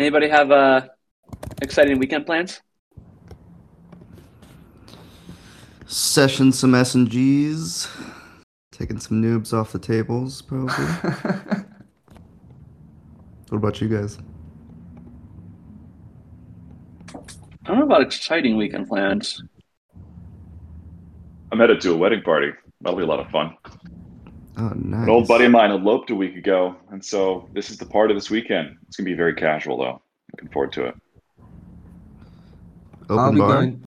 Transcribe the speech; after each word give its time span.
Anybody 0.00 0.28
have 0.30 0.50
uh, 0.50 0.88
exciting 1.60 1.98
weekend 1.98 2.24
plans? 2.24 2.62
Session 5.84 6.52
some 6.52 6.72
SNGs. 6.72 7.86
Taking 8.72 8.98
some 8.98 9.22
noobs 9.22 9.52
off 9.52 9.72
the 9.72 9.78
tables, 9.78 10.40
probably. 10.40 10.72
what 13.50 13.58
about 13.58 13.82
you 13.82 13.88
guys? 13.88 14.16
I 17.14 17.18
don't 17.66 17.80
know 17.80 17.84
about 17.84 18.00
exciting 18.00 18.56
weekend 18.56 18.88
plans. 18.88 19.42
I'm 21.52 21.58
headed 21.58 21.78
to 21.82 21.92
a 21.92 21.96
wedding 21.98 22.22
party. 22.22 22.52
That'll 22.80 22.96
be 22.96 23.04
a 23.04 23.06
lot 23.06 23.20
of 23.20 23.28
fun. 23.28 23.54
Oh, 24.60 24.72
nice. 24.74 25.04
An 25.04 25.08
old 25.08 25.26
buddy 25.26 25.46
of 25.46 25.52
mine 25.52 25.70
eloped 25.70 26.10
a 26.10 26.14
week 26.14 26.36
ago, 26.36 26.76
and 26.90 27.02
so 27.02 27.48
this 27.54 27.70
is 27.70 27.78
the 27.78 27.86
part 27.86 28.10
of 28.10 28.16
this 28.16 28.28
weekend. 28.28 28.76
It's 28.86 28.96
gonna 28.96 29.08
be 29.08 29.14
very 29.14 29.32
casual 29.32 29.78
though. 29.78 30.02
Looking 30.34 30.50
forward 30.50 30.72
to 30.72 30.84
it. 30.88 30.94
Open 33.04 33.18
I'll 33.18 33.32
be 33.32 33.38
bar. 33.38 33.54
going. 33.54 33.84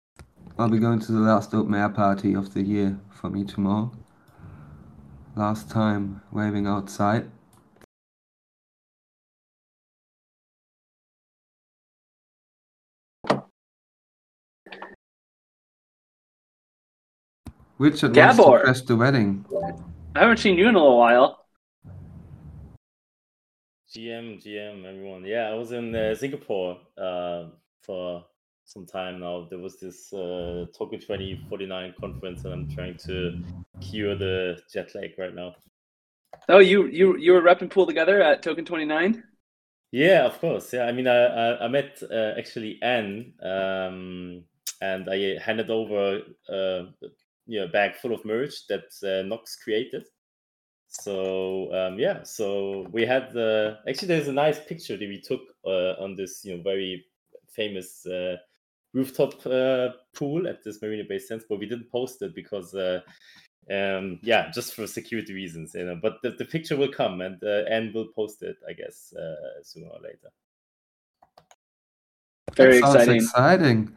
I'll 0.58 0.70
be 0.70 0.80
going 0.80 1.00
to 1.00 1.12
the 1.12 1.20
last 1.20 1.54
open 1.54 1.76
air 1.76 1.90
party 1.90 2.34
of 2.34 2.56
the 2.56 2.64
year 2.64 3.00
for 3.12 3.30
me 3.30 3.44
tomorrow. 3.44 3.92
Last 5.36 5.70
time 5.70 6.24
waving 6.32 6.66
outside. 6.66 7.30
Richard 17.78 18.16
wants 18.16 18.38
Gabor. 18.38 18.58
to 18.58 18.64
crash 18.64 18.82
the 18.82 18.96
wedding. 18.96 19.46
I 20.16 20.20
haven't 20.20 20.38
seen 20.38 20.60
you 20.60 20.70
in 20.70 20.76
a 20.76 20.78
little 20.78 21.00
while. 21.00 21.46
GM, 23.90 24.44
GM, 24.44 24.86
everyone. 24.86 25.26
Yeah, 25.26 25.50
I 25.50 25.56
was 25.56 25.72
in 25.72 25.96
uh, 25.96 26.14
Singapore 26.14 26.78
uh, 26.98 27.46
for 27.82 28.24
some 28.64 28.86
time 28.86 29.20
now. 29.22 29.48
There 29.50 29.58
was 29.58 29.80
this 29.80 30.14
uh, 30.14 30.68
Token 30.78 31.00
2049 31.00 31.96
conference, 32.00 32.46
and 32.46 32.54
I'm 32.54 32.70
trying 32.70 32.98
to 33.06 33.40
cure 33.82 34.16
the 34.16 34.60
jet 34.72 34.94
lag 34.94 35.14
right 35.18 35.34
now. 35.34 35.56
Oh, 36.48 36.60
you 36.60 36.86
you 36.88 37.18
you 37.18 37.34
were 37.34 37.42
repping 37.42 37.72
pool 37.72 37.88
together 37.88 38.22
at 38.22 38.44
Token 38.44 38.66
Twenty 38.66 38.86
Nine. 38.86 39.24
Yeah, 39.92 40.26
of 40.26 40.40
course. 40.40 40.74
Yeah, 40.74 40.84
I 40.84 40.92
mean, 40.92 41.08
I 41.08 41.26
I, 41.26 41.66
I 41.66 41.68
met 41.70 42.02
uh, 42.04 42.34
actually 42.38 42.80
Anne, 42.84 43.34
um, 43.42 44.44
and 44.80 45.10
I 45.10 45.40
handed 45.40 45.72
over 45.72 46.22
uh, 46.50 47.08
you 47.46 47.60
know, 47.60 47.68
bag 47.68 47.96
full 47.96 48.14
of 48.14 48.24
merch 48.26 48.68
that 48.68 48.86
uh, 49.04 49.28
Nox 49.28 49.56
created. 49.56 50.06
So 50.88 51.74
um, 51.74 51.98
yeah, 51.98 52.24
so 52.24 52.88
we 52.92 53.06
had 53.06 53.34
the 53.34 53.80
actually 53.88 54.10
there's 54.10 54.28
a 54.28 54.34
nice 54.34 54.60
picture 54.60 54.96
that 54.96 55.08
we 55.08 55.20
took 55.20 55.42
uh, 55.66 56.02
on 56.02 56.16
this 56.16 56.46
you 56.46 56.56
know 56.56 56.64
very 56.64 57.06
famous 57.50 58.06
uh, 58.06 58.38
rooftop 58.94 59.46
uh, 59.46 59.90
pool 60.16 60.48
at 60.48 60.64
this 60.64 60.82
Marina 60.82 61.04
Bay 61.08 61.20
Sands, 61.20 61.46
but 61.50 61.60
we 61.60 61.66
didn't 61.66 61.92
post 61.92 62.22
it 62.22 62.36
because. 62.36 62.74
Uh, 62.74 63.02
um 63.72 64.20
yeah 64.24 64.52
just 64.52 64.74
for 64.74 64.86
security 64.86 65.34
reasons 65.34 65.74
you 65.74 65.86
know 65.86 65.98
but 66.02 66.22
the, 66.22 66.32
the 66.32 66.44
picture 66.44 66.76
will 66.76 66.92
come 66.92 67.22
and 67.22 67.42
uh, 67.46 67.64
and 67.70 67.94
we'll 67.94 68.10
post 68.14 68.44
it 68.44 68.58
i 68.68 68.74
guess 68.74 69.14
uh, 69.14 69.64
sooner 69.64 69.88
or 69.88 70.02
later 70.02 70.28
Very 72.56 72.80
Sounds 72.80 72.96
exciting. 72.96 73.16
exciting. 73.16 73.96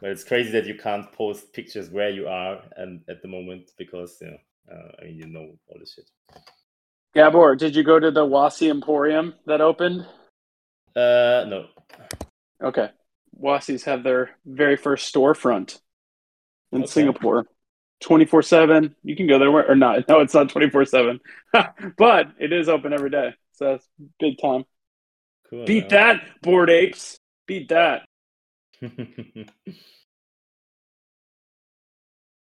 But 0.00 0.10
it's 0.10 0.24
crazy 0.24 0.50
that 0.52 0.66
you 0.66 0.74
can't 0.74 1.10
post 1.12 1.52
pictures 1.52 1.90
where 1.90 2.10
you 2.10 2.26
are 2.28 2.62
and 2.76 3.02
at 3.08 3.22
the 3.22 3.28
moment 3.28 3.70
because 3.76 4.18
you 4.20 4.28
know 4.30 4.38
uh, 4.72 4.92
i 5.00 5.04
mean 5.04 5.16
you 5.16 5.26
know 5.26 5.50
all 5.68 5.78
this 5.78 5.94
shit 5.94 6.08
Gabor, 7.14 7.56
did 7.56 7.74
you 7.74 7.82
go 7.82 7.98
to 7.98 8.10
the 8.12 8.24
Wassie 8.24 8.70
Emporium 8.70 9.34
that 9.46 9.60
opened? 9.60 10.06
uh 10.96 11.44
no 11.48 11.66
Okay. 12.62 12.90
Wassie's 13.36 13.84
have 13.84 14.02
their 14.02 14.30
very 14.44 14.76
first 14.76 15.12
storefront 15.12 15.80
in 16.72 16.82
Okay. 16.82 16.90
Singapore. 16.90 17.46
24 18.00 18.42
7. 18.42 18.94
You 19.02 19.16
can 19.16 19.26
go 19.26 19.38
there 19.38 19.50
or 19.50 19.74
not. 19.74 20.04
No, 20.08 20.20
it's 20.20 20.34
not 20.34 20.48
24 20.50 20.84
7. 20.84 21.20
but 21.98 22.28
it 22.38 22.52
is 22.52 22.68
open 22.68 22.92
every 22.92 23.10
day. 23.10 23.34
So 23.52 23.72
that's 23.72 23.88
big 24.18 24.38
time. 24.40 24.64
cool 25.48 25.64
Beat 25.66 25.88
that, 25.90 26.22
Bored 26.42 26.70
Apes. 26.70 27.18
Beat 27.46 27.68
that. 27.70 28.02
That 28.80 29.46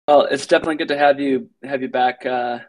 Well, 0.07 0.23
it's 0.23 0.47
definitely 0.47 0.75
good 0.75 0.89
to 0.89 0.97
have 0.97 1.19
you 1.21 1.49
have 1.63 1.81
you 1.81 1.87
back, 1.87 2.25
uh, 2.25 2.59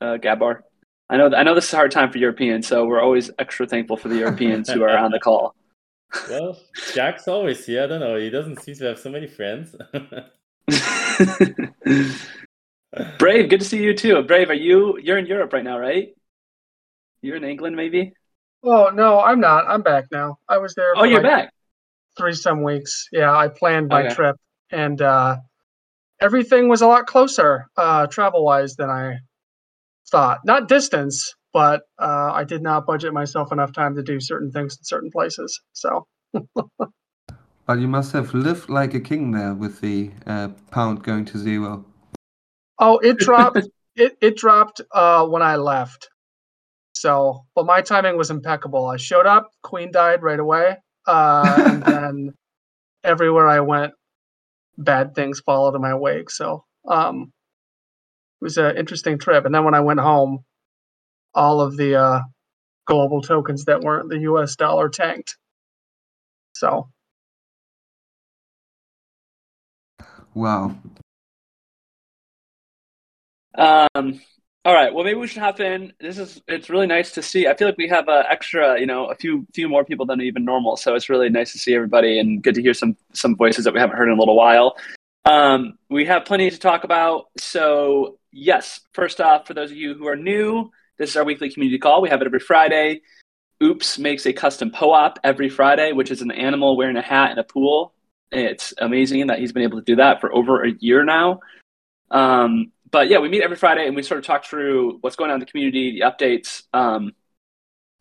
uh, 0.00 0.16
Gabor. 0.16 0.64
I 1.10 1.18
know 1.18 1.30
I 1.34 1.42
know 1.42 1.54
this 1.54 1.68
is 1.68 1.74
a 1.74 1.76
hard 1.76 1.90
time 1.90 2.10
for 2.10 2.16
Europeans, 2.16 2.66
so 2.66 2.86
we're 2.86 3.02
always 3.02 3.30
extra 3.38 3.66
thankful 3.66 3.98
for 3.98 4.08
the 4.08 4.16
Europeans 4.16 4.70
who 4.70 4.82
are 4.82 4.96
on 4.96 5.10
the 5.10 5.20
call. 5.20 5.54
well 6.28 6.58
jack's 6.92 7.28
always 7.28 7.64
here 7.66 7.84
i 7.84 7.86
don't 7.86 8.00
know 8.00 8.16
he 8.16 8.30
doesn't 8.30 8.60
seem 8.60 8.74
to 8.74 8.84
have 8.84 8.98
so 8.98 9.08
many 9.08 9.28
friends 9.28 9.76
Brave, 13.18 13.48
good 13.48 13.60
to 13.60 13.66
see 13.66 13.82
you 13.82 13.94
too. 13.94 14.22
Brave, 14.22 14.50
are 14.50 14.54
you 14.54 14.98
you're 14.98 15.18
in 15.18 15.26
Europe 15.26 15.52
right 15.52 15.64
now, 15.64 15.78
right? 15.78 16.08
You're 17.22 17.36
in 17.36 17.44
England, 17.44 17.76
maybe? 17.76 18.12
Oh 18.62 18.90
no, 18.92 19.20
I'm 19.20 19.40
not. 19.40 19.66
I'm 19.68 19.82
back 19.82 20.06
now. 20.10 20.38
I 20.48 20.58
was 20.58 20.74
there. 20.74 20.92
Oh, 20.96 21.04
you're 21.04 21.22
like 21.22 21.30
back. 21.30 21.52
Three 22.20 22.34
some 22.34 22.62
weeks. 22.62 23.08
Yeah, 23.12 23.34
I 23.34 23.48
planned 23.48 23.88
my 23.88 24.02
Okay. 24.02 24.14
trip, 24.14 24.36
and 24.70 25.00
uh, 25.00 25.38
everything 26.20 26.68
was 26.68 26.82
a 26.82 26.86
lot 26.86 27.06
closer 27.06 27.64
uh, 27.78 28.06
travel 28.08 28.44
wise 28.44 28.76
than 28.76 28.90
I 28.90 29.20
thought. 30.10 30.40
Not 30.44 30.68
distance, 30.68 31.34
but 31.54 31.80
uh, 31.98 32.30
I 32.34 32.44
did 32.44 32.62
not 32.62 32.84
budget 32.84 33.14
myself 33.14 33.52
enough 33.52 33.72
time 33.72 33.94
to 33.96 34.02
do 34.02 34.20
certain 34.20 34.50
things 34.50 34.76
in 34.76 34.84
certain 34.84 35.10
places. 35.10 35.58
So 35.72 36.06
But 37.64 37.78
you 37.78 37.88
must 37.88 38.12
have 38.12 38.34
lived 38.34 38.68
like 38.68 38.92
a 38.92 39.00
king 39.00 39.30
there 39.30 39.54
with 39.54 39.80
the 39.80 40.10
uh, 40.26 40.48
pound 40.70 41.02
going 41.02 41.24
to 41.26 41.38
zero. 41.38 41.86
Oh, 42.78 42.98
it 42.98 43.16
dropped. 43.16 43.60
it 43.96 44.18
it 44.20 44.36
dropped 44.36 44.82
uh, 44.92 45.24
when 45.26 45.40
I 45.40 45.56
left. 45.56 46.10
So, 46.92 47.46
but 47.54 47.64
my 47.64 47.80
timing 47.80 48.18
was 48.18 48.30
impeccable. 48.30 48.86
I 48.86 48.98
showed 48.98 49.26
up. 49.26 49.48
Queen 49.62 49.90
died 49.90 50.22
right 50.22 50.38
away, 50.38 50.76
uh, 51.06 51.62
and 51.66 51.82
then 51.86 52.34
everywhere 53.04 53.48
I 53.48 53.60
went, 53.60 53.92
bad 54.78 55.14
things 55.14 55.40
followed 55.40 55.74
in 55.74 55.82
my 55.82 55.94
wake. 55.94 56.30
So, 56.30 56.64
um, 56.88 57.32
it 58.40 58.44
was 58.44 58.56
an 58.56 58.76
interesting 58.76 59.18
trip. 59.18 59.44
And 59.44 59.54
then 59.54 59.64
when 59.64 59.74
I 59.74 59.80
went 59.80 60.00
home, 60.00 60.44
all 61.34 61.60
of 61.60 61.76
the 61.76 61.96
uh, 61.96 62.20
global 62.86 63.20
tokens 63.22 63.64
that 63.66 63.82
weren't 63.82 64.08
the 64.08 64.20
U.S. 64.20 64.56
dollar 64.56 64.88
tanked. 64.88 65.36
So, 66.54 66.88
Wow. 70.34 70.76
Um, 73.54 74.20
all 74.64 74.74
right. 74.74 74.92
Well, 74.92 75.04
maybe 75.04 75.18
we 75.18 75.26
should 75.26 75.38
hop 75.38 75.58
in. 75.60 75.92
This 76.00 76.18
is 76.18 76.42
it's 76.46 76.68
really 76.68 76.86
nice 76.86 77.12
to 77.12 77.22
see. 77.22 77.46
I 77.46 77.54
feel 77.54 77.66
like 77.66 77.78
we 77.78 77.88
have 77.88 78.08
a 78.08 78.24
extra, 78.30 78.78
you 78.78 78.86
know, 78.86 79.06
a 79.06 79.14
few 79.14 79.46
few 79.54 79.68
more 79.68 79.84
people 79.86 80.04
than 80.04 80.20
even 80.20 80.44
normal. 80.44 80.76
So 80.76 80.94
it's 80.94 81.08
really 81.08 81.30
nice 81.30 81.52
to 81.52 81.58
see 81.58 81.74
everybody 81.74 82.18
and 82.18 82.42
good 82.42 82.54
to 82.56 82.62
hear 82.62 82.74
some 82.74 82.96
some 83.14 83.36
voices 83.36 83.64
that 83.64 83.72
we 83.72 83.80
haven't 83.80 83.96
heard 83.96 84.08
in 84.08 84.16
a 84.16 84.20
little 84.20 84.36
while. 84.36 84.76
Um, 85.24 85.78
we 85.88 86.04
have 86.06 86.26
plenty 86.26 86.50
to 86.50 86.58
talk 86.58 86.84
about. 86.84 87.28
So 87.38 88.18
yes, 88.32 88.80
first 88.92 89.20
off, 89.20 89.46
for 89.46 89.54
those 89.54 89.70
of 89.70 89.78
you 89.78 89.94
who 89.94 90.06
are 90.06 90.16
new, 90.16 90.70
this 90.98 91.10
is 91.10 91.16
our 91.16 91.24
weekly 91.24 91.50
community 91.50 91.78
call. 91.78 92.02
We 92.02 92.10
have 92.10 92.20
it 92.20 92.26
every 92.26 92.40
Friday. 92.40 93.00
Oops 93.62 93.98
makes 93.98 94.26
a 94.26 94.32
custom 94.32 94.70
POAP 94.70 95.18
every 95.24 95.48
Friday, 95.48 95.92
which 95.92 96.10
is 96.10 96.20
an 96.20 96.30
animal 96.30 96.76
wearing 96.76 96.96
a 96.96 97.02
hat 97.02 97.30
in 97.30 97.38
a 97.38 97.44
pool. 97.44 97.94
It's 98.30 98.74
amazing 98.78 99.26
that 99.28 99.38
he's 99.38 99.52
been 99.52 99.62
able 99.62 99.78
to 99.78 99.84
do 99.84 99.96
that 99.96 100.20
for 100.20 100.34
over 100.34 100.64
a 100.64 100.72
year 100.80 101.02
now. 101.02 101.40
Um, 102.10 102.72
but 102.90 103.08
yeah, 103.08 103.18
we 103.18 103.28
meet 103.28 103.42
every 103.42 103.56
Friday 103.56 103.86
and 103.86 103.96
we 103.96 104.02
sort 104.02 104.18
of 104.18 104.24
talk 104.24 104.44
through 104.44 104.98
what's 105.00 105.16
going 105.16 105.30
on 105.30 105.34
in 105.34 105.40
the 105.40 105.46
community, 105.46 105.92
the 105.92 106.06
updates, 106.06 106.62
um, 106.72 107.12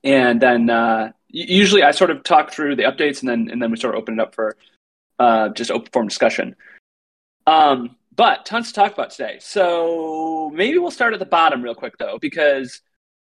and 0.03 0.41
then 0.41 0.69
uh, 0.69 1.12
usually 1.27 1.83
I 1.83 1.91
sort 1.91 2.12
of 2.12 2.24
talk 2.24 2.51
through 2.51 2.75
the 2.75 2.83
updates 2.83 3.21
and 3.21 3.30
then 3.30 3.50
and 3.51 3.62
then 3.62 3.71
we 3.71 3.77
sort 3.77 3.95
of 3.95 4.01
open 4.01 4.19
it 4.19 4.21
up 4.21 4.36
for 4.36 4.56
uh, 5.19 5.50
just 5.50 5.71
open 5.71 5.89
form 5.91 6.07
discussion. 6.07 6.56
Um, 7.45 7.95
but 8.15 8.45
tons 8.45 8.69
to 8.69 8.74
talk 8.74 8.94
about 8.94 9.12
today. 9.12 9.38
So 9.39 10.51
maybe 10.53 10.77
we'll 10.77 10.92
start 10.92 11.13
at 11.13 11.19
the 11.19 11.25
bottom 11.25 11.62
real 11.62 11.75
quick 11.75 11.97
though, 11.97 12.18
because 12.19 12.81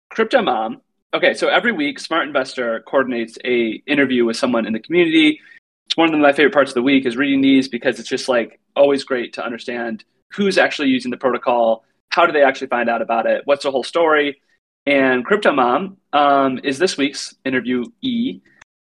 Crypto 0.09 0.41
Mom. 0.41 0.81
Okay, 1.11 1.33
so 1.33 1.47
every 1.47 1.71
week, 1.71 1.99
Smart 1.99 2.27
Investor 2.27 2.81
coordinates 2.81 3.37
a 3.43 3.81
interview 3.87 4.25
with 4.25 4.37
someone 4.37 4.67
in 4.67 4.73
the 4.73 4.79
community. 4.79 5.39
It's 5.87 5.97
one 5.97 6.13
of 6.13 6.19
my 6.19 6.33
favorite 6.33 6.53
parts 6.53 6.71
of 6.71 6.75
the 6.75 6.83
week 6.83 7.07
is 7.07 7.17
reading 7.17 7.41
these 7.41 7.67
because 7.67 7.99
it's 7.99 8.09
just 8.09 8.29
like 8.29 8.59
always 8.75 9.03
great 9.03 9.33
to 9.33 9.43
understand 9.43 10.03
who's 10.33 10.57
actually 10.57 10.89
using 10.89 11.11
the 11.11 11.17
protocol, 11.17 11.83
how 12.09 12.25
do 12.25 12.31
they 12.31 12.43
actually 12.43 12.67
find 12.67 12.89
out 12.89 13.01
about 13.01 13.25
it, 13.25 13.41
what's 13.45 13.63
the 13.63 13.71
whole 13.71 13.83
story. 13.83 14.41
And 14.85 15.25
Crypto 15.25 15.51
Mom 15.51 15.97
um, 16.13 16.59
is 16.63 16.79
this 16.79 16.97
week's 16.97 17.35
interviewee. 17.45 18.41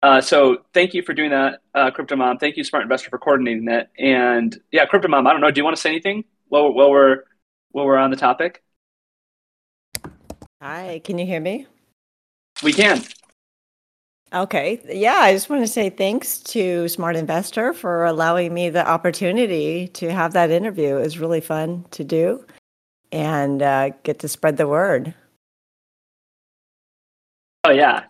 Uh, 0.03 0.19
so 0.19 0.63
thank 0.73 0.93
you 0.93 1.03
for 1.03 1.13
doing 1.13 1.29
that, 1.29 1.61
uh, 1.75 1.91
Crypto 1.91 2.15
Mom. 2.15 2.38
Thank 2.38 2.57
you, 2.57 2.63
Smart 2.63 2.83
Investor, 2.83 3.09
for 3.09 3.19
coordinating 3.19 3.65
that. 3.65 3.91
And 3.99 4.59
yeah, 4.71 4.85
Crypto 4.85 5.07
Mom, 5.07 5.27
I 5.27 5.31
don't 5.31 5.41
know, 5.41 5.51
do 5.51 5.59
you 5.59 5.63
want 5.63 5.75
to 5.75 5.81
say 5.81 5.89
anything 5.89 6.23
while, 6.47 6.73
while 6.73 6.89
we're 6.89 7.23
while 7.71 7.85
we're 7.85 7.97
on 7.97 8.09
the 8.09 8.17
topic? 8.17 8.63
Hi, 10.61 11.01
can 11.03 11.17
you 11.17 11.25
hear 11.25 11.39
me? 11.39 11.67
We 12.63 12.73
can. 12.73 13.01
Okay. 14.33 14.81
Yeah, 14.87 15.17
I 15.17 15.33
just 15.33 15.49
want 15.49 15.61
to 15.61 15.67
say 15.67 15.89
thanks 15.89 16.39
to 16.39 16.87
Smart 16.87 17.17
Investor 17.17 17.73
for 17.73 18.05
allowing 18.05 18.53
me 18.53 18.69
the 18.69 18.87
opportunity 18.87 19.89
to 19.89 20.11
have 20.11 20.31
that 20.33 20.51
interview. 20.51 20.95
It 20.97 21.01
was 21.01 21.19
really 21.19 21.41
fun 21.41 21.85
to 21.91 22.05
do 22.05 22.45
and 23.11 23.61
uh, 23.61 23.89
get 24.03 24.19
to 24.19 24.29
spread 24.29 24.55
the 24.55 24.69
word. 24.69 25.13
Oh 27.65 27.71
yeah, 27.71 28.03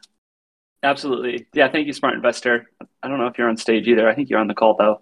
absolutely. 0.83 1.47
Yeah, 1.53 1.69
thank 1.71 1.87
you, 1.87 1.93
Smart 1.93 2.13
Investor. 2.13 2.69
I 3.01 3.07
don't 3.07 3.17
know 3.17 3.25
if 3.25 3.37
you're 3.39 3.49
on 3.49 3.57
stage 3.57 3.87
either. 3.87 4.07
I 4.07 4.13
think 4.13 4.29
you're 4.29 4.39
on 4.39 4.47
the 4.47 4.53
call 4.53 4.75
though. 4.77 5.01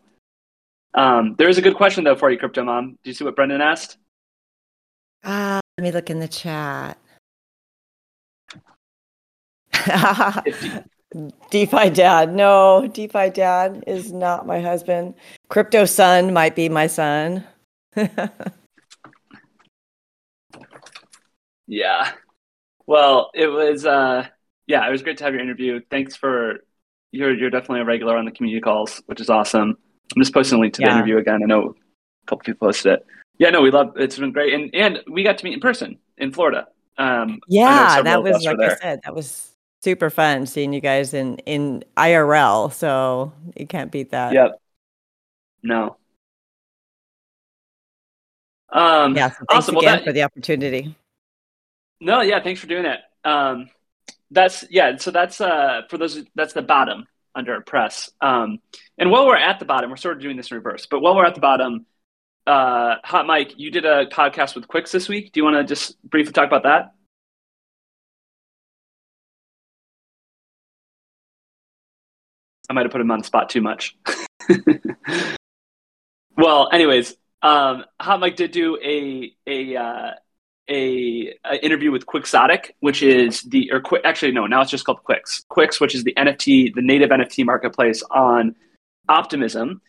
Um, 0.93 1.35
there 1.37 1.49
is 1.49 1.57
a 1.57 1.61
good 1.61 1.75
question 1.75 2.05
though 2.05 2.15
for 2.15 2.31
you, 2.31 2.37
Crypto 2.37 2.63
Mom. 2.63 2.97
Do 3.03 3.09
you 3.09 3.13
see 3.13 3.25
what 3.25 3.35
Brendan 3.35 3.61
asked? 3.61 3.97
Uh, 5.23 5.59
let 5.77 5.83
me 5.83 5.91
look 5.91 6.09
in 6.09 6.19
the 6.19 6.29
chat. 6.29 6.97
DeFi 11.49 11.89
dad. 11.89 12.35
No, 12.35 12.87
DeFi 12.87 13.31
dad 13.31 13.83
is 13.87 14.13
not 14.13 14.45
my 14.45 14.61
husband. 14.61 15.15
Crypto 15.47 15.85
son 15.85 16.33
might 16.33 16.55
be 16.55 16.69
my 16.69 16.85
son. 16.85 17.43
yeah. 21.67 22.11
Well, 22.85 23.31
it 23.33 23.47
was 23.47 23.85
uh 23.85 24.27
yeah, 24.67 24.87
it 24.87 24.91
was 24.91 25.01
great 25.01 25.17
to 25.17 25.23
have 25.23 25.33
your 25.33 25.41
interview. 25.41 25.81
Thanks 25.89 26.15
for 26.15 26.59
you're 27.11 27.33
you're 27.33 27.49
definitely 27.49 27.81
a 27.81 27.85
regular 27.85 28.15
on 28.15 28.25
the 28.25 28.31
community 28.31 28.61
calls, 28.61 29.01
which 29.07 29.19
is 29.19 29.31
awesome. 29.31 29.77
I'm 30.15 30.21
just 30.21 30.33
posting 30.33 30.59
a 30.59 30.61
link 30.61 30.75
to 30.75 30.81
the 30.81 30.91
interview 30.91 31.17
again. 31.17 31.41
I 31.43 31.45
know 31.45 31.69
a 31.69 32.27
couple 32.27 32.43
people 32.43 32.67
posted 32.67 32.93
it. 32.93 33.05
Yeah, 33.39 33.49
no, 33.49 33.61
we 33.61 33.71
love 33.71 33.93
it's 33.95 34.17
been 34.19 34.31
great. 34.31 34.53
And 34.53 34.69
and 34.75 34.99
we 35.09 35.23
got 35.23 35.39
to 35.39 35.43
meet 35.43 35.55
in 35.55 35.59
person 35.59 35.97
in 36.19 36.31
Florida. 36.31 36.67
Um 36.99 37.39
yeah, 37.47 38.03
that 38.03 38.21
was 38.21 38.45
like 38.45 38.59
I 38.59 38.75
said, 38.75 39.01
that 39.03 39.15
was 39.15 39.48
super 39.81 40.09
fun 40.09 40.45
seeing 40.45 40.73
you 40.73 40.81
guys 40.81 41.13
in 41.13 41.37
in 41.39 41.83
IRL. 41.97 42.71
So 42.73 43.33
you 43.55 43.67
can't 43.67 43.91
beat 43.91 44.11
that. 44.11 44.33
Yep. 44.33 44.61
No. 45.63 45.97
Um 48.71 49.15
Yeah. 49.15 49.29
So 49.29 49.35
thanks 49.37 49.45
awesome. 49.51 49.75
Well, 49.75 49.83
again 49.83 49.97
that- 49.97 50.05
for 50.05 50.13
the 50.13 50.23
opportunity. 50.23 50.95
No, 52.01 52.21
yeah, 52.21 52.41
thanks 52.41 52.61
for 52.61 52.67
doing 52.67 52.85
it. 52.85 52.99
Um, 53.25 53.69
that's 54.31 54.63
yeah. 54.69 54.95
So 54.97 55.11
that's 55.11 55.41
uh 55.41 55.81
for 55.89 55.97
those. 55.97 56.23
That's 56.33 56.53
the 56.53 56.61
bottom 56.61 57.07
under 57.35 57.55
a 57.55 57.61
press. 57.61 58.09
Um, 58.21 58.59
and 58.97 59.11
while 59.11 59.27
we're 59.27 59.35
at 59.35 59.59
the 59.59 59.65
bottom, 59.65 59.89
we're 59.89 59.97
sort 59.97 60.15
of 60.15 60.21
doing 60.21 60.37
this 60.37 60.49
in 60.51 60.55
reverse. 60.57 60.85
But 60.89 61.01
while 61.01 61.15
we're 61.15 61.25
at 61.25 61.35
the 61.35 61.41
bottom, 61.41 61.85
uh, 62.47 62.95
Hot 63.03 63.27
Mike, 63.27 63.53
you 63.57 63.69
did 63.69 63.85
a 63.85 64.05
podcast 64.07 64.55
with 64.55 64.67
Quicks 64.67 64.91
this 64.93 65.09
week. 65.09 65.33
Do 65.33 65.39
you 65.41 65.43
want 65.43 65.55
to 65.57 65.63
just 65.65 66.01
briefly 66.03 66.31
talk 66.31 66.47
about 66.47 66.63
that? 66.63 66.93
I 72.69 72.73
might 72.73 72.85
have 72.85 72.91
put 72.91 73.01
him 73.01 73.11
on 73.11 73.23
spot 73.23 73.49
too 73.49 73.61
much. 73.61 73.97
well, 76.37 76.69
anyways, 76.71 77.15
um, 77.41 77.85
Hot 77.99 78.19
Mike 78.19 78.35
did 78.35 78.51
do 78.51 78.77
a 78.83 79.33
a 79.47 79.75
uh, 79.75 80.11
a, 80.69 81.33
a 81.45 81.65
interview 81.65 81.91
with 81.91 82.05
Quixotic, 82.05 82.71
which 82.79 83.01
is 83.01 83.41
the 83.41 83.71
or 83.71 83.81
Qui- 83.81 84.03
actually 84.03 84.31
no, 84.31 84.45
now 84.45 84.61
it's 84.61 84.71
just 84.71 84.85
called 84.85 85.03
Quix. 85.03 85.43
Quix, 85.49 85.81
which 85.81 85.95
is 85.95 86.03
the 86.03 86.13
NFT, 86.15 86.73
the 86.75 86.81
native 86.81 87.09
NFT 87.09 87.45
marketplace 87.45 88.03
on 88.11 88.55
Optimism, 89.07 89.81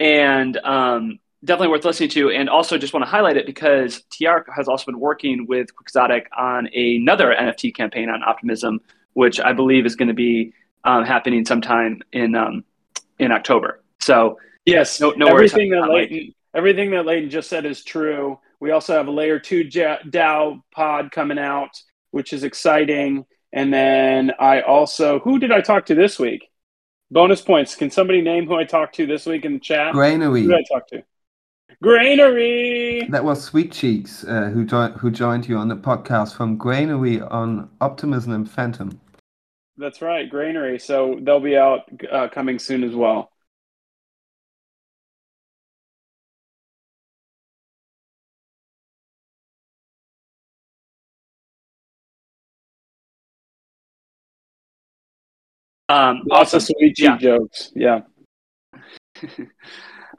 and 0.00 0.56
um, 0.58 1.18
definitely 1.44 1.68
worth 1.68 1.84
listening 1.84 2.08
to. 2.10 2.30
And 2.30 2.48
also, 2.48 2.78
just 2.78 2.94
want 2.94 3.04
to 3.04 3.10
highlight 3.10 3.36
it 3.36 3.44
because 3.44 4.02
TR 4.10 4.38
has 4.54 4.68
also 4.68 4.86
been 4.86 5.00
working 5.00 5.46
with 5.46 5.68
Quixotic 5.74 6.26
on 6.36 6.68
another 6.74 7.34
NFT 7.38 7.74
campaign 7.74 8.08
on 8.08 8.22
Optimism, 8.22 8.80
which 9.12 9.38
I 9.38 9.52
believe 9.52 9.84
is 9.84 9.96
going 9.96 10.08
to 10.08 10.14
be 10.14 10.54
um, 10.84 11.04
happening 11.04 11.44
sometime 11.44 12.02
in 12.12 12.34
um, 12.34 12.64
in 13.18 13.32
October. 13.32 13.82
So 14.00 14.38
Yes, 14.64 15.00
No- 15.00 15.10
no 15.10 15.26
everything 15.26 15.70
that 15.70 15.80
Hot 15.80 15.88
Mike. 15.88 16.10
Leighton, 16.10 16.34
everything 16.54 16.90
that 16.92 17.06
Leighton 17.06 17.30
just 17.30 17.48
said 17.48 17.66
is 17.66 17.82
true. 17.84 18.38
We 18.60 18.70
also 18.70 18.94
have 18.94 19.08
a 19.08 19.10
layer 19.10 19.38
two 19.38 19.62
Ja- 19.62 19.98
DAO 20.08 20.62
pod 20.72 21.10
coming 21.10 21.38
out, 21.38 21.70
which 22.12 22.32
is 22.32 22.44
exciting. 22.44 23.24
And 23.52 23.74
then 23.74 24.32
I 24.38 24.60
also, 24.60 25.18
who 25.20 25.38
did 25.38 25.50
I 25.50 25.60
talk 25.60 25.86
to 25.86 25.94
this 25.94 26.18
week? 26.18 26.48
Bonus 27.10 27.42
points. 27.42 27.74
Can 27.74 27.90
somebody 27.90 28.22
name 28.22 28.46
who 28.46 28.54
I 28.54 28.64
talked 28.64 28.94
to 28.96 29.06
this 29.06 29.26
week 29.26 29.44
in 29.44 29.54
the 29.54 29.58
chat? 29.60 29.92
Granary. 29.92 30.42
Who 30.42 30.48
did 30.48 30.58
I 30.58 30.74
talk 30.74 30.86
to? 30.88 31.02
Granary. 31.82 33.08
That 33.10 33.24
was 33.24 33.42
Sweet 33.42 33.72
Cheeks 33.72 34.24
uh, 34.24 34.50
who, 34.50 34.64
joined 34.64 34.94
who 34.94 35.10
joined 35.10 35.48
you 35.48 35.56
on 35.56 35.68
the 35.68 35.76
podcast 35.76 36.36
from 36.36 36.56
Granary 36.56 37.20
on 37.20 37.68
Optimism 37.80 38.32
and 38.32 38.48
Fantom. 38.48 39.00
That's 39.76 40.02
right, 40.02 40.28
Granary. 40.28 40.78
So 40.78 41.18
they'll 41.20 41.40
be 41.40 41.56
out 41.56 41.82
uh, 42.10 42.28
coming 42.28 42.58
soon 42.58 42.84
as 42.84 42.94
well. 42.94 43.30
um, 55.92 56.22
of 56.30 56.48
sweet 56.62 56.98
Yeah. 56.98 57.16
jokes. 57.18 57.70
Yeah. 57.74 58.00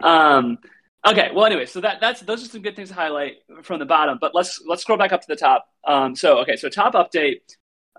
um, 0.02 0.58
okay. 1.06 1.32
Well, 1.34 1.46
anyway, 1.46 1.66
so 1.66 1.82
that 1.82 2.00
that's 2.00 2.22
those 2.22 2.44
are 2.44 2.50
some 2.50 2.62
good 2.62 2.76
things 2.76 2.90
to 2.90 2.96
highlight 2.96 3.38
from 3.64 3.80
the 3.80 3.86
bottom. 3.86 4.18
But 4.22 4.36
let's 4.36 4.62
let's 4.68 4.82
scroll 4.84 4.98
back 4.98 5.12
up 5.14 5.22
to 5.22 5.28
the 5.28 5.36
top. 5.36 5.66
Um, 5.86 6.16
so 6.16 6.40
okay, 6.40 6.56
so 6.56 6.70
top 6.70 6.94
update. 6.94 7.42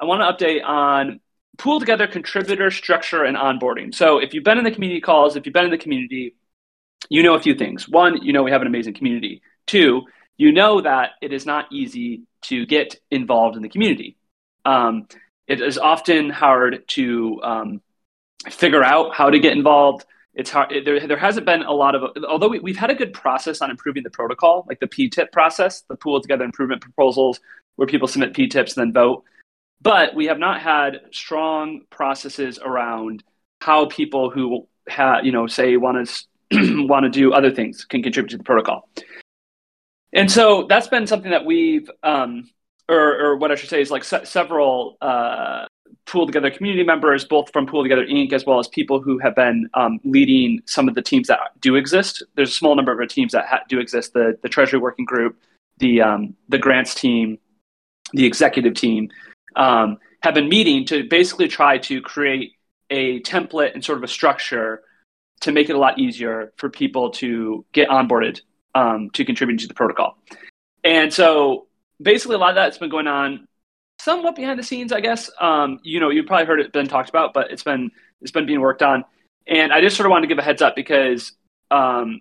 I 0.00 0.04
want 0.06 0.38
to 0.38 0.44
update 0.44 0.64
on 0.64 1.20
pool 1.58 1.80
together 1.80 2.06
contributor 2.06 2.70
structure 2.70 3.24
and 3.24 3.36
onboarding. 3.36 3.94
So 3.94 4.18
if 4.18 4.34
you've 4.34 4.44
been 4.44 4.58
in 4.58 4.64
the 4.64 4.70
community 4.70 5.00
calls, 5.00 5.36
if 5.36 5.46
you've 5.46 5.52
been 5.52 5.64
in 5.64 5.70
the 5.70 5.78
community, 5.78 6.34
you 7.08 7.22
know 7.22 7.34
a 7.34 7.40
few 7.40 7.54
things. 7.54 7.88
One, 7.88 8.22
you 8.22 8.32
know 8.32 8.42
we 8.42 8.50
have 8.50 8.60
an 8.62 8.66
amazing 8.66 8.94
community. 8.94 9.42
Two, 9.66 10.02
you 10.36 10.52
know 10.52 10.80
that 10.80 11.10
it 11.22 11.32
is 11.32 11.46
not 11.46 11.66
easy 11.72 12.22
to 12.42 12.66
get 12.66 12.96
involved 13.10 13.56
in 13.56 13.62
the 13.62 13.68
community. 13.68 14.16
Um, 14.64 15.06
it 15.46 15.60
is 15.60 15.78
often 15.78 16.30
hard 16.30 16.84
to 16.88 17.40
um, 17.42 17.80
figure 18.48 18.82
out 18.82 19.14
how 19.14 19.30
to 19.30 19.38
get 19.38 19.52
involved. 19.52 20.04
It's 20.34 20.50
hard. 20.50 20.72
it- 20.72 20.84
There, 20.84 21.06
there 21.06 21.16
hasn't 21.16 21.46
been 21.46 21.62
a 21.62 21.72
lot 21.72 21.94
of, 21.94 22.02
although 22.28 22.48
we, 22.48 22.58
we've 22.58 22.76
had 22.76 22.90
a 22.90 22.94
good 22.94 23.12
process 23.12 23.60
on 23.62 23.70
improving 23.70 24.02
the 24.02 24.10
protocol, 24.10 24.64
like 24.68 24.80
the 24.80 24.86
P-tip 24.86 25.30
process, 25.32 25.82
the 25.82 25.96
pool 25.96 26.20
together 26.20 26.44
improvement 26.44 26.80
proposals, 26.82 27.40
where 27.76 27.86
people 27.86 28.08
submit 28.08 28.34
P-tips 28.34 28.76
and 28.76 28.86
then 28.86 28.92
vote. 28.92 29.24
But 29.80 30.14
we 30.14 30.26
have 30.26 30.38
not 30.38 30.60
had 30.60 31.00
strong 31.12 31.82
processes 31.90 32.58
around 32.58 33.22
how 33.60 33.86
people 33.86 34.30
who 34.30 34.66
you 35.22 35.32
know, 35.32 35.46
say 35.46 35.76
want 35.76 36.08
to 36.50 36.86
want 36.86 37.04
to 37.04 37.10
do 37.10 37.32
other 37.32 37.50
things 37.50 37.84
can 37.84 38.02
contribute 38.02 38.30
to 38.30 38.38
the 38.38 38.44
protocol. 38.44 38.88
And 40.12 40.30
so 40.30 40.66
that's 40.68 40.86
been 40.86 41.06
something 41.06 41.30
that 41.30 41.44
we've, 41.44 41.90
um, 42.02 42.48
or, 42.88 43.18
or 43.18 43.36
what 43.36 43.50
I 43.50 43.56
should 43.56 43.70
say 43.70 43.80
is 43.80 43.90
like 43.90 44.04
se- 44.04 44.26
several 44.26 44.96
uh, 45.00 45.66
Pool 46.06 46.26
Together 46.26 46.50
community 46.50 46.84
members, 46.84 47.24
both 47.24 47.50
from 47.52 47.66
Pool 47.66 47.82
Together 47.82 48.06
Inc., 48.06 48.32
as 48.32 48.44
well 48.44 48.58
as 48.58 48.68
people 48.68 49.00
who 49.00 49.18
have 49.18 49.34
been 49.34 49.68
um, 49.74 49.98
leading 50.04 50.60
some 50.66 50.88
of 50.88 50.94
the 50.94 51.02
teams 51.02 51.26
that 51.28 51.40
do 51.60 51.74
exist. 51.74 52.22
There's 52.36 52.50
a 52.50 52.54
small 52.54 52.76
number 52.76 53.00
of 53.00 53.08
teams 53.08 53.32
that 53.32 53.46
ha- 53.46 53.62
do 53.68 53.80
exist: 53.80 54.12
the 54.12 54.38
the 54.42 54.48
Treasury 54.48 54.78
Working 54.78 55.04
Group, 55.04 55.36
the 55.78 56.02
um, 56.02 56.34
the 56.48 56.58
grants 56.58 56.94
team, 56.94 57.38
the 58.12 58.26
executive 58.26 58.74
team, 58.74 59.10
um, 59.56 59.98
have 60.22 60.34
been 60.34 60.48
meeting 60.48 60.84
to 60.86 61.04
basically 61.04 61.48
try 61.48 61.78
to 61.78 62.00
create 62.00 62.52
a 62.90 63.20
template 63.20 63.74
and 63.74 63.84
sort 63.84 63.98
of 63.98 64.04
a 64.04 64.08
structure 64.08 64.82
to 65.40 65.52
make 65.52 65.68
it 65.68 65.74
a 65.74 65.78
lot 65.78 65.98
easier 65.98 66.52
for 66.56 66.70
people 66.70 67.10
to 67.10 67.64
get 67.72 67.88
onboarded 67.88 68.40
um, 68.74 69.10
to 69.10 69.24
contribute 69.24 69.58
to 69.60 69.66
the 69.66 69.74
protocol. 69.74 70.16
And 70.82 71.12
so 71.12 71.66
basically, 72.00 72.36
a 72.36 72.38
lot 72.38 72.50
of 72.50 72.56
that's 72.56 72.78
been 72.78 72.90
going 72.90 73.06
on 73.06 73.46
somewhat 74.00 74.36
behind 74.36 74.58
the 74.58 74.62
scenes, 74.62 74.92
I 74.92 75.00
guess. 75.00 75.30
Um, 75.40 75.80
you 75.82 76.00
know, 76.00 76.10
you've 76.10 76.26
probably 76.26 76.46
heard 76.46 76.60
it 76.60 76.72
been 76.72 76.88
talked 76.88 77.08
about, 77.08 77.32
but 77.32 77.50
it's 77.50 77.62
been 77.62 77.90
it's 78.20 78.30
been 78.30 78.46
being 78.46 78.60
worked 78.60 78.82
on. 78.82 79.04
And 79.46 79.72
I 79.72 79.80
just 79.80 79.96
sort 79.96 80.06
of 80.06 80.10
wanted 80.10 80.22
to 80.22 80.28
give 80.28 80.38
a 80.38 80.42
heads 80.42 80.62
up 80.62 80.76
because 80.76 81.32
um, 81.70 82.20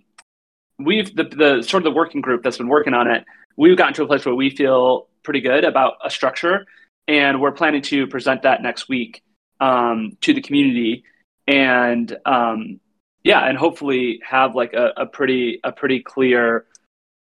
we've 0.80 1.16
the 1.16 1.24
the 1.24 1.62
sort 1.64 1.86
of 1.86 1.86
the 1.86 1.96
working 1.96 2.22
group 2.22 2.44
that's 2.44 2.58
been 2.58 2.68
working 2.68 2.94
on 2.94 3.10
it. 3.10 3.26
We've 3.58 3.78
gotten 3.78 3.94
to 3.96 4.04
a 4.04 4.08
place 4.08 4.26
where 4.26 4.36
we 4.36 4.50
feel 4.50 5.08
pretty 5.24 5.42
good 5.42 5.64
about 5.64 5.94
a 6.04 6.10
structure, 6.10 6.66
and 7.08 7.42
we're 7.42 7.52
planning 7.52 7.82
to 7.84 8.08
present 8.08 8.44
that 8.44 8.62
next 8.62 8.88
week 8.90 9.24
um, 9.60 10.18
to 10.22 10.34
the 10.34 10.42
community. 10.42 11.04
And 11.48 12.16
um, 12.26 12.80
yeah, 13.24 13.48
and 13.48 13.58
hopefully 13.58 14.22
have 14.26 14.56
like 14.56 14.74
a, 14.74 14.92
a 14.98 15.06
pretty 15.06 15.60
a 15.64 15.72
pretty 15.72 16.02
clear 16.02 16.66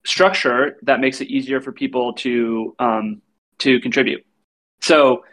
structure 0.05 0.77
that 0.83 0.99
makes 0.99 1.21
it 1.21 1.29
easier 1.29 1.61
for 1.61 1.71
people 1.71 2.13
to 2.13 2.75
um, 2.79 3.21
to 3.59 3.79
contribute. 3.79 4.25
So 4.81 5.23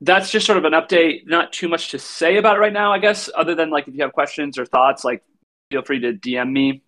that's 0.00 0.30
just 0.30 0.46
sort 0.46 0.58
of 0.58 0.64
an 0.64 0.72
update. 0.72 1.26
Not 1.26 1.52
too 1.52 1.68
much 1.68 1.90
to 1.90 1.98
say 1.98 2.36
about 2.36 2.56
it 2.56 2.60
right 2.60 2.72
now, 2.72 2.92
I 2.92 2.98
guess, 2.98 3.30
other 3.36 3.54
than 3.54 3.70
like 3.70 3.88
if 3.88 3.94
you 3.94 4.02
have 4.02 4.12
questions 4.12 4.58
or 4.58 4.66
thoughts, 4.66 5.04
like 5.04 5.22
feel 5.70 5.82
free 5.82 6.00
to 6.00 6.12
DM 6.12 6.50
me 6.50 6.82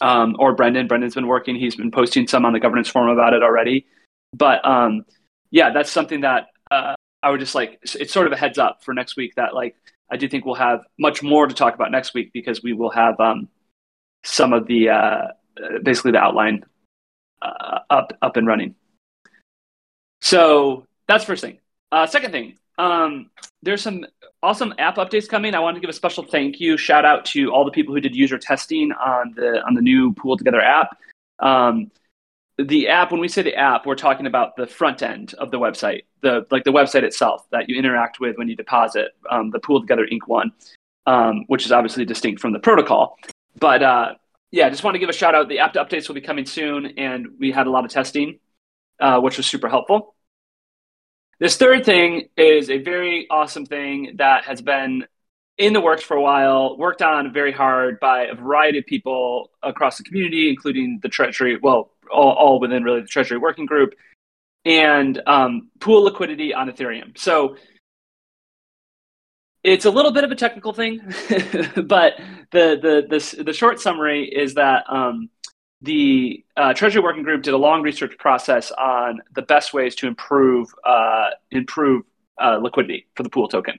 um, 0.00 0.36
or 0.38 0.54
Brendan. 0.54 0.88
Brendan's 0.88 1.14
been 1.14 1.26
working; 1.26 1.56
he's 1.56 1.76
been 1.76 1.90
posting 1.90 2.26
some 2.26 2.44
on 2.44 2.52
the 2.52 2.60
governance 2.60 2.88
forum 2.88 3.10
about 3.10 3.34
it 3.34 3.42
already. 3.42 3.86
But 4.32 4.64
um, 4.66 5.04
yeah, 5.50 5.70
that's 5.72 5.90
something 5.90 6.22
that 6.22 6.48
uh, 6.70 6.94
I 7.22 7.30
would 7.30 7.40
just 7.40 7.54
like 7.54 7.78
it's 7.82 8.12
sort 8.12 8.26
of 8.26 8.32
a 8.32 8.36
heads 8.36 8.58
up 8.58 8.84
for 8.84 8.92
next 8.94 9.16
week 9.16 9.34
that 9.36 9.54
like 9.54 9.76
I 10.10 10.16
do 10.16 10.28
think 10.28 10.44
we'll 10.44 10.54
have 10.56 10.84
much 10.98 11.22
more 11.22 11.46
to 11.46 11.54
talk 11.54 11.74
about 11.74 11.90
next 11.90 12.14
week 12.14 12.32
because 12.32 12.62
we 12.62 12.72
will 12.72 12.90
have 12.90 13.18
um, 13.18 13.48
some 14.24 14.52
of 14.52 14.66
the 14.66 14.90
uh, 14.90 15.28
basically 15.82 16.12
the 16.12 16.18
outline 16.18 16.64
uh, 17.40 17.80
up 17.90 18.12
up 18.20 18.36
and 18.36 18.46
running. 18.46 18.74
So 20.20 20.86
that's 21.08 21.24
first 21.24 21.42
thing. 21.42 21.58
Uh, 21.92 22.06
second 22.06 22.32
thing, 22.32 22.58
um, 22.78 23.30
there's 23.62 23.82
some 23.82 24.04
awesome 24.42 24.74
app 24.78 24.96
updates 24.96 25.28
coming. 25.28 25.54
I 25.54 25.60
want 25.60 25.76
to 25.76 25.80
give 25.80 25.90
a 25.90 25.94
special 25.94 26.24
thank 26.24 26.60
you, 26.60 26.76
shout 26.76 27.04
out 27.04 27.24
to 27.26 27.52
all 27.52 27.64
the 27.64 27.70
people 27.70 27.94
who 27.94 28.00
did 28.00 28.14
user 28.14 28.38
testing 28.38 28.92
on 28.92 29.34
the 29.36 29.62
on 29.62 29.74
the 29.74 29.82
new 29.82 30.12
Pool 30.12 30.36
Together 30.36 30.60
app. 30.60 30.96
Um, 31.40 31.90
the 32.58 32.88
app, 32.88 33.10
when 33.10 33.20
we 33.20 33.28
say 33.28 33.42
the 33.42 33.54
app, 33.54 33.84
we're 33.84 33.96
talking 33.96 34.26
about 34.26 34.56
the 34.56 34.66
front 34.66 35.02
end 35.02 35.34
of 35.34 35.50
the 35.50 35.58
website, 35.58 36.04
the 36.20 36.46
like 36.50 36.64
the 36.64 36.72
website 36.72 37.02
itself 37.02 37.44
that 37.50 37.68
you 37.68 37.76
interact 37.76 38.20
with 38.20 38.36
when 38.36 38.48
you 38.48 38.54
deposit 38.54 39.08
um, 39.30 39.50
the 39.50 39.58
Pool 39.58 39.80
Together 39.80 40.06
Inc. 40.10 40.20
one, 40.26 40.52
um, 41.06 41.44
which 41.48 41.66
is 41.66 41.72
obviously 41.72 42.04
distinct 42.04 42.40
from 42.40 42.52
the 42.52 42.60
protocol. 42.60 43.18
But 43.58 43.82
uh, 43.82 44.14
yeah, 44.52 44.68
just 44.68 44.84
want 44.84 44.94
to 44.94 45.00
give 45.00 45.08
a 45.08 45.12
shout 45.12 45.34
out. 45.34 45.48
The 45.48 45.58
app 45.58 45.74
updates 45.74 46.06
will 46.06 46.14
be 46.14 46.20
coming 46.20 46.46
soon, 46.46 46.86
and 46.98 47.26
we 47.40 47.50
had 47.50 47.66
a 47.66 47.70
lot 47.70 47.84
of 47.84 47.90
testing, 47.90 48.38
uh, 49.00 49.20
which 49.20 49.36
was 49.36 49.46
super 49.46 49.68
helpful. 49.68 50.14
This 51.40 51.56
third 51.56 51.84
thing 51.84 52.28
is 52.36 52.70
a 52.70 52.78
very 52.78 53.26
awesome 53.28 53.66
thing 53.66 54.12
that 54.18 54.44
has 54.44 54.62
been 54.62 55.04
in 55.58 55.72
the 55.72 55.80
works 55.80 56.02
for 56.02 56.16
a 56.16 56.22
while, 56.22 56.76
worked 56.78 57.02
on 57.02 57.32
very 57.32 57.52
hard 57.52 57.98
by 58.00 58.26
a 58.26 58.34
variety 58.34 58.78
of 58.78 58.86
people 58.86 59.50
across 59.62 59.98
the 59.98 60.04
community, 60.04 60.48
including 60.48 61.00
the 61.02 61.08
Treasury, 61.08 61.58
well, 61.60 61.90
all, 62.14 62.32
all 62.32 62.60
within 62.60 62.84
really 62.84 63.00
the 63.00 63.06
Treasury 63.06 63.38
Working 63.38 63.66
Group, 63.66 63.94
and 64.64 65.20
um, 65.26 65.70
pool 65.80 66.04
liquidity 66.04 66.54
on 66.54 66.70
Ethereum. 66.70 67.18
So 67.18 67.56
it's 69.62 69.84
a 69.84 69.90
little 69.90 70.12
bit 70.12 70.24
of 70.24 70.30
a 70.30 70.34
technical 70.34 70.72
thing, 70.72 71.00
but 71.76 72.14
the, 72.50 72.78
the, 72.80 73.06
the, 73.08 73.42
the, 73.42 73.52
short 73.52 73.80
summary 73.80 74.24
is 74.24 74.54
that 74.54 74.84
um, 74.88 75.30
the 75.80 76.44
uh, 76.56 76.74
Treasury 76.74 77.02
Working 77.02 77.22
Group 77.22 77.42
did 77.42 77.54
a 77.54 77.58
long 77.58 77.82
research 77.82 78.16
process 78.18 78.70
on 78.72 79.20
the 79.34 79.42
best 79.42 79.72
ways 79.72 79.94
to 79.96 80.06
improve, 80.06 80.68
uh, 80.84 81.30
improve 81.50 82.04
uh, 82.42 82.58
liquidity 82.62 83.06
for 83.14 83.22
the 83.22 83.30
pool 83.30 83.48
token. 83.48 83.78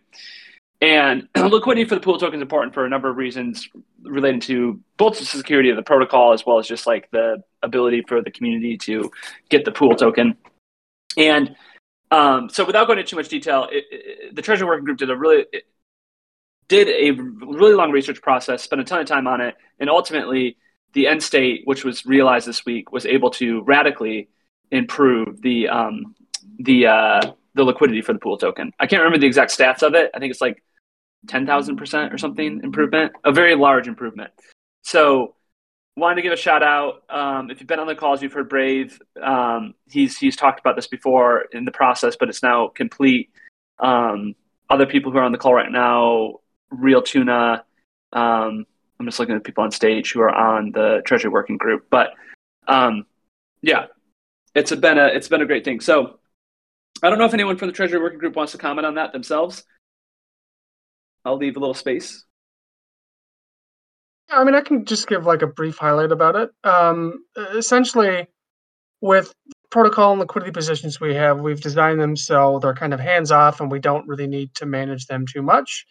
And 0.86 1.28
liquidity 1.36 1.84
for 1.86 1.96
the 1.96 2.02
pool 2.02 2.20
token 2.20 2.36
is 2.36 2.44
important 2.44 2.76
for 2.76 2.86
a 2.86 2.90
number 2.90 3.10
of 3.10 3.18
reasons 3.18 3.68
relating 4.04 4.40
to 4.42 4.80
both 4.98 5.18
the 5.18 5.26
security 5.26 5.72
of 5.72 5.78
the 5.78 5.82
protocol 5.82 6.32
as 6.32 6.46
well 6.46 6.60
as 6.60 6.68
just 6.68 6.86
like 6.86 7.10
the 7.10 7.42
ability 7.64 8.04
for 8.08 8.22
the 8.22 8.30
community 8.30 8.78
to 8.78 9.12
get 9.50 9.66
the 9.66 9.72
pool 9.72 9.96
token. 9.96 10.38
And 11.18 11.56
um, 12.12 12.50
so, 12.50 12.64
without 12.66 12.86
going 12.86 13.00
into 13.00 13.10
too 13.10 13.16
much 13.16 13.30
detail, 13.30 13.68
it, 13.72 13.84
it, 13.90 14.36
the 14.36 14.44
Treasury 14.44 14.68
Working 14.68 14.86
Group 14.86 15.00
did 15.00 15.10
a 15.10 15.18
really 15.18 15.46
did 16.68 16.88
a 16.88 17.20
really 17.20 17.74
long 17.74 17.92
research 17.92 18.22
process, 18.22 18.62
spent 18.62 18.80
a 18.80 18.86
ton 18.86 19.02
of 19.02 19.08
time 19.08 19.26
on 19.26 19.42
it, 19.42 19.56
and 19.80 19.90
ultimately, 19.90 20.56
the 20.94 21.08
end 21.08 21.24
state, 21.24 21.62
which 21.66 21.84
was 21.84 22.06
realized 22.06 22.48
this 22.48 22.64
week, 22.64 22.92
was 22.92 23.08
able 23.08 23.32
to 23.32 23.64
radically 23.64 24.30
improve 24.70 25.42
the 25.42 25.68
um, 25.68 26.16
the 26.60 26.86
uh, 26.86 27.32
the 27.56 27.64
liquidity 27.64 28.04
for 28.04 28.14
the 28.14 28.20
pool 28.20 28.38
token. 28.38 28.72
I 28.80 28.86
can't 28.86 29.02
remember 29.02 29.18
the 29.18 29.26
exact 29.26 29.58
stats 29.58 29.82
of 29.82 29.96
it. 29.96 30.12
I 30.14 30.20
think 30.20 30.30
it's 30.30 30.42
like 30.42 30.62
10,000% 31.26 32.14
or 32.14 32.18
something 32.18 32.62
improvement, 32.64 33.14
a 33.24 33.32
very 33.32 33.56
large 33.56 33.88
improvement. 33.88 34.32
So, 34.84 35.36
wanted 35.98 36.16
to 36.16 36.22
give 36.22 36.34
a 36.34 36.38
shout 36.38 36.64
out. 36.64 37.04
Um, 37.10 37.50
if 37.50 37.60
you've 37.60 37.68
been 37.68 37.80
on 37.80 37.88
the 37.88 37.96
calls, 37.96 38.22
you've 38.22 38.34
heard 38.34 38.50
Brave. 38.50 39.00
Um, 39.22 39.76
he's 39.90 40.18
he's 40.18 40.36
talked 40.36 40.60
about 40.60 40.76
this 40.76 40.88
before 40.88 41.46
in 41.52 41.66
the 41.66 41.72
process, 41.72 42.16
but 42.20 42.30
it's 42.30 42.44
now 42.44 42.68
complete. 42.68 43.32
Um, 43.80 44.36
other 44.70 44.86
people 44.86 45.12
who 45.12 45.18
are 45.18 45.24
on 45.24 45.32
the 45.32 45.38
call 45.38 45.54
right 45.54 45.72
now, 45.72 46.40
Real 46.70 47.02
Tuna. 47.02 47.64
Um, 48.14 48.66
I'm 49.00 49.06
just 49.06 49.20
looking 49.20 49.36
at 49.36 49.44
people 49.44 49.64
on 49.64 49.72
stage 49.72 50.14
who 50.14 50.22
are 50.22 50.34
on 50.34 50.72
the 50.72 51.02
Treasury 51.06 51.30
Working 51.30 51.58
Group, 51.58 51.88
but 51.90 52.14
um, 52.68 53.06
yeah, 53.62 53.88
it's 54.54 54.72
a, 54.72 54.78
been 54.78 54.98
a 54.98 55.08
it's 55.08 55.28
been 55.28 55.42
a 55.42 55.46
great 55.46 55.66
thing. 55.66 55.80
So 55.80 56.20
I 57.04 57.10
don't 57.10 57.20
know 57.20 57.26
if 57.26 57.34
anyone 57.34 57.58
from 57.58 57.68
the 57.68 57.74
Treasury 57.74 58.00
Working 58.00 58.20
Group 58.20 58.36
wants 58.36 58.54
to 58.54 58.58
comment 58.58 58.86
on 58.86 58.96
that 58.96 59.12
themselves. 59.12 59.64
I'll 61.26 61.38
leave 61.38 61.58
a 61.58 61.60
little 61.60 61.74
space. 61.74 62.24
Yeah, 64.30 64.40
I 64.40 64.44
mean, 64.44 64.56
I 64.56 64.62
can 64.62 64.86
just 64.86 65.08
give 65.08 65.26
like 65.26 65.42
a 65.42 65.48
brief 65.48 65.78
highlight 65.78 66.12
about 66.12 66.36
it. 66.36 66.50
Um, 66.64 67.26
essentially, 67.54 68.28
with 69.02 69.34
protocol 69.72 70.12
and 70.12 70.20
liquidity 70.20 70.52
positions 70.52 71.00
we 71.00 71.14
have, 71.16 71.40
we've 71.40 71.62
designed 71.62 72.00
them 72.00 72.16
so 72.16 72.60
they're 72.60 72.74
kind 72.74 72.94
of 72.94 73.00
hands 73.00 73.32
off 73.32 73.60
and 73.60 73.70
we 73.70 73.80
don't 73.80 74.08
really 74.08 74.28
need 74.28 74.54
to 74.56 74.66
manage 74.66 75.08
them 75.08 75.26
too 75.32 75.42
much. 75.42 75.86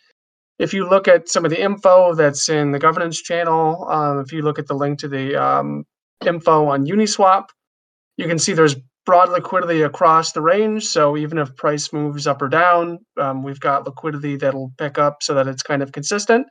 If 0.59 0.73
you 0.73 0.89
look 0.89 1.09
at 1.09 1.29
some 1.29 1.45
of 1.45 1.51
the 1.51 1.61
info 1.61 2.15
that's 2.15 2.49
in 2.49 2.71
the 2.71 2.79
governance 2.79 3.21
channel, 3.21 3.89
um, 3.91 4.21
if 4.21 4.33
you 4.33 4.43
look 4.43 4.59
at 4.59 4.69
the 4.69 4.75
link 4.75 5.01
to 5.01 5.09
the 5.09 5.37
um, 5.37 5.85
info 6.25 6.69
on 6.69 6.87
Uniswap, 6.87 7.47
you 8.17 8.29
can 8.29 8.39
see 8.39 8.53
there's 8.53 8.77
broad 9.07 9.31
liquidity 9.31 9.83
across 9.83 10.33
the 10.33 10.41
range. 10.41 10.85
So 10.87 11.17
even 11.17 11.39
if 11.39 11.55
price 11.57 11.93
moves 11.93 12.27
up 12.27 12.41
or 12.41 12.49
down, 12.49 12.99
um, 13.21 13.43
we've 13.43 13.61
got 13.61 13.85
liquidity 13.85 14.37
that'll 14.37 14.73
pick 14.79 14.99
up 14.99 15.23
so 15.23 15.35
that 15.35 15.47
it's 15.47 15.63
kind 15.63 15.83
of 15.83 15.93
consistent. 15.93 16.47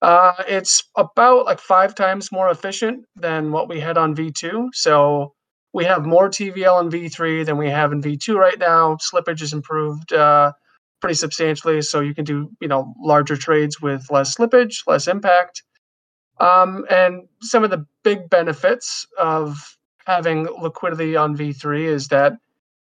Uh, 0.00 0.32
it's 0.48 0.82
about 0.96 1.44
like 1.46 1.60
five 1.60 1.94
times 1.94 2.32
more 2.32 2.50
efficient 2.50 3.04
than 3.16 3.52
what 3.52 3.68
we 3.68 3.78
had 3.78 3.96
on 3.96 4.14
V2. 4.14 4.68
So 4.74 5.32
we 5.72 5.84
have 5.84 6.04
more 6.04 6.28
TVL 6.28 6.82
in 6.82 6.90
V3 6.90 7.46
than 7.46 7.56
we 7.56 7.70
have 7.70 7.92
in 7.92 8.02
V2 8.02 8.34
right 8.34 8.58
now. 8.58 8.96
Slippage 8.96 9.42
is 9.42 9.52
improved 9.52 10.12
uh, 10.12 10.52
pretty 11.00 11.14
substantially, 11.14 11.82
so 11.82 12.00
you 12.00 12.14
can 12.14 12.24
do 12.24 12.50
you 12.60 12.68
know 12.68 12.94
larger 13.00 13.36
trades 13.36 13.80
with 13.80 14.10
less 14.10 14.34
slippage, 14.34 14.82
less 14.86 15.08
impact. 15.08 15.62
Um, 16.40 16.84
and 16.90 17.22
some 17.40 17.62
of 17.62 17.70
the 17.70 17.86
big 18.02 18.28
benefits 18.28 19.06
of 19.18 19.76
having 20.06 20.48
liquidity 20.60 21.16
on 21.16 21.36
V3 21.36 21.84
is 21.84 22.08
that 22.08 22.34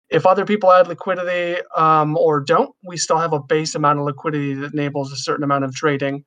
if 0.10 0.26
other 0.26 0.46
people 0.46 0.72
add 0.72 0.88
liquidity 0.88 1.62
um, 1.78 2.18
or 2.18 2.40
don't, 2.40 2.74
we 2.84 2.98
still 2.98 3.18
have 3.18 3.34
a 3.34 3.40
base 3.40 3.76
amount 3.76 4.00
of 4.00 4.06
liquidity 4.06 4.54
that 4.56 4.74
enables 4.74 5.12
a 5.12 5.18
certain 5.18 5.44
amount 5.44 5.66
of 5.66 5.76
trading. 5.76 6.24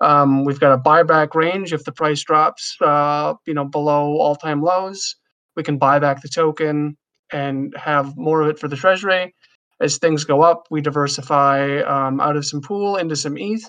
Um, 0.00 0.44
we've 0.44 0.58
got 0.58 0.72
a 0.72 0.78
buyback 0.78 1.34
range 1.34 1.72
if 1.72 1.84
the 1.84 1.92
price 1.92 2.22
drops, 2.22 2.76
uh, 2.80 3.34
you 3.46 3.54
know, 3.54 3.64
below 3.64 4.16
all-time 4.18 4.62
lows. 4.62 5.16
We 5.56 5.62
can 5.62 5.78
buy 5.78 5.98
back 5.98 6.22
the 6.22 6.28
token 6.28 6.96
and 7.32 7.74
have 7.76 8.16
more 8.16 8.40
of 8.40 8.48
it 8.48 8.58
for 8.58 8.66
the 8.66 8.76
treasury. 8.76 9.34
As 9.80 9.98
things 9.98 10.24
go 10.24 10.42
up, 10.42 10.64
we 10.70 10.80
diversify 10.80 11.80
um, 11.80 12.20
out 12.20 12.36
of 12.36 12.44
some 12.46 12.60
pool 12.60 12.96
into 12.96 13.16
some 13.16 13.36
ETH, 13.38 13.64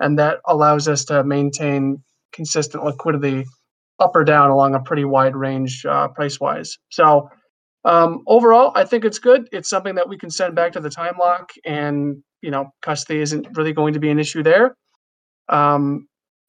and 0.00 0.18
that 0.18 0.38
allows 0.46 0.88
us 0.88 1.04
to 1.06 1.24
maintain 1.24 2.02
consistent 2.32 2.84
liquidity 2.84 3.46
up 3.98 4.14
or 4.14 4.24
down 4.24 4.50
along 4.50 4.74
a 4.74 4.80
pretty 4.80 5.04
wide 5.04 5.36
range 5.36 5.84
uh, 5.86 6.08
price 6.08 6.38
wise. 6.38 6.76
So 6.90 7.28
um, 7.84 8.22
overall, 8.26 8.72
I 8.74 8.84
think 8.84 9.04
it's 9.04 9.18
good. 9.18 9.48
It's 9.52 9.68
something 9.68 9.94
that 9.94 10.08
we 10.08 10.18
can 10.18 10.30
send 10.30 10.54
back 10.54 10.72
to 10.72 10.80
the 10.80 10.90
time 10.90 11.14
lock, 11.18 11.52
and 11.64 12.22
you 12.42 12.50
know, 12.50 12.70
custody 12.82 13.20
isn't 13.20 13.46
really 13.56 13.72
going 13.72 13.94
to 13.94 14.00
be 14.00 14.10
an 14.10 14.18
issue 14.18 14.42
there. 14.42 14.74
Um, 15.48 16.06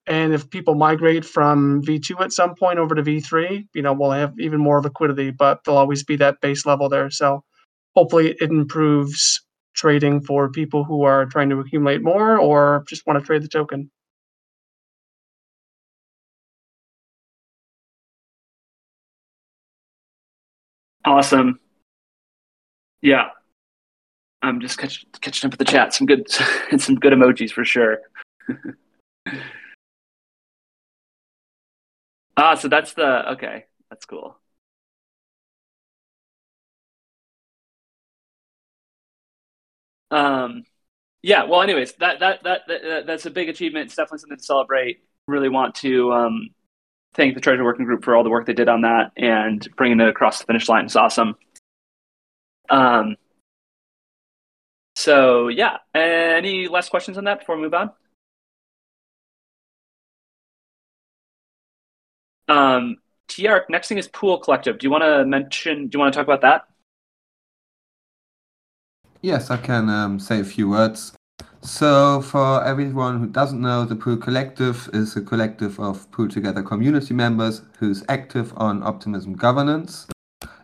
and 0.08 0.34
if 0.34 0.50
people 0.50 0.74
migrate 0.74 1.26
from 1.26 1.84
V2 1.84 2.22
at 2.22 2.32
some 2.32 2.56
point 2.56 2.80
over 2.80 2.96
to 2.96 3.04
V3, 3.04 3.68
you 3.74 3.82
know, 3.82 3.94
we'll 3.94 4.12
have 4.12 4.34
even 4.40 4.60
more 4.60 4.82
liquidity, 4.82 5.32
but 5.32 5.60
there'll 5.64 5.78
always 5.78 6.04
be 6.04 6.16
that 6.16 6.40
base 6.42 6.66
level 6.66 6.88
there. 6.88 7.12
So 7.12 7.44
hopefully 7.96 8.36
it 8.40 8.50
improves 8.50 9.42
trading 9.76 10.22
for 10.22 10.50
people 10.50 10.86
who 10.86 11.04
are 11.04 11.26
trying 11.26 11.50
to 11.50 11.60
accumulate 11.60 12.02
more 12.02 12.40
or 12.40 12.84
just 12.88 13.06
want 13.06 13.20
to 13.20 13.26
trade 13.26 13.44
the 13.44 13.48
token. 13.50 13.92
Awesome. 21.08 21.60
Yeah. 23.02 23.30
I'm 24.42 24.60
just 24.60 24.78
catch, 24.78 25.06
catching 25.22 25.48
up 25.48 25.54
with 25.54 25.60
the 25.60 25.72
chat. 25.72 25.94
Some 25.94 26.06
good, 26.06 26.30
some 26.78 26.96
good 26.96 27.14
emojis 27.14 27.50
for 27.52 27.64
sure. 27.64 28.00
ah, 32.36 32.56
so 32.56 32.68
that's 32.68 32.92
the 32.94 33.32
okay. 33.32 33.66
That's 33.90 34.04
cool. 34.04 34.38
Um, 40.12 40.66
yeah. 41.22 41.46
Well, 41.46 41.62
anyways, 41.62 41.94
that, 41.94 42.20
that 42.20 42.44
that 42.44 42.62
that 42.68 43.06
that's 43.08 43.26
a 43.26 43.32
big 43.32 43.48
achievement. 43.48 43.86
It's 43.88 43.96
definitely 43.96 44.20
something 44.20 44.38
to 44.40 44.44
celebrate. 44.44 45.06
Really 45.28 45.50
want 45.50 45.76
to 45.76 46.12
um, 46.14 46.50
thank 47.18 47.34
the 47.34 47.42
Treasury 47.42 47.66
Working 47.66 47.86
Group 47.86 48.06
for 48.06 48.16
all 48.16 48.24
the 48.24 48.30
work 48.30 48.46
they 48.46 48.54
did 48.54 48.70
on 48.70 48.82
that 48.82 49.12
and 49.18 49.68
bringing 49.76 50.00
it 50.00 50.08
across 50.08 50.40
the 50.40 50.46
finish 50.46 50.70
line. 50.70 50.86
It's 50.86 50.96
awesome. 50.96 51.36
Um, 52.70 53.18
so 54.96 55.48
yeah, 55.48 55.78
any 55.94 56.68
last 56.68 56.90
questions 56.90 57.18
on 57.18 57.26
that 57.26 57.40
before 57.40 57.56
we 57.56 57.64
move 57.64 57.74
on? 57.74 57.92
Um, 62.48 62.98
TR, 63.28 63.58
next 63.70 63.90
thing 63.90 63.98
is 63.98 64.08
Pool 64.08 64.38
Collective. 64.38 64.78
Do 64.78 64.86
you 64.86 64.92
want 64.92 65.04
to 65.04 65.26
mention? 65.26 65.88
Do 65.88 65.98
you 65.98 66.00
want 66.00 66.14
to 66.14 66.18
talk 66.18 66.28
about 66.28 66.42
that? 66.42 66.68
Yes, 69.22 69.50
I 69.50 69.58
can 69.58 69.90
um, 69.90 70.20
say 70.20 70.40
a 70.40 70.44
few 70.44 70.70
words. 70.70 71.14
So, 71.62 72.22
for 72.22 72.64
everyone 72.64 73.20
who 73.20 73.28
doesn't 73.28 73.60
know, 73.60 73.84
the 73.84 73.96
Pool 73.96 74.18
Collective 74.18 74.90
is 74.94 75.16
a 75.18 75.22
collective 75.22 75.80
of 75.80 76.10
Pool 76.12 76.30
Together 76.30 76.62
community 76.62 77.14
members 77.14 77.64
who's 77.80 78.04
active 78.08 78.54
on 78.58 78.84
Optimism 78.84 79.34
governance 79.34 80.08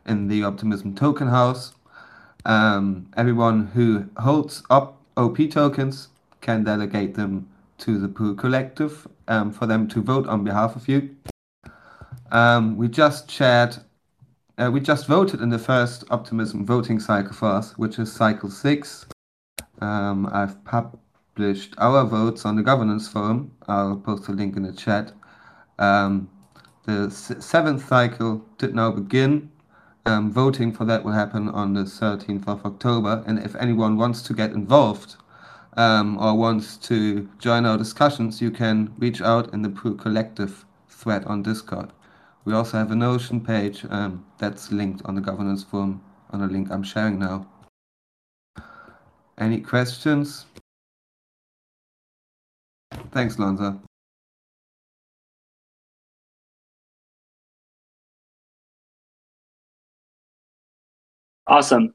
in 0.05 0.27
the 0.27 0.43
Optimism 0.43 0.93
Token 0.95 1.27
House. 1.27 1.73
Um, 2.45 3.07
everyone 3.17 3.67
who 3.67 4.05
holds 4.17 4.63
op- 4.69 5.01
OP 5.17 5.37
tokens 5.49 6.09
can 6.41 6.63
delegate 6.63 7.15
them 7.15 7.49
to 7.79 7.97
the 7.97 8.07
Pool 8.07 8.35
Collective 8.35 9.07
um, 9.27 9.51
for 9.51 9.65
them 9.65 9.87
to 9.89 10.01
vote 10.01 10.27
on 10.27 10.43
behalf 10.43 10.75
of 10.75 10.87
you. 10.87 11.15
Um, 12.31 12.77
we 12.77 12.87
just 12.87 13.29
shared, 13.29 13.77
uh, 14.57 14.69
we 14.71 14.79
just 14.79 15.07
voted 15.07 15.41
in 15.41 15.49
the 15.49 15.59
first 15.59 16.03
Optimism 16.11 16.65
voting 16.65 16.99
cycle 16.99 17.33
for 17.33 17.47
us, 17.47 17.77
which 17.77 17.97
is 17.97 18.11
cycle 18.11 18.49
six. 18.49 19.05
Um, 19.81 20.27
I've 20.31 20.63
published 20.65 21.75
our 21.77 22.05
votes 22.05 22.45
on 22.45 22.55
the 22.55 22.63
governance 22.63 23.07
forum. 23.07 23.51
I'll 23.67 23.97
post 23.97 24.27
a 24.27 24.31
link 24.31 24.55
in 24.55 24.63
the 24.63 24.73
chat. 24.73 25.13
Um, 25.79 26.29
the 26.85 27.09
seventh 27.09 27.87
cycle 27.87 28.45
did 28.57 28.75
now 28.75 28.91
begin. 28.91 29.51
Um, 30.05 30.31
voting 30.33 30.73
for 30.73 30.83
that 30.85 31.05
will 31.05 31.13
happen 31.13 31.47
on 31.49 31.73
the 31.73 31.83
13th 31.83 32.47
of 32.47 32.65
October. 32.65 33.23
And 33.25 33.39
if 33.39 33.55
anyone 33.55 33.97
wants 33.97 34.21
to 34.23 34.33
get 34.33 34.51
involved 34.51 35.15
um, 35.77 36.17
or 36.17 36.35
wants 36.35 36.75
to 36.89 37.29
join 37.39 37.65
our 37.65 37.77
discussions, 37.77 38.41
you 38.41 38.51
can 38.51 38.93
reach 38.97 39.21
out 39.21 39.53
in 39.53 39.61
the 39.61 39.69
Collective 39.69 40.65
thread 40.89 41.23
on 41.25 41.41
Discord. 41.41 41.91
We 42.45 42.53
also 42.53 42.77
have 42.77 42.91
a 42.91 42.95
Notion 42.95 43.39
page 43.39 43.85
um, 43.89 44.25
that's 44.37 44.71
linked 44.71 45.01
on 45.05 45.15
the 45.15 45.21
governance 45.21 45.63
forum 45.63 46.01
on 46.31 46.41
a 46.41 46.47
link 46.47 46.69
I'm 46.69 46.83
sharing 46.83 47.17
now. 47.17 47.47
Any 49.37 49.59
questions? 49.61 50.45
Thanks, 53.11 53.37
Lonza. 53.37 53.79
Awesome. 61.47 61.93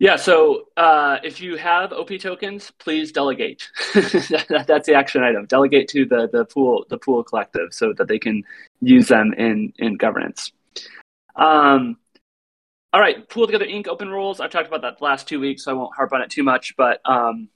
Yeah, 0.00 0.14
so 0.14 0.68
uh, 0.76 1.18
if 1.24 1.40
you 1.40 1.56
have 1.56 1.92
OP 1.92 2.10
tokens, 2.20 2.70
please 2.78 3.10
delegate. 3.10 3.68
That's 3.94 4.86
the 4.86 4.94
action 4.94 5.24
item. 5.24 5.46
Delegate 5.46 5.88
to 5.88 6.06
the 6.06 6.28
the 6.32 6.44
pool 6.44 6.86
the 6.88 6.98
pool 6.98 7.24
collective 7.24 7.74
so 7.74 7.92
that 7.94 8.06
they 8.06 8.18
can 8.18 8.44
use 8.80 9.08
them 9.08 9.32
in 9.34 9.72
in 9.78 9.96
governance. 9.96 10.52
Um, 11.34 11.96
all 12.92 13.00
right, 13.00 13.28
Pool 13.28 13.46
Together 13.46 13.66
Inc. 13.66 13.86
open 13.86 14.08
rules. 14.08 14.40
I've 14.40 14.50
talked 14.50 14.68
about 14.68 14.82
that 14.82 14.98
the 14.98 15.04
last 15.04 15.28
two 15.28 15.40
weeks, 15.40 15.64
so 15.64 15.70
I 15.70 15.74
won't 15.74 15.94
harp 15.94 16.12
on 16.12 16.22
it 16.22 16.30
too 16.30 16.42
much. 16.42 16.74
But 16.76 17.00
um, 17.04 17.48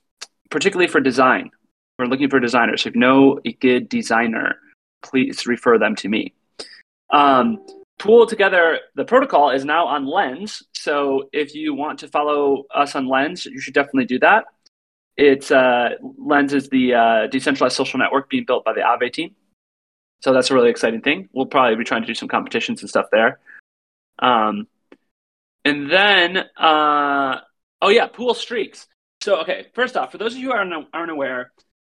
particularly 0.50 0.88
for 0.88 1.00
design, 1.00 1.50
we're 1.98 2.06
looking 2.06 2.28
for 2.28 2.40
designers. 2.40 2.84
If 2.84 2.94
you 2.94 3.00
know 3.00 3.40
a 3.44 3.52
good 3.52 3.88
designer, 3.88 4.56
please 5.02 5.46
refer 5.46 5.78
them 5.78 5.96
to 5.96 6.08
me. 6.08 6.34
Um, 7.10 7.64
Pool 7.98 8.26
Together, 8.26 8.80
the 8.94 9.04
protocol 9.04 9.50
is 9.50 9.64
now 9.64 9.86
on 9.86 10.06
Lens. 10.06 10.62
So 10.72 11.28
if 11.32 11.54
you 11.54 11.72
want 11.72 12.00
to 12.00 12.08
follow 12.08 12.64
us 12.74 12.94
on 12.94 13.08
Lens, 13.08 13.46
you 13.46 13.60
should 13.60 13.74
definitely 13.74 14.06
do 14.06 14.18
that. 14.18 14.44
It's 15.16 15.50
uh, 15.50 15.90
Lens 16.18 16.52
is 16.52 16.68
the 16.68 16.94
uh, 16.94 17.26
decentralized 17.28 17.76
social 17.76 17.98
network 17.98 18.28
being 18.28 18.44
built 18.44 18.64
by 18.64 18.72
the 18.72 18.80
Aave 18.80 19.12
team. 19.12 19.34
So 20.20 20.32
that's 20.32 20.50
a 20.50 20.54
really 20.54 20.70
exciting 20.70 21.00
thing. 21.00 21.28
We'll 21.32 21.46
probably 21.46 21.76
be 21.76 21.84
trying 21.84 22.02
to 22.02 22.06
do 22.06 22.14
some 22.14 22.28
competitions 22.28 22.80
and 22.80 22.88
stuff 22.88 23.06
there. 23.12 23.40
Um, 24.18 24.66
and 25.64 25.90
then, 25.90 26.38
uh, 26.56 27.40
oh 27.80 27.88
yeah, 27.88 28.06
pool 28.06 28.34
streaks. 28.34 28.86
So 29.22 29.40
okay, 29.42 29.66
first 29.74 29.96
off, 29.96 30.12
for 30.12 30.18
those 30.18 30.34
of 30.34 30.40
you 30.40 30.48
who 30.48 30.52
aren't, 30.52 30.88
aren't 30.92 31.10
aware, 31.10 31.52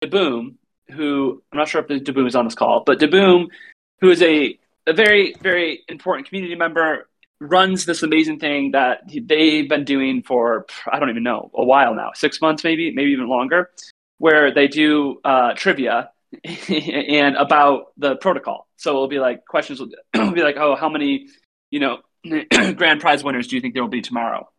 Daboom, 0.03 0.55
who 0.91 1.41
I'm 1.51 1.57
not 1.57 1.69
sure 1.69 1.81
if 1.81 1.87
Daboom 1.87 2.27
is 2.27 2.35
on 2.35 2.45
this 2.45 2.55
call, 2.55 2.83
but 2.85 2.99
Daboom, 2.99 3.47
who 4.01 4.09
is 4.09 4.21
a 4.21 4.59
a 4.85 4.93
very 4.93 5.33
very 5.41 5.83
important 5.87 6.27
community 6.27 6.55
member 6.55 7.07
runs 7.39 7.85
this 7.85 8.03
amazing 8.03 8.39
thing 8.39 8.71
that 8.71 9.01
they've 9.07 9.67
been 9.67 9.83
doing 9.83 10.23
for 10.23 10.65
I 10.91 10.99
don't 10.99 11.09
even 11.09 11.23
know 11.23 11.51
a 11.53 11.63
while 11.63 11.93
now, 11.95 12.11
six 12.13 12.41
months 12.41 12.63
maybe, 12.63 12.91
maybe 12.91 13.11
even 13.11 13.27
longer, 13.27 13.69
where 14.17 14.53
they 14.53 14.67
do 14.67 15.19
uh, 15.23 15.53
trivia 15.53 16.11
and 16.43 17.35
about 17.35 17.93
the 17.97 18.15
protocol. 18.17 18.67
So 18.77 18.91
it'll 18.91 19.07
be 19.07 19.19
like 19.19 19.45
questions 19.45 19.79
will 19.79 19.89
will 20.13 20.31
be 20.31 20.43
like, 20.43 20.57
oh, 20.57 20.75
how 20.75 20.89
many, 20.89 21.27
you 21.69 21.79
know, 21.79 21.99
grand 22.75 23.01
prize 23.01 23.23
winners 23.23 23.47
do 23.47 23.55
you 23.55 23.61
think 23.61 23.73
there 23.73 23.83
will 23.83 23.89
be 23.89 24.01
tomorrow? 24.01 24.49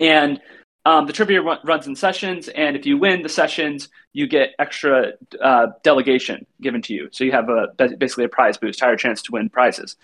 And 0.00 0.40
um, 0.86 1.06
the 1.06 1.12
trivia 1.12 1.40
run, 1.40 1.58
runs 1.64 1.86
in 1.86 1.96
sessions, 1.96 2.48
and 2.48 2.76
if 2.76 2.84
you 2.84 2.98
win 2.98 3.22
the 3.22 3.28
sessions, 3.28 3.88
you 4.12 4.26
get 4.26 4.50
extra 4.58 5.12
uh, 5.40 5.68
delegation 5.82 6.46
given 6.60 6.82
to 6.82 6.92
you. 6.92 7.08
So 7.10 7.24
you 7.24 7.32
have 7.32 7.48
a 7.48 7.68
basically 7.96 8.24
a 8.24 8.28
prize 8.28 8.58
boost, 8.58 8.80
higher 8.80 8.96
chance 8.96 9.22
to 9.22 9.32
win 9.32 9.48
prizes. 9.48 9.96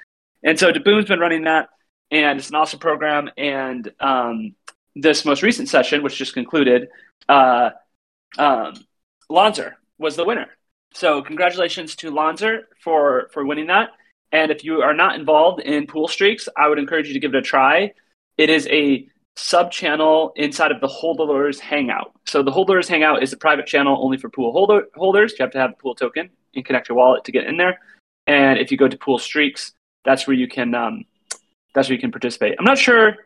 And 0.42 0.58
so 0.58 0.72
Daboom's 0.72 1.06
been 1.06 1.20
running 1.20 1.44
that, 1.44 1.68
and 2.10 2.38
it's 2.38 2.48
an 2.48 2.54
awesome 2.54 2.78
program. 2.78 3.28
And 3.36 3.92
um, 4.00 4.54
this 4.96 5.26
most 5.26 5.42
recent 5.42 5.68
session, 5.68 6.02
which 6.02 6.16
just 6.16 6.32
concluded, 6.32 6.88
uh, 7.28 7.70
um, 8.38 8.74
Lonzer 9.30 9.74
was 9.98 10.16
the 10.16 10.24
winner. 10.24 10.46
So 10.94 11.20
congratulations 11.20 11.94
to 11.96 12.10
Lonzer 12.10 12.62
for 12.82 13.28
for 13.32 13.44
winning 13.44 13.66
that. 13.66 13.90
And 14.32 14.50
if 14.50 14.64
you 14.64 14.82
are 14.82 14.94
not 14.94 15.18
involved 15.18 15.60
in 15.60 15.86
pool 15.86 16.08
streaks, 16.08 16.48
I 16.56 16.68
would 16.68 16.78
encourage 16.78 17.08
you 17.08 17.14
to 17.14 17.20
give 17.20 17.34
it 17.34 17.38
a 17.38 17.42
try. 17.42 17.92
It 18.38 18.48
is 18.48 18.66
a 18.68 19.08
sub 19.36 19.72
channel 19.72 20.32
inside 20.36 20.70
of 20.70 20.80
the 20.80 20.86
holders 20.86 21.58
hangout. 21.58 22.12
So 22.26 22.42
the 22.42 22.50
holders 22.50 22.88
hangout 22.88 23.22
is 23.22 23.32
a 23.32 23.36
private 23.36 23.66
channel 23.66 23.98
only 24.02 24.18
for 24.18 24.28
pool 24.28 24.52
holder, 24.52 24.86
holders. 24.94 25.32
You 25.38 25.44
have 25.44 25.52
to 25.52 25.58
have 25.58 25.70
a 25.70 25.82
pool 25.82 25.94
token 25.94 26.30
and 26.54 26.64
connect 26.64 26.88
your 26.88 26.96
wallet 26.96 27.24
to 27.24 27.32
get 27.32 27.46
in 27.46 27.56
there. 27.56 27.78
And 28.26 28.58
if 28.58 28.70
you 28.70 28.78
go 28.78 28.88
to 28.88 28.96
pool 28.96 29.18
streaks, 29.18 29.72
that's 30.04 30.26
where 30.26 30.36
you 30.36 30.46
can 30.48 30.74
um, 30.74 31.04
that's 31.74 31.88
where 31.88 31.94
you 31.94 32.00
can 32.00 32.12
participate. 32.12 32.56
I'm 32.58 32.64
not 32.64 32.78
sure 32.78 33.16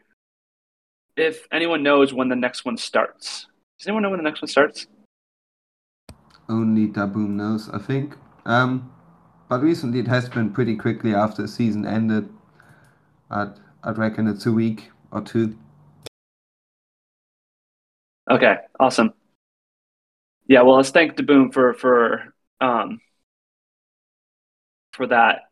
if 1.17 1.47
anyone 1.53 1.83
knows 1.83 2.13
when 2.13 2.29
the 2.29 2.37
next 2.37 2.65
one 2.65 2.77
starts. 2.77 3.47
Does 3.79 3.89
anyone 3.89 4.03
know 4.03 4.11
when 4.11 4.19
the 4.19 4.25
next 4.25 4.43
one 4.43 4.49
starts? 4.49 4.87
Only 6.49 6.89
Daboom 6.89 7.31
knows, 7.31 7.69
I 7.71 7.79
think. 7.79 8.17
Um, 8.45 8.93
but 9.49 9.63
recently 9.63 10.01
it 10.01 10.09
has 10.09 10.29
been 10.29 10.51
pretty 10.51 10.77
quickly 10.77 11.15
after 11.15 11.43
the 11.43 11.49
season 11.49 11.87
ended. 11.87 12.29
I'd, 13.31 13.53
I'd 13.83 13.99
reckon 13.99 14.27
it's 14.27 14.47
a 14.47 14.53
week 14.53 14.91
or 15.11 15.21
two. 15.21 15.57
Okay, 18.31 18.57
awesome. 18.81 19.13
Yeah, 20.47 20.63
well, 20.63 20.77
let's 20.77 20.91
thank 20.91 21.17
Daboom 21.17 21.53
for 21.53 21.75
for 21.75 22.35
um, 22.61 23.01
for 24.93 25.07
that. 25.07 25.43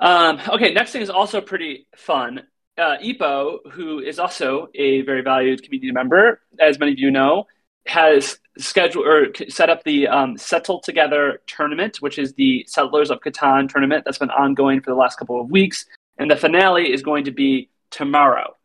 Um, 0.00 0.40
okay, 0.48 0.72
next 0.72 0.92
thing 0.92 1.02
is 1.02 1.10
also 1.10 1.40
pretty 1.40 1.86
fun. 1.96 2.42
Uh, 2.76 2.96
Epo, 2.98 3.58
who 3.70 4.00
is 4.00 4.18
also 4.18 4.68
a 4.74 5.02
very 5.02 5.22
valued 5.22 5.62
community 5.62 5.92
member, 5.92 6.40
as 6.58 6.78
many 6.78 6.92
of 6.92 6.98
you 6.98 7.10
know, 7.10 7.44
has 7.86 8.38
scheduled 8.58 9.06
or 9.06 9.28
set 9.48 9.70
up 9.70 9.82
the 9.84 10.08
um, 10.08 10.36
Settle 10.36 10.80
Together 10.80 11.40
tournament, 11.46 11.98
which 12.00 12.18
is 12.18 12.34
the 12.34 12.64
Settlers 12.68 13.10
of 13.10 13.20
Catan 13.20 13.68
tournament 13.68 14.04
that's 14.04 14.18
been 14.18 14.30
ongoing 14.30 14.80
for 14.80 14.90
the 14.90 14.96
last 14.96 15.18
couple 15.18 15.40
of 15.40 15.50
weeks, 15.50 15.86
and 16.18 16.30
the 16.30 16.36
finale 16.36 16.92
is 16.92 17.02
going 17.02 17.24
to 17.24 17.30
be 17.30 17.70
tomorrow. 17.90 18.56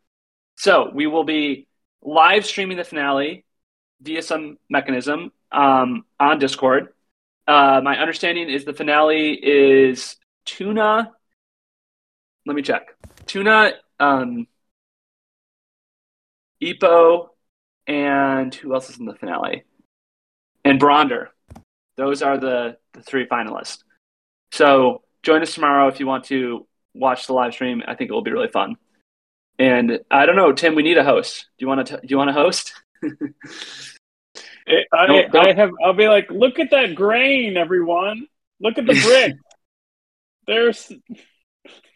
So 0.56 0.90
we 0.92 1.06
will 1.06 1.24
be 1.24 1.66
live 2.02 2.44
streaming 2.44 2.76
the 2.76 2.84
finale 2.84 3.44
via 4.00 4.22
some 4.22 4.58
mechanism 4.68 5.32
um, 5.52 6.04
on 6.20 6.38
Discord. 6.38 6.88
Uh, 7.46 7.80
my 7.82 7.98
understanding 7.98 8.48
is 8.50 8.64
the 8.64 8.74
finale 8.74 9.32
is 9.32 10.16
Tuna. 10.44 11.12
Let 12.44 12.56
me 12.56 12.62
check. 12.62 12.94
Tuna, 13.26 13.72
um, 13.98 14.46
Epo, 16.62 17.28
and 17.86 18.54
who 18.54 18.74
else 18.74 18.90
is 18.90 18.98
in 18.98 19.06
the 19.06 19.14
finale? 19.14 19.64
And 20.68 20.80
Bronder. 20.80 21.28
Those 21.96 22.22
are 22.22 22.38
the, 22.38 22.76
the 22.92 23.02
three 23.02 23.26
finalists. 23.26 23.78
So 24.52 25.02
join 25.22 25.42
us 25.42 25.54
tomorrow 25.54 25.88
if 25.88 25.98
you 25.98 26.06
want 26.06 26.24
to 26.26 26.66
watch 26.94 27.26
the 27.26 27.32
live 27.32 27.52
stream. 27.54 27.82
I 27.86 27.94
think 27.94 28.10
it 28.10 28.12
will 28.12 28.22
be 28.22 28.30
really 28.32 28.48
fun. 28.48 28.76
And 29.58 30.00
I 30.10 30.26
don't 30.26 30.36
know, 30.36 30.52
Tim. 30.52 30.74
We 30.74 30.82
need 30.82 30.98
a 30.98 31.04
host. 31.04 31.46
Do 31.58 31.64
you 31.64 31.68
want 31.68 31.86
to? 31.88 31.96
Do 31.96 32.06
you 32.08 32.16
want 32.18 32.28
to 32.28 32.34
host? 32.34 32.72
It- 34.70 34.86
I, 34.92 35.06
Don't- 35.06 35.32
don't- 35.32 35.48
I 35.48 35.54
have. 35.54 35.70
I'll 35.82 35.94
be 35.94 36.08
like, 36.08 36.30
look 36.30 36.58
at 36.58 36.70
that 36.72 36.94
grain, 36.94 37.56
everyone. 37.56 38.26
Look 38.60 38.76
at 38.76 38.84
the 38.84 38.92
brick. 39.02 39.36
there's, 40.46 40.92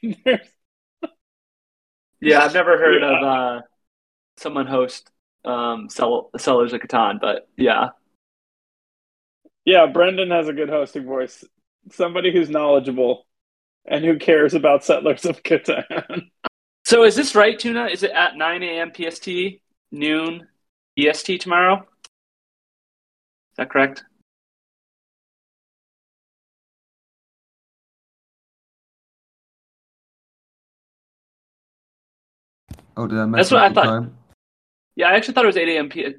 there's. 0.24 0.40
yeah, 2.20 2.40
I've 2.42 2.54
never 2.54 2.78
heard 2.78 3.02
of 3.02 3.22
uh, 3.22 3.60
someone 4.38 4.66
host 4.66 5.10
um, 5.44 5.90
sell, 5.90 6.30
Sellers 6.38 6.72
of 6.72 6.80
Catan, 6.80 7.20
but 7.20 7.46
yeah, 7.58 7.90
Yeah, 9.64 9.86
Brendan 9.86 10.30
has 10.30 10.48
a 10.48 10.52
good 10.52 10.68
hosting 10.68 11.06
voice. 11.06 11.44
Somebody 11.90 12.32
who's 12.32 12.50
knowledgeable 12.50 13.26
and 13.86 14.04
who 14.04 14.18
cares 14.18 14.54
about 14.54 14.84
Settlers 14.84 15.24
of 15.24 15.42
Catan. 15.42 15.84
So 16.84 17.04
is 17.04 17.14
this 17.14 17.36
right, 17.36 17.56
Tuna? 17.56 17.86
Is 17.86 18.02
it 18.02 18.10
at 18.10 18.36
9 18.36 18.62
a.m. 18.64 18.90
PST 18.92 19.28
noon 19.92 20.48
EST 20.98 21.40
tomorrow. 21.40 21.76
Is 21.76 23.56
that 23.58 23.70
correct? 23.70 24.04
Oh, 32.96 33.06
did 33.06 33.18
I 33.18 33.24
mess 33.26 33.38
That's 33.38 33.50
what 33.52 33.62
I 33.62 33.72
thought. 33.72 33.84
time? 33.84 34.16
Yeah, 34.96 35.08
I 35.08 35.12
actually 35.14 35.34
thought 35.34 35.44
it 35.44 35.48
was 35.48 35.56
8 35.56 35.68
a.m. 35.68 35.88
P- 35.88 36.14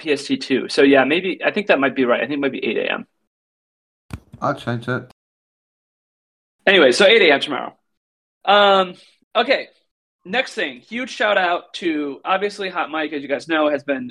PST 0.00 0.40
too. 0.40 0.68
So 0.68 0.82
yeah, 0.82 1.04
maybe 1.04 1.40
I 1.44 1.50
think 1.50 1.68
that 1.68 1.80
might 1.80 1.94
be 1.94 2.04
right. 2.04 2.20
I 2.20 2.24
think 2.24 2.38
it 2.38 2.40
might 2.40 2.52
be 2.52 2.64
8 2.64 2.76
a.m. 2.78 3.06
I'll 4.40 4.54
change 4.54 4.88
it. 4.88 5.10
Anyway, 6.66 6.92
so 6.92 7.06
8 7.06 7.22
a.m. 7.22 7.40
tomorrow. 7.40 7.76
Um, 8.44 8.94
okay. 9.34 9.68
Next 10.24 10.54
thing, 10.54 10.80
huge 10.80 11.10
shout 11.10 11.36
out 11.36 11.74
to 11.74 12.20
obviously 12.24 12.70
Hot 12.70 12.90
Mike, 12.90 13.12
as 13.12 13.20
you 13.20 13.28
guys 13.28 13.46
know, 13.46 13.68
has 13.68 13.84
been 13.84 14.10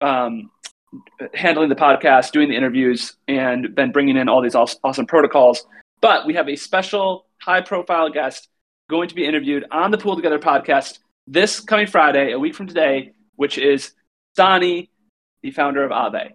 um, 0.00 0.50
handling 1.34 1.68
the 1.68 1.76
podcast, 1.76 2.32
doing 2.32 2.48
the 2.48 2.56
interviews, 2.56 3.14
and 3.28 3.72
been 3.74 3.92
bringing 3.92 4.16
in 4.16 4.28
all 4.28 4.42
these 4.42 4.56
awesome 4.56 5.06
protocols. 5.06 5.64
But 6.00 6.26
we 6.26 6.34
have 6.34 6.48
a 6.48 6.56
special 6.56 7.26
high 7.40 7.60
profile 7.60 8.10
guest 8.10 8.48
going 8.90 9.08
to 9.08 9.14
be 9.14 9.24
interviewed 9.24 9.64
on 9.70 9.92
the 9.92 9.98
Pool 9.98 10.16
Together 10.16 10.40
podcast 10.40 10.98
this 11.26 11.60
coming 11.60 11.86
Friday, 11.86 12.32
a 12.32 12.38
week 12.38 12.54
from 12.54 12.66
today, 12.66 13.12
which 13.36 13.56
is 13.58 13.92
Stani, 14.36 14.88
the 15.42 15.50
founder 15.50 15.84
of 15.84 15.90
Aave. 15.90 16.32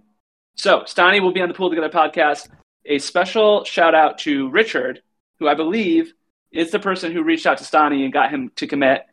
So 0.56 0.82
Stani 0.82 1.22
will 1.22 1.34
be 1.34 1.42
on 1.42 1.48
the 1.48 1.54
Pool 1.54 1.70
Together 1.70 1.90
podcast. 1.90 2.50
A 2.86 3.00
special 3.00 3.64
shout 3.64 3.94
out 3.94 4.20
to 4.20 4.50
Richard, 4.50 5.02
who 5.40 5.48
I 5.48 5.56
believe 5.56 6.14
is 6.52 6.72
the 6.72 6.80
person 6.80 7.12
who 7.12 7.24
reached 7.24 7.46
out 7.46 7.58
to 7.58 7.64
Stani 7.64 8.04
and 8.04 8.14
got 8.14 8.32
him 8.32 8.52
to 8.56 8.68
commit. 8.68 9.06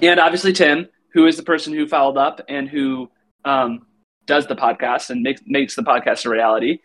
And 0.00 0.20
obviously 0.20 0.52
Tim, 0.52 0.88
who 1.12 1.26
is 1.26 1.36
the 1.36 1.42
person 1.42 1.72
who 1.74 1.86
followed 1.86 2.16
up 2.16 2.40
and 2.48 2.68
who 2.68 3.10
um, 3.44 3.86
does 4.26 4.46
the 4.46 4.54
podcast 4.54 5.10
and 5.10 5.22
makes 5.22 5.42
makes 5.46 5.74
the 5.74 5.82
podcast 5.82 6.24
a 6.26 6.30
reality. 6.30 6.78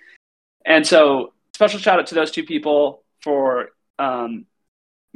And 0.66 0.86
so 0.86 1.34
special 1.54 1.80
shout 1.80 2.00
out 2.00 2.08
to 2.08 2.16
those 2.16 2.32
two 2.32 2.44
people 2.44 3.04
for 3.22 3.70
um, 4.00 4.46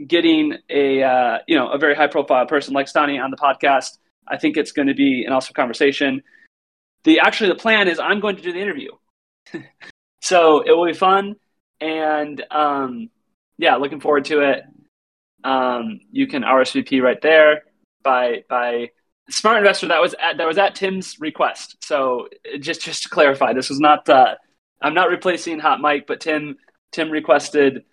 getting 0.05 0.57
a 0.69 1.03
uh, 1.03 1.39
you 1.47 1.55
know 1.55 1.69
a 1.69 1.77
very 1.77 1.95
high 1.95 2.07
profile 2.07 2.45
person 2.45 2.73
like 2.73 2.87
Stani 2.87 3.21
on 3.21 3.31
the 3.31 3.37
podcast. 3.37 3.97
I 4.27 4.37
think 4.37 4.57
it's 4.57 4.71
going 4.71 4.87
to 4.87 4.93
be 4.93 5.25
an 5.25 5.33
awesome 5.33 5.55
conversation. 5.55 6.21
The 7.03 7.19
actually 7.19 7.49
the 7.49 7.55
plan 7.55 7.87
is 7.87 7.99
I'm 7.99 8.19
going 8.19 8.35
to 8.35 8.41
do 8.41 8.51
the 8.51 8.59
interview, 8.59 8.91
so 10.21 10.61
it 10.61 10.71
will 10.71 10.85
be 10.85 10.93
fun 10.93 11.35
and 11.81 12.43
um, 12.51 13.09
yeah, 13.57 13.75
looking 13.75 13.99
forward 13.99 14.25
to 14.25 14.41
it. 14.41 14.63
Um, 15.43 16.01
you 16.11 16.27
can 16.27 16.43
RSVP 16.43 17.01
right 17.01 17.21
there 17.21 17.63
by 18.03 18.43
by 18.49 18.89
smart 19.29 19.57
investor. 19.57 19.87
That 19.87 20.01
was 20.01 20.15
at 20.21 20.37
that 20.37 20.47
was 20.47 20.57
at 20.57 20.75
Tim's 20.75 21.17
request. 21.19 21.77
So 21.83 22.27
just 22.59 22.81
just 22.81 23.03
to 23.03 23.09
clarify, 23.09 23.53
this 23.53 23.69
was 23.69 23.79
not 23.79 24.07
uh, 24.09 24.35
I'm 24.81 24.93
not 24.93 25.09
replacing 25.09 25.59
Hot 25.59 25.79
Mike, 25.81 26.05
but 26.07 26.19
Tim 26.19 26.57
Tim 26.91 27.09
requested 27.09 27.83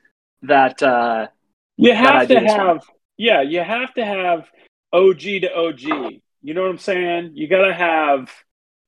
that. 0.42 0.83
Uh, 0.83 1.29
You 1.77 1.92
That 1.92 1.97
have 1.97 2.29
to 2.29 2.40
have, 2.40 2.83
yeah, 3.16 3.42
you 3.42 3.61
have 3.61 3.95
to 3.95 4.05
have 4.05 4.51
OG 4.92 5.21
to 5.21 5.55
OG. 5.55 5.81
You 6.42 6.55
know 6.55 6.62
what 6.62 6.71
I'm 6.71 6.79
saying? 6.79 7.33
You 7.35 7.49
got 7.49 7.66
to 7.66 7.75
have 7.75 8.31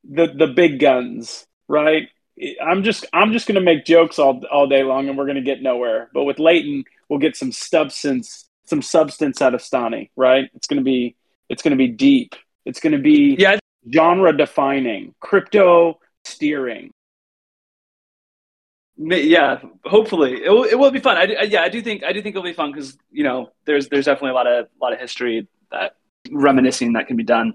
the 0.05 0.27
the 0.27 0.47
big 0.49 0.81
guns, 0.81 1.47
right? 1.69 2.09
I'm 2.65 2.83
just 2.85 3.07
I'm 3.13 3.33
just 3.33 3.47
gonna 3.49 3.61
make 3.61 3.85
jokes 3.85 4.19
all 4.19 4.43
all 4.51 4.69
day 4.69 4.83
long, 4.85 5.09
and 5.09 5.19
we're 5.19 5.27
gonna 5.27 5.41
get 5.43 5.63
nowhere. 5.63 6.09
But 6.15 6.25
with 6.25 6.39
Leighton, 6.39 6.85
we'll 7.09 7.19
get 7.19 7.37
some 7.37 7.53
substance 7.53 8.49
some 8.67 8.83
substance 8.83 9.41
out 9.41 9.55
of 9.55 9.61
Stani, 9.61 10.11
right? 10.17 10.51
It's 10.55 10.67
gonna 10.67 10.83
be 10.83 11.17
it's 11.49 11.63
gonna 11.63 11.77
be 11.77 11.89
deep. 11.89 12.35
It's 12.65 12.81
gonna 12.81 12.99
be 12.99 13.37
yeah, 13.39 13.59
genre 13.93 14.37
defining, 14.37 15.15
crypto 15.21 15.99
steering. 16.25 16.91
Yeah, 18.97 19.61
hopefully 19.85 20.43
it 20.45 20.51
will, 20.51 20.65
it 20.65 20.75
will 20.75 20.91
be 20.91 20.99
fun. 20.99 21.17
I, 21.17 21.23
I- 21.35 21.43
yeah, 21.45 21.63
I 21.63 21.69
do 21.69 21.81
think 21.81 22.03
I 22.03 22.13
do 22.13 22.21
think 22.21 22.35
it'll 22.35 22.43
be 22.43 22.53
fun 22.53 22.73
because 22.73 22.99
you 23.11 23.23
know 23.23 23.51
there's 23.65 23.89
there's 23.89 24.07
definitely 24.07 24.31
a 24.31 24.35
lot 24.35 24.47
of 24.49 24.67
a 24.67 24.85
lot 24.85 24.93
of 24.93 24.99
history 24.99 25.47
that 25.71 25.95
reminiscing 26.31 26.95
that 26.95 27.07
can 27.07 27.17
be 27.17 27.23
done, 27.23 27.55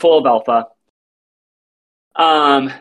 full 0.00 0.18
of 0.18 0.26
alpha. 0.26 0.66
Um, 2.16 2.72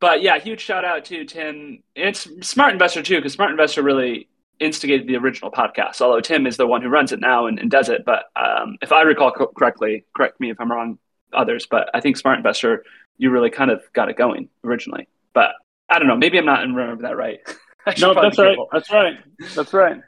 but 0.00 0.22
yeah, 0.22 0.38
huge 0.38 0.60
shout 0.60 0.84
out 0.84 1.04
to 1.06 1.24
Tim. 1.24 1.82
And 1.96 2.08
it's 2.08 2.28
Smart 2.46 2.72
Investor 2.72 3.02
too 3.02 3.16
because 3.16 3.32
Smart 3.32 3.50
Investor 3.50 3.82
really 3.82 4.28
instigated 4.60 5.06
the 5.06 5.16
original 5.16 5.50
podcast. 5.50 6.00
Although 6.00 6.20
Tim 6.20 6.46
is 6.46 6.56
the 6.56 6.66
one 6.66 6.82
who 6.82 6.88
runs 6.88 7.12
it 7.12 7.20
now 7.20 7.46
and, 7.46 7.58
and 7.58 7.70
does 7.70 7.88
it. 7.88 8.04
But 8.04 8.24
um, 8.36 8.76
if 8.82 8.92
I 8.92 9.02
recall 9.02 9.30
co- 9.32 9.52
correctly, 9.56 10.04
correct 10.14 10.40
me 10.40 10.50
if 10.50 10.60
I'm 10.60 10.70
wrong, 10.70 10.98
others. 11.32 11.66
But 11.70 11.90
I 11.94 12.00
think 12.00 12.16
Smart 12.16 12.38
Investor, 12.38 12.84
you 13.18 13.30
really 13.30 13.50
kind 13.50 13.70
of 13.70 13.82
got 13.92 14.08
it 14.10 14.16
going 14.16 14.48
originally. 14.64 15.08
But 15.32 15.50
I 15.88 15.98
don't 15.98 16.08
know. 16.08 16.16
Maybe 16.16 16.38
I'm 16.38 16.46
not 16.46 16.62
in 16.62 16.74
remember 16.74 17.02
that 17.02 17.16
right. 17.16 17.40
No, 18.00 18.14
that's 18.14 18.36
right. 18.36 18.58
That's 18.72 18.90
right. 18.90 19.14
That's 19.54 19.72
right. 19.72 20.00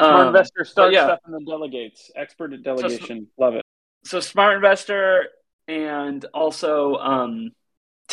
Smart 0.00 0.20
Um, 0.20 0.26
investor 0.28 0.64
starts 0.64 0.94
yeah. 0.94 1.04
stuff 1.06 1.18
and 1.24 1.34
then 1.34 1.44
delegates. 1.44 2.12
Expert 2.14 2.52
at 2.52 2.62
delegation. 2.62 3.26
Love 3.36 3.54
it. 3.56 3.62
so 4.04 4.20
smart 4.20 4.54
investor 4.54 5.26
and 5.66 6.24
also 6.32 6.94
um, 6.96 7.50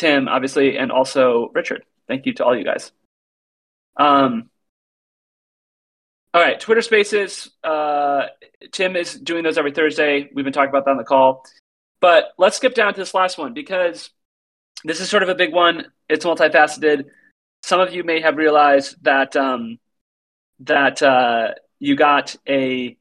Tim, 0.00 0.28
obviously, 0.28 0.78
and 0.78 0.90
also 0.90 1.50
Richard. 1.54 1.84
Thank 2.08 2.24
you 2.24 2.32
to 2.34 2.44
all 2.44 2.56
you 2.56 2.64
guys. 2.64 2.90
Um, 3.98 4.48
all 6.32 6.40
right, 6.40 6.58
Twitter 6.58 6.80
Spaces. 6.80 7.50
Uh, 7.62 8.22
Tim 8.72 8.96
is 8.96 9.14
doing 9.14 9.44
those 9.44 9.58
every 9.58 9.72
Thursday. 9.72 10.30
We've 10.34 10.44
been 10.44 10.54
talking 10.54 10.70
about 10.70 10.86
that 10.86 10.92
on 10.92 10.96
the 10.96 11.04
call, 11.04 11.44
but 12.00 12.32
let's 12.38 12.56
skip 12.56 12.74
down 12.74 12.94
to 12.94 12.98
this 12.98 13.12
last 13.12 13.36
one 13.36 13.52
because 13.52 14.08
this 14.84 15.00
is 15.00 15.10
sort 15.10 15.22
of 15.22 15.28
a 15.28 15.34
big 15.34 15.52
one. 15.52 15.84
It's 16.08 16.24
multifaceted. 16.24 17.04
Some 17.62 17.80
of 17.80 17.92
you 17.92 18.02
may 18.02 18.22
have 18.22 18.38
realized 18.38 18.96
that 19.04 19.36
um, 19.36 19.78
that 20.60 21.02
uh, 21.02 21.48
you 21.78 21.94
got 21.94 22.36
a 22.48 22.96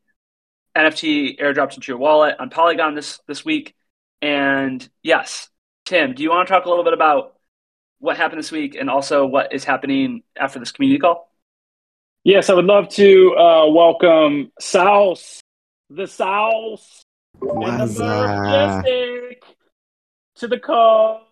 NFT 0.76 1.40
airdropped 1.40 1.76
into 1.76 1.94
your 1.94 1.98
wallet 1.98 2.36
on 2.40 2.50
Polygon 2.50 2.94
this 2.94 3.22
this 3.26 3.46
week. 3.46 3.74
And 4.22 4.88
yes, 5.02 5.50
Tim, 5.90 6.14
do 6.14 6.22
you 6.22 6.30
want 6.30 6.48
to 6.48 6.54
talk 6.54 6.66
a 6.66 6.70
little 6.70 6.84
bit 6.84 6.94
about 6.94 7.34
what 7.98 8.16
happened 8.16 8.38
this 8.38 8.52
week 8.52 8.76
and 8.76 8.92
also 8.92 9.26
what 9.26 9.52
is 9.52 9.64
happening 9.64 10.22
after 10.40 10.60
this 10.60 10.72
community 10.72 11.00
call? 11.00 11.34
Yes, 12.24 12.52
I 12.52 12.54
would 12.54 12.66
love 12.66 12.90
to 12.90 13.36
uh, 13.36 13.68
welcome 13.72 14.52
Sauce, 14.60 15.42
the 15.90 16.06
Sauce, 16.06 17.02
and 17.42 17.90
the 17.90 18.06
Majestic 18.06 19.44
to 20.36 20.48
the 20.48 20.60
call 20.60 21.26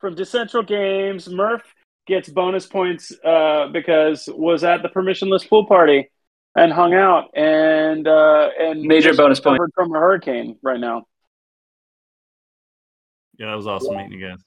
from 0.00 0.16
Decentral 0.16 0.66
Games. 0.66 1.28
Murph 1.28 1.74
gets 2.06 2.30
bonus 2.30 2.64
points 2.64 3.12
uh, 3.22 3.68
because 3.68 4.30
was 4.32 4.64
at 4.64 4.80
the 4.80 4.88
permissionless 4.88 5.46
pool 5.46 5.66
party 5.66 6.08
and 6.56 6.72
hung 6.72 6.94
out 6.94 7.36
and 7.36 8.08
uh, 8.08 8.48
and 8.58 8.80
Major 8.80 9.12
bonus 9.12 9.40
point. 9.40 9.60
recovered 9.60 9.72
from 9.74 9.94
a 9.94 9.98
hurricane 9.98 10.56
right 10.62 10.80
now. 10.80 11.04
Yeah, 13.38 13.46
that 13.46 13.54
was 13.54 13.66
awesome 13.66 13.96
meeting 13.96 14.12
you 14.12 14.28
guys. 14.28 14.38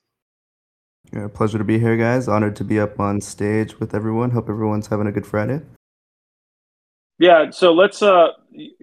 Yeah, 1.13 1.27
pleasure 1.33 1.57
to 1.57 1.63
be 1.63 1.79
here, 1.79 1.97
guys. 1.97 2.27
Honored 2.27 2.55
to 2.57 2.63
be 2.63 2.79
up 2.79 2.99
on 2.99 3.21
stage 3.21 3.79
with 3.79 3.95
everyone. 3.95 4.31
Hope 4.31 4.49
everyone's 4.49 4.87
having 4.87 5.07
a 5.07 5.11
good 5.11 5.25
Friday. 5.25 5.61
Yeah, 7.19 7.49
so 7.49 7.73
let's 7.73 8.01
uh 8.01 8.29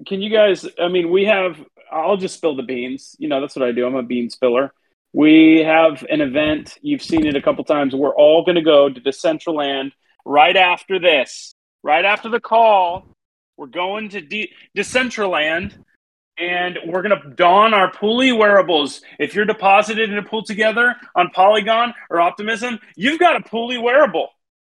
can 0.07 0.21
you 0.21 0.31
guys 0.31 0.67
I 0.81 0.89
mean 0.89 1.11
we 1.11 1.25
have 1.27 1.65
I'll 1.93 2.17
just 2.17 2.35
spill 2.35 2.57
the 2.57 2.63
beans. 2.63 3.15
You 3.19 3.29
know, 3.29 3.41
that's 3.41 3.55
what 3.55 3.67
I 3.67 3.73
do. 3.73 3.87
I'm 3.87 3.95
a 3.95 4.03
bean 4.03 4.31
spiller. 4.31 4.73
We 5.13 5.61
have 5.61 6.05
an 6.11 6.21
event, 6.21 6.77
you've 6.83 7.03
seen 7.03 7.25
it 7.25 7.37
a 7.37 7.43
couple 7.43 7.63
times. 7.63 7.95
We're 7.95 8.15
all 8.17 8.45
going 8.45 8.57
to 8.57 8.63
go 8.63 8.89
to 8.91 9.01
Decentraland 9.01 9.93
right 10.25 10.57
after 10.57 10.99
this. 10.99 11.55
Right 11.85 12.05
after 12.05 12.29
the 12.29 12.41
call, 12.41 13.07
we're 13.57 13.69
going 13.69 14.09
to 14.09 14.21
De- 14.21 14.51
Decentraland 14.77 15.75
and 16.39 16.79
we're 16.87 17.03
going 17.03 17.21
to 17.21 17.31
don 17.31 17.75
our 17.75 17.93
Pooly 17.93 18.37
wearables. 18.37 19.03
If 19.19 19.35
you're 19.35 19.45
deposited 19.45 20.11
in 20.11 20.19
a 20.19 20.23
pool 20.23 20.43
together 20.43 20.95
on 21.15 21.31
Polygon 21.31 21.95
or 22.11 22.21
Optimism, 22.21 22.79
you've 22.97 23.21
got 23.21 23.37
a 23.37 23.41
Pooly 23.41 23.81
wearable. 23.81 24.29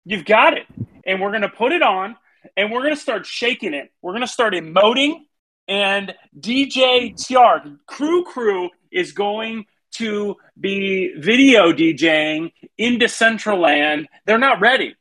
You've 0.05 0.25
got 0.25 0.57
it. 0.57 0.67
And 1.05 1.21
we're 1.21 1.31
going 1.31 1.43
to 1.43 1.49
put 1.49 1.73
it 1.73 1.83
on 1.83 2.17
and 2.57 2.73
we're 2.73 2.83
going 2.83 2.95
to 2.95 3.01
start 3.01 3.27
shaking 3.27 3.75
it. 3.75 3.93
We're 4.01 4.13
going 4.13 4.23
to 4.23 4.29
start 4.29 4.55
emoting. 4.55 5.21
And 5.69 6.15
DJ 6.39 7.15
TR, 7.15 7.69
Crew 7.87 8.25
Crew, 8.25 8.71
is 8.91 9.13
going 9.13 9.67
to 9.93 10.37
be 10.59 11.15
video 11.17 11.73
DJing 11.73 12.53
in 12.77 12.99
Decentraland. 12.99 14.07
They're 14.27 14.39
not 14.39 14.61
ready. 14.61 14.97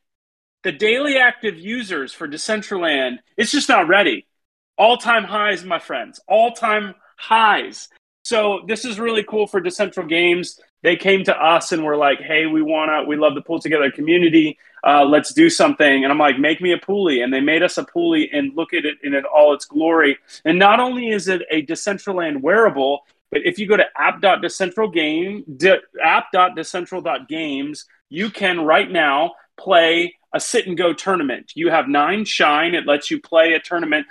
The 0.62 0.72
daily 0.72 1.16
active 1.16 1.58
users 1.58 2.12
for 2.12 2.28
Decentraland, 2.28 3.18
it's 3.36 3.50
just 3.50 3.68
not 3.68 3.88
ready. 3.88 4.26
All 4.78 4.96
time 4.96 5.24
highs, 5.24 5.64
my 5.64 5.78
friends. 5.78 6.20
All 6.28 6.52
time 6.52 6.94
highs. 7.16 7.88
So 8.24 8.62
this 8.66 8.84
is 8.84 9.00
really 9.00 9.24
cool 9.24 9.46
for 9.46 9.60
Decentral 9.60 10.08
Games. 10.08 10.60
They 10.82 10.96
came 10.96 11.24
to 11.24 11.36
us 11.36 11.72
and 11.72 11.84
were 11.84 11.96
like, 11.96 12.20
"Hey, 12.20 12.46
we 12.46 12.62
wanna, 12.62 13.04
we 13.04 13.16
love 13.16 13.34
to 13.34 13.42
pull 13.42 13.60
together 13.60 13.84
a 13.84 13.92
community. 13.92 14.58
Uh, 14.86 15.04
let's 15.04 15.34
do 15.34 15.50
something." 15.50 16.04
And 16.04 16.12
I'm 16.12 16.18
like, 16.18 16.38
"Make 16.38 16.60
me 16.60 16.72
a 16.72 16.78
Pooly," 16.78 17.22
and 17.22 17.32
they 17.32 17.40
made 17.40 17.62
us 17.62 17.76
a 17.76 17.84
Pooly 17.84 18.28
and 18.32 18.54
look 18.56 18.72
at 18.72 18.84
it 18.84 18.98
in 19.02 19.14
all 19.24 19.52
its 19.52 19.64
glory. 19.66 20.18
And 20.44 20.58
not 20.58 20.80
only 20.80 21.08
is 21.10 21.28
it 21.28 21.42
a 21.50 21.64
Decentraland 21.66 22.40
wearable, 22.40 23.04
But 23.30 23.42
if 23.44 23.58
you 23.58 23.66
go 23.68 23.76
to 23.76 23.86
app.decentral.game, 23.96 25.44
de, 25.56 25.78
app.decentral.games, 26.02 27.86
you 28.08 28.30
can 28.30 28.60
right 28.60 28.90
now 28.90 29.34
play 29.56 30.16
a 30.34 30.40
sit 30.40 30.66
and 30.66 30.76
go 30.76 30.92
tournament. 30.92 31.52
You 31.54 31.70
have 31.70 31.88
nine 31.88 32.24
shine. 32.24 32.74
It 32.74 32.86
lets 32.86 33.10
you 33.10 33.20
play 33.20 33.52
a 33.52 33.60
tournament. 33.60 34.06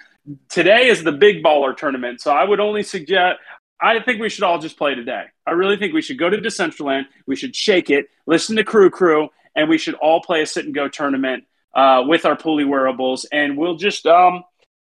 Today 0.49 0.87
is 0.87 1.03
the 1.03 1.11
big 1.11 1.43
baller 1.43 1.75
tournament. 1.75 2.21
So 2.21 2.31
I 2.31 2.43
would 2.43 2.59
only 2.59 2.83
suggest, 2.83 3.39
I 3.81 3.99
think 3.99 4.19
we 4.19 4.29
should 4.29 4.43
all 4.43 4.59
just 4.59 4.77
play 4.77 4.93
today. 4.95 5.25
I 5.47 5.51
really 5.51 5.77
think 5.77 5.93
we 5.93 6.01
should 6.01 6.19
go 6.19 6.29
to 6.29 6.37
Decentraland. 6.37 7.05
We 7.25 7.35
should 7.35 7.55
shake 7.55 7.89
it, 7.89 8.07
listen 8.25 8.55
to 8.57 8.63
Crew 8.63 8.89
Crew, 8.89 9.29
and 9.55 9.69
we 9.69 9.77
should 9.77 9.95
all 9.95 10.21
play 10.21 10.41
a 10.41 10.45
sit 10.45 10.65
and 10.65 10.75
go 10.75 10.87
tournament 10.87 11.45
uh, 11.73 12.03
with 12.05 12.25
our 12.25 12.35
Pooly 12.35 12.67
wearables. 12.67 13.25
And 13.31 13.57
we'll 13.57 13.77
just, 13.77 14.05
um, 14.05 14.43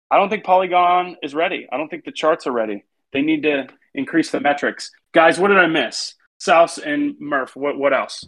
I 0.10 0.18
don't 0.18 0.30
think 0.30 0.44
Polygon 0.44 1.18
is 1.22 1.34
ready. 1.34 1.68
I 1.72 1.78
don't 1.78 1.90
think 1.90 2.06
the 2.06 2.12
charts 2.12 2.48
are 2.48 2.52
ready. 2.52 2.86
They 3.12 3.22
need 3.22 3.44
to 3.44 3.68
increase 3.94 4.32
the 4.32 4.40
metrics. 4.40 4.92
Guys, 5.14 5.40
what 5.40 5.50
did 5.50 5.58
I 5.58 5.68
miss? 5.68 6.16
South 6.40 6.78
and 6.80 7.16
Murph. 7.20 7.56
What 7.56 7.78
what 7.78 7.94
else? 7.94 8.26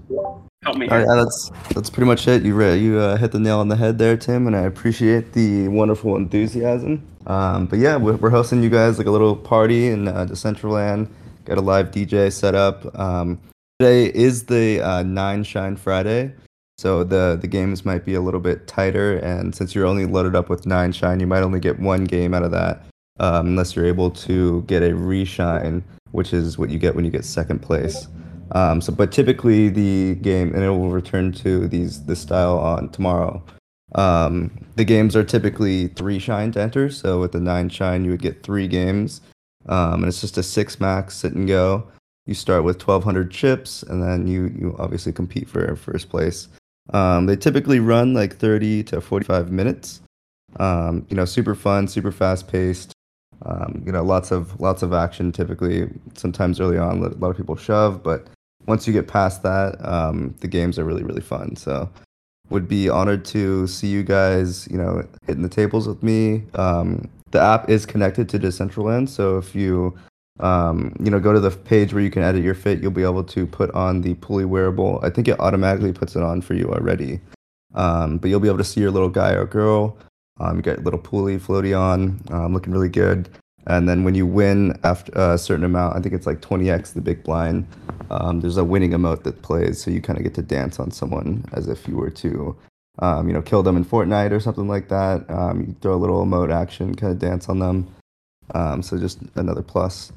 Help 0.63 0.77
me. 0.77 0.87
All 0.87 0.97
right, 0.97 1.07
that's 1.07 1.51
that's 1.73 1.89
pretty 1.89 2.07
much 2.07 2.27
it. 2.27 2.43
You 2.43 2.55
re- 2.55 2.77
you 2.77 2.97
uh, 2.97 3.17
hit 3.17 3.31
the 3.31 3.39
nail 3.39 3.59
on 3.59 3.67
the 3.67 3.75
head 3.75 3.97
there, 3.97 4.17
Tim, 4.17 4.47
and 4.47 4.55
I 4.55 4.61
appreciate 4.61 5.33
the 5.33 5.67
wonderful 5.67 6.15
enthusiasm. 6.15 7.05
Um, 7.27 7.65
but 7.67 7.79
yeah, 7.79 7.97
we're, 7.97 8.15
we're 8.15 8.29
hosting 8.29 8.63
you 8.63 8.69
guys 8.69 8.97
like 8.97 9.07
a 9.07 9.11
little 9.11 9.35
party 9.35 9.87
in 9.87 10.07
uh, 10.07 10.25
Decentraland. 10.25 11.09
Got 11.45 11.57
a 11.57 11.61
live 11.61 11.91
DJ 11.91 12.31
set 12.31 12.55
up. 12.55 12.97
Um, 12.97 13.39
today 13.79 14.05
is 14.05 14.45
the 14.45 14.81
uh, 14.81 15.03
Nine 15.03 15.43
Shine 15.43 15.75
Friday, 15.75 16.33
so 16.77 17.03
the 17.03 17.37
the 17.39 17.47
games 17.47 17.85
might 17.85 18.05
be 18.05 18.15
a 18.15 18.21
little 18.21 18.39
bit 18.39 18.67
tighter. 18.67 19.17
And 19.17 19.53
since 19.53 19.75
you're 19.75 19.85
only 19.85 20.05
loaded 20.05 20.35
up 20.35 20.49
with 20.49 20.65
Nine 20.65 20.93
Shine, 20.93 21.19
you 21.19 21.27
might 21.27 21.43
only 21.43 21.59
get 21.59 21.79
one 21.79 22.05
game 22.05 22.33
out 22.33 22.43
of 22.43 22.51
that, 22.51 22.85
um, 23.19 23.47
unless 23.47 23.75
you're 23.75 23.85
able 23.85 24.09
to 24.11 24.63
get 24.63 24.81
a 24.81 24.91
reshine 24.91 25.83
which 26.11 26.33
is 26.33 26.57
what 26.57 26.69
you 26.69 26.79
get 26.79 26.95
when 26.95 27.05
you 27.05 27.11
get 27.11 27.25
second 27.25 27.59
place. 27.59 28.07
Um, 28.51 28.81
so, 28.81 28.93
but 28.93 29.11
typically 29.11 29.69
the 29.69 30.15
game, 30.15 30.53
and 30.53 30.63
it 30.63 30.69
will 30.69 30.89
return 30.89 31.31
to 31.33 31.67
these 31.67 32.05
this 32.05 32.21
style 32.21 32.57
on 32.57 32.89
tomorrow. 32.89 33.43
Um, 33.95 34.65
the 34.75 34.85
games 34.85 35.15
are 35.15 35.23
typically 35.23 35.87
three 35.89 36.19
shine 36.19 36.51
to 36.53 36.61
enter. 36.61 36.89
So 36.89 37.19
with 37.19 37.31
the 37.31 37.39
nine 37.39 37.69
shine, 37.69 38.05
you 38.05 38.11
would 38.11 38.21
get 38.21 38.43
three 38.43 38.67
games, 38.67 39.21
um, 39.67 40.03
and 40.03 40.05
it's 40.05 40.21
just 40.21 40.37
a 40.37 40.43
six 40.43 40.79
max 40.79 41.15
sit 41.15 41.33
and 41.33 41.47
go. 41.47 41.87
You 42.25 42.33
start 42.33 42.65
with 42.65 42.85
1,200 42.85 43.31
chips, 43.31 43.83
and 43.83 44.03
then 44.03 44.27
you 44.27 44.47
you 44.47 44.75
obviously 44.79 45.13
compete 45.13 45.49
for 45.49 45.75
first 45.75 46.09
place. 46.09 46.47
Um, 46.93 47.25
they 47.25 47.35
typically 47.35 47.79
run 47.79 48.13
like 48.13 48.37
30 48.37 48.83
to 48.83 49.01
45 49.01 49.51
minutes. 49.51 50.01
Um, 50.57 51.05
you 51.09 51.15
know, 51.15 51.25
super 51.25 51.55
fun, 51.55 51.87
super 51.87 52.11
fast 52.11 52.47
paced. 52.47 52.93
Um, 53.45 53.83
you 53.85 53.91
know, 53.91 54.03
lots 54.03 54.31
of 54.31 54.59
lots 54.59 54.81
of 54.83 54.93
action. 54.93 55.31
Typically, 55.31 55.89
sometimes 56.15 56.59
early 56.59 56.77
on, 56.77 57.03
a 57.03 57.07
lot 57.09 57.29
of 57.29 57.37
people 57.37 57.55
shove, 57.55 58.03
but 58.03 58.27
once 58.65 58.87
you 58.87 58.93
get 58.93 59.07
past 59.07 59.43
that, 59.43 59.77
um, 59.85 60.35
the 60.39 60.47
games 60.47 60.79
are 60.79 60.85
really 60.85 61.03
really 61.03 61.21
fun. 61.21 61.55
So, 61.55 61.89
would 62.49 62.67
be 62.67 62.89
honored 62.89 63.25
to 63.25 63.67
see 63.67 63.87
you 63.87 64.03
guys. 64.03 64.67
You 64.69 64.77
know, 64.77 65.07
hitting 65.25 65.43
the 65.43 65.49
tables 65.49 65.87
with 65.87 66.01
me. 66.03 66.43
Um, 66.55 67.09
the 67.31 67.41
app 67.41 67.69
is 67.69 67.85
connected 67.85 68.29
to 68.29 68.39
Decentraland, 68.39 69.09
so 69.09 69.37
if 69.37 69.53
you 69.53 69.97
um, 70.39 70.95
you 71.03 71.09
know, 71.09 71.19
go 71.19 71.33
to 71.33 71.39
the 71.39 71.51
page 71.51 71.93
where 71.93 72.03
you 72.03 72.11
can 72.11 72.23
edit 72.23 72.43
your 72.43 72.53
fit. 72.53 72.81
You'll 72.81 72.91
be 72.91 73.03
able 73.03 73.23
to 73.23 73.47
put 73.47 73.71
on 73.71 74.01
the 74.01 74.15
Pooly 74.15 74.45
wearable. 74.45 74.99
I 75.01 75.09
think 75.09 75.27
it 75.27 75.39
automatically 75.39 75.93
puts 75.93 76.15
it 76.15 76.21
on 76.21 76.41
for 76.41 76.53
you 76.53 76.71
already. 76.71 77.19
Um, 77.73 78.17
but 78.17 78.29
you'll 78.29 78.39
be 78.39 78.47
able 78.47 78.59
to 78.59 78.63
see 78.63 78.81
your 78.81 78.91
little 78.91 79.09
guy 79.09 79.31
or 79.31 79.45
girl. 79.45 79.97
Um, 80.39 80.57
you 80.57 80.61
got 80.61 80.79
a 80.79 80.81
little 80.81 80.99
Pooly 80.99 81.39
floaty 81.39 81.77
on, 81.77 82.21
um, 82.29 82.53
looking 82.53 82.73
really 82.73 82.89
good. 82.89 83.29
And 83.67 83.87
then 83.87 84.03
when 84.03 84.15
you 84.15 84.25
win 84.25 84.79
after 84.83 85.11
a 85.15 85.37
certain 85.37 85.65
amount, 85.65 85.95
I 85.95 85.99
think 85.99 86.13
it's 86.15 86.25
like 86.25 86.41
20x 86.41 86.93
the 86.93 87.01
big 87.01 87.23
blind. 87.23 87.67
Um, 88.09 88.39
there's 88.39 88.57
a 88.57 88.63
winning 88.63 88.91
emote 88.91 89.23
that 89.23 89.41
plays, 89.41 89.81
so 89.81 89.91
you 89.91 90.01
kind 90.01 90.17
of 90.17 90.23
get 90.23 90.33
to 90.35 90.41
dance 90.41 90.79
on 90.79 90.91
someone 90.91 91.43
as 91.51 91.67
if 91.67 91.87
you 91.87 91.97
were 91.97 92.11
to, 92.11 92.55
um, 92.99 93.27
you 93.27 93.33
know, 93.33 93.41
kill 93.41 93.63
them 93.63 93.75
in 93.75 93.83
Fortnite 93.83 94.31
or 94.31 94.39
something 94.39 94.67
like 94.69 94.87
that. 94.87 95.29
Um, 95.29 95.65
you 95.67 95.75
throw 95.81 95.95
a 95.95 95.97
little 95.97 96.25
emote 96.25 96.53
action, 96.53 96.95
kind 96.95 97.11
of 97.11 97.19
dance 97.19 97.49
on 97.49 97.59
them. 97.59 97.93
Um, 98.53 98.81
so 98.81 98.97
just 98.97 99.19
another 99.35 99.61
plus. 99.61 100.13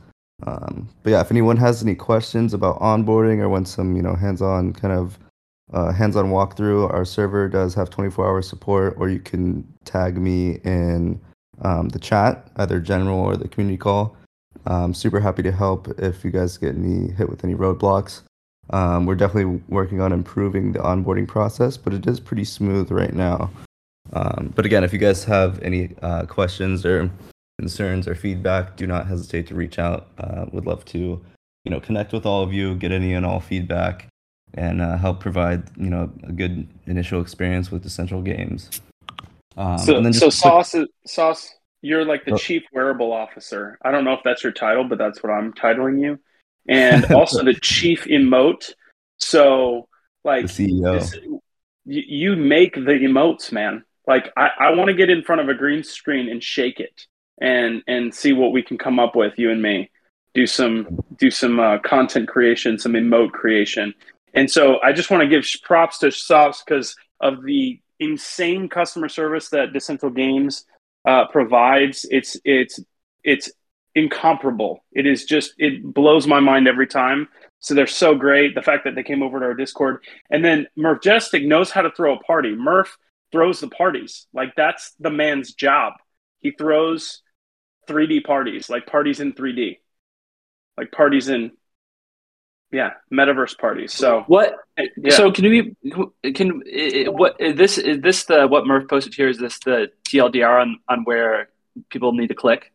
But 1.03 1.11
yeah, 1.11 1.21
if 1.21 1.31
anyone 1.31 1.57
has 1.57 1.83
any 1.83 1.95
questions 1.95 2.55
about 2.55 2.81
onboarding 2.81 3.39
or 3.39 3.49
wants 3.49 3.75
some, 3.75 3.97
you 3.97 4.03
know, 4.03 4.15
hands-on 4.15 4.73
kind 4.73 4.95
of 4.95 5.19
uh, 5.73 5.93
hands-on 5.93 6.31
walkthrough, 6.31 6.93
our 6.93 7.05
server 7.05 7.49
does 7.49 7.75
have 7.75 7.91
24-hour 7.91 8.43
support, 8.43 8.95
or 8.99 9.09
you 9.09 9.21
can 9.21 9.67
tag 9.85 10.17
me 10.17 10.59
in 10.65 11.21
um, 11.63 11.89
the 11.91 11.99
chat, 11.99 12.51
either 12.57 12.81
general 12.81 13.21
or 13.21 13.37
the 13.37 13.49
community 13.49 13.77
call. 13.77 14.17
I'm 14.67 14.95
super 14.95 15.21
happy 15.21 15.43
to 15.43 15.53
help 15.53 15.89
if 15.99 16.25
you 16.25 16.31
guys 16.31 16.59
get 16.59 16.75
any 16.75 17.13
hit 17.13 17.29
with 17.29 17.45
any 17.45 17.55
roadblocks. 17.55 18.23
Um, 18.71 19.07
we're 19.07 19.17
definitely 19.17 19.61
working 19.69 20.01
on 20.01 20.13
improving 20.13 20.73
the 20.73 20.79
onboarding 20.81 21.27
process, 21.27 21.77
but 21.77 21.93
it 21.93 22.07
is 22.07 22.21
pretty 22.21 22.45
smooth 22.45 22.91
right 22.91 23.13
now. 23.13 23.51
Um, 24.13 24.53
but 24.55 24.67
again, 24.67 24.85
if 24.85 24.93
you 24.93 24.99
guys 24.99 25.25
have 25.25 25.61
any 25.63 25.95
uh, 26.03 26.27
questions 26.27 26.85
or 26.85 27.11
concerns 27.59 28.07
or 28.07 28.15
feedback, 28.15 28.77
do 28.77 28.87
not 28.87 29.07
hesitate 29.07 29.47
to 29.49 29.55
reach 29.55 29.79
out. 29.79 30.09
Uh, 30.19 30.47
would 30.53 30.67
love 30.67 30.85
to, 30.87 30.99
you 30.99 31.71
know, 31.71 31.81
connect 31.81 32.13
with 32.13 32.27
all 32.27 32.43
of 32.43 32.53
you, 32.53 32.75
get 32.75 32.93
any 32.93 33.13
and 33.15 33.27
all 33.27 33.41
feedback, 33.41 34.07
and 34.55 34.81
uh, 34.81 34.97
help 34.97 35.21
provide, 35.21 35.65
you 35.77 35.91
know, 35.91 36.11
a 36.25 36.33
good 36.33 36.67
initial 36.87 37.21
experience 37.21 37.71
with 37.71 37.85
Decentral 37.85 38.25
Games. 38.25 38.71
Um, 39.57 39.79
so, 39.79 40.13
so 40.13 40.31
Sauce, 40.31 40.75
Sauce, 41.07 41.55
you're 41.83 42.05
like 42.05 42.25
the 42.25 42.33
oh. 42.33 42.37
chief 42.37 42.63
wearable 42.73 43.13
officer. 43.13 43.79
I 43.83 43.91
don't 43.91 44.05
know 44.05 44.13
if 44.13 44.21
that's 44.25 44.43
your 44.43 44.53
title, 44.53 44.85
but 44.85 44.99
that's 44.99 45.23
what 45.23 45.31
I'm 45.31 45.53
titling 45.53 46.01
you, 46.01 46.19
and 46.69 47.05
also 47.13 47.45
the 47.45 47.55
chief 47.55 48.05
emote. 48.05 48.73
So, 49.19 49.89
like, 50.25 50.47
the 50.47 50.69
CEO, 50.71 50.99
this, 50.99 51.15
you, 51.85 52.03
you 52.07 52.37
make 52.37 52.75
the 52.75 52.93
emotes, 52.93 53.53
man. 53.53 53.85
Like, 54.07 54.33
I, 54.37 54.51
I 54.59 54.71
want 54.71 54.89
to 54.89 54.95
get 54.95 55.11
in 55.11 55.23
front 55.23 55.41
of 55.41 55.49
a 55.49 55.55
green 55.55 55.83
screen 55.85 56.29
and 56.29 56.43
shake 56.43 56.81
it 56.81 57.07
and 57.41 57.83
and 57.87 58.15
see 58.15 58.33
what 58.33 58.53
we 58.53 58.63
can 58.63 58.79
come 58.79 58.99
up 58.99 59.17
with 59.17 59.39
you 59.39 59.51
and 59.51 59.63
me 59.63 59.91
do 60.35 60.47
some 60.47 61.01
do 61.17 61.31
some 61.31 61.59
uh, 61.59 61.79
content 61.79 62.29
creation 62.29 62.79
some 62.79 62.93
emote 62.93 63.33
creation 63.33 63.95
and 64.35 64.51
so 64.51 64.81
i 64.83 64.93
just 64.93 65.11
want 65.11 65.23
to 65.23 65.29
give 65.29 65.45
props 65.63 65.99
to 65.99 66.11
Sauce 66.11 66.63
because 66.63 66.97
of 67.21 67.43
the 67.45 67.81
insane 68.01 68.69
customer 68.69 69.09
service 69.09 69.51
that 69.51 69.73
decentral 69.73 70.15
games 70.15 70.65
uh, 71.05 71.27
provides. 71.29 72.07
It's 72.11 72.37
it's 72.45 72.81
it's 73.23 73.51
incomparable. 73.95 74.85
It 74.93 75.07
is 75.07 75.25
just 75.25 75.55
it 75.59 75.83
blows 75.83 76.27
my 76.27 76.41
mind 76.41 76.67
every 76.67 76.87
time. 76.87 77.29
So 77.61 77.75
they're 77.75 77.87
so 77.87 78.15
great 78.15 78.55
the 78.55 78.63
fact 78.63 78.85
that 78.85 78.95
they 78.95 79.03
came 79.03 79.23
over 79.23 79.39
to 79.39 79.45
our 79.45 79.55
discord. 79.55 80.03
And 80.31 80.45
then 80.45 80.67
Murphjestic 80.77 81.45
knows 81.45 81.71
how 81.71 81.83
to 81.83 81.91
throw 81.91 82.17
a 82.17 82.21
party. 82.21 82.55
Murph 82.55 82.97
throws 83.33 83.61
the 83.61 83.69
parties. 83.69 84.27
Like 84.33 84.55
that's 84.57 84.95
the 84.99 85.11
man's 85.11 85.53
job. 85.53 85.93
He 86.39 86.53
throws 86.53 87.21
3D 87.89 88.25
parties, 88.25 88.71
like 88.71 88.87
parties 88.87 89.21
in 89.21 89.35
3D, 89.35 89.79
like 90.79 90.91
parties 90.91 91.29
in 91.29 91.53
yeah, 92.73 92.91
metaverse 93.13 93.59
parties. 93.59 93.93
So 93.93 94.25
what? 94.27 94.57
Yeah. 94.97 95.15
So 95.15 95.33
can 95.33 95.45
we 95.45 96.33
can 96.33 96.63
what 97.13 97.41
is 97.41 97.57
this 97.57 97.79
is 97.79 98.01
this 98.01 98.25
the 98.25 98.47
what 98.47 98.67
Murph 98.67 98.89
posted 98.89 99.15
here? 99.15 99.29
Is 99.29 99.39
this 99.39 99.59
the 99.61 99.91
TLDR 100.09 100.63
on 100.63 100.79
on 100.89 101.05
where 101.05 101.49
people 101.89 102.13
need 102.13 102.29
to 102.29 102.35
click 102.35 102.73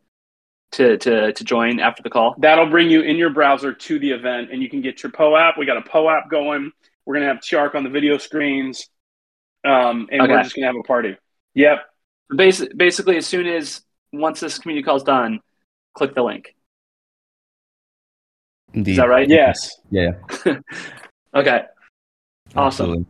to 0.73 0.97
to 0.97 1.31
to 1.31 1.43
join 1.43 1.79
after 1.79 2.03
the 2.03 2.10
call? 2.10 2.36
That'll 2.38 2.69
bring 2.69 2.89
you 2.89 3.01
in 3.01 3.15
your 3.15 3.29
browser 3.29 3.73
to 3.73 3.99
the 3.99 4.12
event, 4.12 4.51
and 4.51 4.62
you 4.62 4.69
can 4.69 4.81
get 4.81 5.01
your 5.01 5.12
POAP. 5.12 5.58
We 5.58 5.65
got 5.65 5.77
a 5.77 5.81
POAP 5.81 6.29
going. 6.29 6.71
We're 7.05 7.15
gonna 7.15 7.27
have 7.27 7.43
Shark 7.43 7.75
on 7.75 7.84
the 7.84 7.89
video 7.89 8.17
screens, 8.17 8.89
um, 9.63 10.10
and 10.12 10.21
okay. 10.21 10.31
we're 10.31 10.43
just 10.43 10.55
gonna 10.55 10.67
have 10.67 10.75
a 10.75 10.84
party. 10.84 11.15
Yep. 11.53 11.86
Basically, 12.36 13.17
as 13.17 13.27
soon 13.27 13.47
as 13.47 13.81
once 14.12 14.39
this 14.39 14.60
community 14.60 14.84
call 14.84 14.97
is 14.97 15.03
done, 15.03 15.39
click 15.93 16.15
the 16.15 16.23
link. 16.23 16.55
Indeed. 18.76 18.92
Is 18.92 18.98
that 18.98 19.10
right? 19.10 19.30
Yes. 19.30 19.72
Yeah. 19.90 20.12
okay. 21.34 21.64
Awesome. 22.56 22.58
Absolutely. 22.58 23.06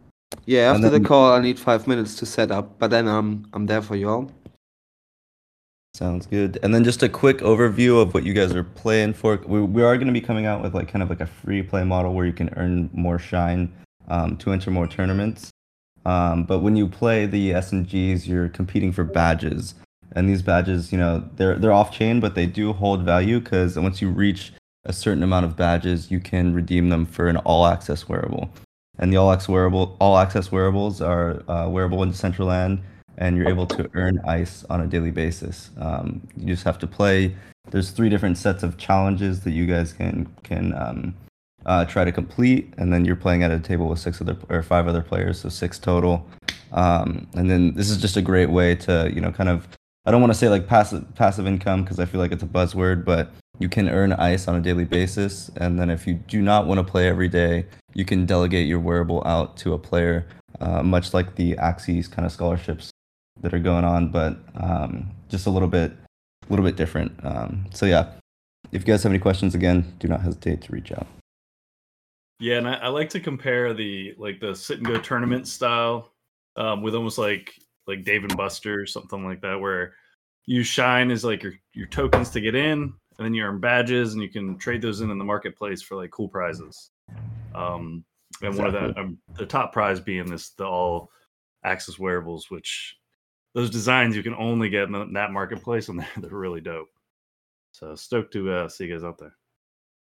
Yeah, 0.46 0.72
after 0.72 0.90
then, 0.90 1.02
the 1.02 1.08
call, 1.08 1.34
I 1.34 1.42
need 1.42 1.60
five 1.60 1.88
minutes 1.88 2.16
to 2.16 2.26
set 2.26 2.52
up, 2.52 2.78
but 2.80 2.90
then 2.90 3.08
I'm 3.08 3.48
I'm 3.54 3.66
there 3.66 3.82
for 3.82 3.96
you 3.96 4.10
all. 4.10 4.32
Sounds 5.94 6.26
good. 6.26 6.60
And 6.62 6.74
then 6.74 6.84
just 6.84 7.04
a 7.04 7.10
quick 7.10 7.38
overview 7.38 8.02
of 8.02 8.14
what 8.14 8.26
you 8.26 8.34
guys 8.34 8.54
are 8.54 8.64
playing 8.64 9.14
for. 9.14 9.42
We, 9.46 9.62
we 9.62 9.82
are 9.82 9.96
going 9.96 10.08
to 10.08 10.14
be 10.14 10.20
coming 10.20 10.46
out 10.46 10.62
with 10.62 10.76
like 10.76 10.90
kind 10.90 11.02
of 11.02 11.10
like 11.10 11.22
a 11.22 11.26
free 11.26 11.64
play 11.64 11.86
model 11.86 12.14
where 12.14 12.26
you 12.26 12.34
can 12.34 12.54
earn 12.58 12.90
more 12.92 13.18
shine 13.18 13.74
um, 14.10 14.36
to 14.38 14.52
enter 14.52 14.72
more 14.72 14.88
tournaments. 14.88 15.52
Um, 16.06 16.44
but 16.44 16.60
when 16.60 16.76
you 16.76 16.88
play 16.88 17.26
the 17.26 17.52
SNGs, 17.52 18.28
you're 18.28 18.50
competing 18.50 18.92
for 18.92 19.06
badges 19.06 19.76
and 20.16 20.30
these 20.30 20.42
badges, 20.42 20.92
you 20.92 20.98
know, 20.98 21.28
they're 21.36 21.56
they're 21.56 21.74
off 21.74 21.92
chain, 21.92 22.20
but 22.20 22.36
they 22.36 22.46
do 22.46 22.74
hold 22.74 23.04
value 23.04 23.40
because 23.40 23.78
once 23.78 24.02
you 24.02 24.10
reach 24.10 24.54
a 24.86 24.94
certain 24.94 25.24
amount 25.24 25.46
of 25.46 25.56
badges, 25.56 26.12
you 26.12 26.20
can 26.20 26.54
redeem 26.54 26.90
them 26.90 27.06
for 27.06 27.28
an 27.28 27.38
all 27.38 27.66
access 27.66 28.08
wearable. 28.08 28.50
And 28.98 29.12
the 29.12 29.18
all 29.18 29.32
access 29.32 29.50
wearable 29.50 29.98
all 30.00 30.18
access 30.18 30.52
wearables 30.52 31.02
are 31.02 31.44
uh, 31.50 31.68
wearable 31.70 32.02
in 32.04 32.12
Decentraland, 32.12 32.82
and 33.18 33.38
you're 33.38 33.50
able 33.50 33.68
to 33.68 33.90
earn 33.94 34.20
ICE 34.26 34.64
on 34.70 34.82
a 34.82 34.88
daily 34.88 35.12
basis. 35.12 35.70
Um, 35.80 36.22
you 36.38 36.48
just 36.48 36.64
have 36.64 36.80
to 36.80 36.88
play 36.88 37.36
there's 37.72 37.92
three 37.92 38.10
different 38.10 38.38
sets 38.38 38.64
of 38.64 38.78
challenges 38.78 39.42
that 39.42 39.52
you 39.52 39.66
guys 39.66 39.94
can 39.94 40.28
can 40.44 40.74
um, 40.76 41.16
uh, 41.66 41.86
try 41.86 42.04
to 42.04 42.12
complete, 42.12 42.74
and 42.78 42.94
then 42.94 43.06
you're 43.06 43.16
playing 43.16 43.44
at 43.44 43.52
a 43.52 43.60
table 43.60 43.88
with 43.88 44.00
six 44.00 44.22
other 44.22 44.38
or 44.50 44.62
five 44.64 44.88
other 44.88 45.02
players, 45.02 45.40
so 45.42 45.50
six 45.50 45.80
total. 45.80 46.28
Um, 46.72 47.28
and 47.36 47.50
then 47.50 47.74
this 47.74 47.90
is 47.90 47.98
just 47.98 48.18
a 48.18 48.22
great 48.22 48.50
way 48.50 48.76
to 48.76 49.12
you 49.14 49.22
know 49.22 49.32
kind 49.32 49.50
of 49.50 49.68
I 50.06 50.12
don't 50.12 50.22
want 50.22 50.34
to 50.34 50.38
say 50.38 50.50
like 50.50 50.68
passive 50.68 51.04
passive 51.16 51.48
income 51.48 51.84
because 51.84 52.00
I 52.00 52.06
feel 52.06 52.22
like 52.22 52.32
it's 52.32 52.44
a 52.44 52.48
buzzword, 52.48 53.04
but 53.06 53.32
you 53.60 53.70
can 53.70 53.90
earn 53.90 54.14
ICE 54.14 54.48
on 54.48 54.56
a 54.56 54.62
daily 54.62 54.86
basis, 54.86 55.50
and 55.58 55.80
then 55.80 55.90
if 55.90 56.06
you 56.08 56.16
do 56.16 56.42
not 56.42 56.68
want 56.68 56.80
to 56.80 56.84
play 56.84 57.08
every 57.08 57.30
day, 57.30 57.66
you 57.94 58.06
can 58.06 58.26
delegate 58.26 58.68
your 58.68 58.80
wearable 58.80 59.24
out 59.26 59.58
to 59.58 59.74
a 59.74 59.80
player, 59.80 60.28
uh, 60.60 60.84
much 60.84 61.14
like 61.14 61.36
the 61.36 61.54
Axie's 61.56 62.08
kind 62.08 62.26
of 62.26 62.32
scholarships 62.32 62.92
that 63.42 63.54
are 63.54 63.60
going 63.60 63.86
on, 63.86 64.10
but 64.10 64.38
um, 64.56 65.12
just 65.30 65.48
a 65.48 65.50
little 65.50 65.68
bit, 65.68 65.92
a 65.92 66.50
little 66.50 66.66
bit 66.66 66.76
different. 66.76 67.14
Um, 67.24 67.66
so 67.74 67.86
yeah, 67.86 68.12
if 68.72 68.82
you 68.82 68.86
guys 68.86 69.04
have 69.04 69.12
any 69.12 69.20
questions, 69.20 69.56
again, 69.56 69.96
do 70.00 70.08
not 70.08 70.22
hesitate 70.22 70.62
to 70.64 70.72
reach 70.72 70.92
out. 70.92 71.08
Yeah, 72.40 72.58
and 72.58 72.68
I, 72.68 72.74
I 72.76 72.88
like 72.90 73.10
to 73.12 73.20
compare 73.20 73.74
the 73.74 74.14
like 74.18 74.42
the 74.42 74.54
sit 74.56 74.78
and 74.78 74.86
go 74.86 75.00
tournament 75.00 75.48
style 75.48 76.12
um, 76.58 76.82
with 76.82 76.94
almost 76.94 77.18
like 77.18 77.54
like 77.88 78.04
Dave 78.04 78.24
and 78.24 78.36
Buster, 78.36 78.82
or 78.82 78.86
something 78.86 79.24
like 79.24 79.42
that, 79.42 79.60
where 79.60 79.94
you 80.46 80.64
shine 80.64 81.12
is 81.12 81.24
like 81.24 81.44
your 81.44 81.54
your 81.74 81.88
tokens 81.88 82.30
to 82.32 82.42
get 82.42 82.56
in, 82.56 82.94
and 83.18 83.26
then 83.26 83.34
you 83.34 83.44
earn 83.44 83.60
badges, 83.60 84.14
and 84.14 84.22
you 84.22 84.30
can 84.30 84.58
trade 84.58 84.82
those 84.82 85.02
in 85.02 85.12
in 85.12 85.18
the 85.18 85.26
marketplace 85.26 85.82
for 85.82 85.96
like 85.96 86.12
cool 86.12 86.28
prizes. 86.28 86.92
Um, 87.54 88.04
and 88.42 88.50
exactly. 88.50 88.58
one 88.58 88.68
of 88.68 88.96
the 88.96 89.02
um, 89.02 89.18
the 89.36 89.46
top 89.46 89.72
prize 89.72 90.00
being 90.00 90.26
this 90.26 90.50
the 90.50 90.66
all 90.66 91.10
access 91.64 91.98
wearables, 91.98 92.52
which 92.52 92.98
those 93.54 93.70
designs 93.70 94.16
you 94.16 94.24
can 94.24 94.36
only 94.36 94.70
get 94.70 94.90
in 94.90 95.14
that 95.14 95.32
marketplace, 95.32 95.90
and 95.90 96.00
they're, 96.00 96.10
they're 96.18 96.38
really 96.38 96.62
dope. 96.62 96.90
So 97.72 97.96
stoked 97.96 98.34
to 98.34 98.52
uh, 98.52 98.70
see 98.70 98.86
you 98.86 98.94
guys 98.94 99.04
out 99.04 99.18
there. 99.18 99.36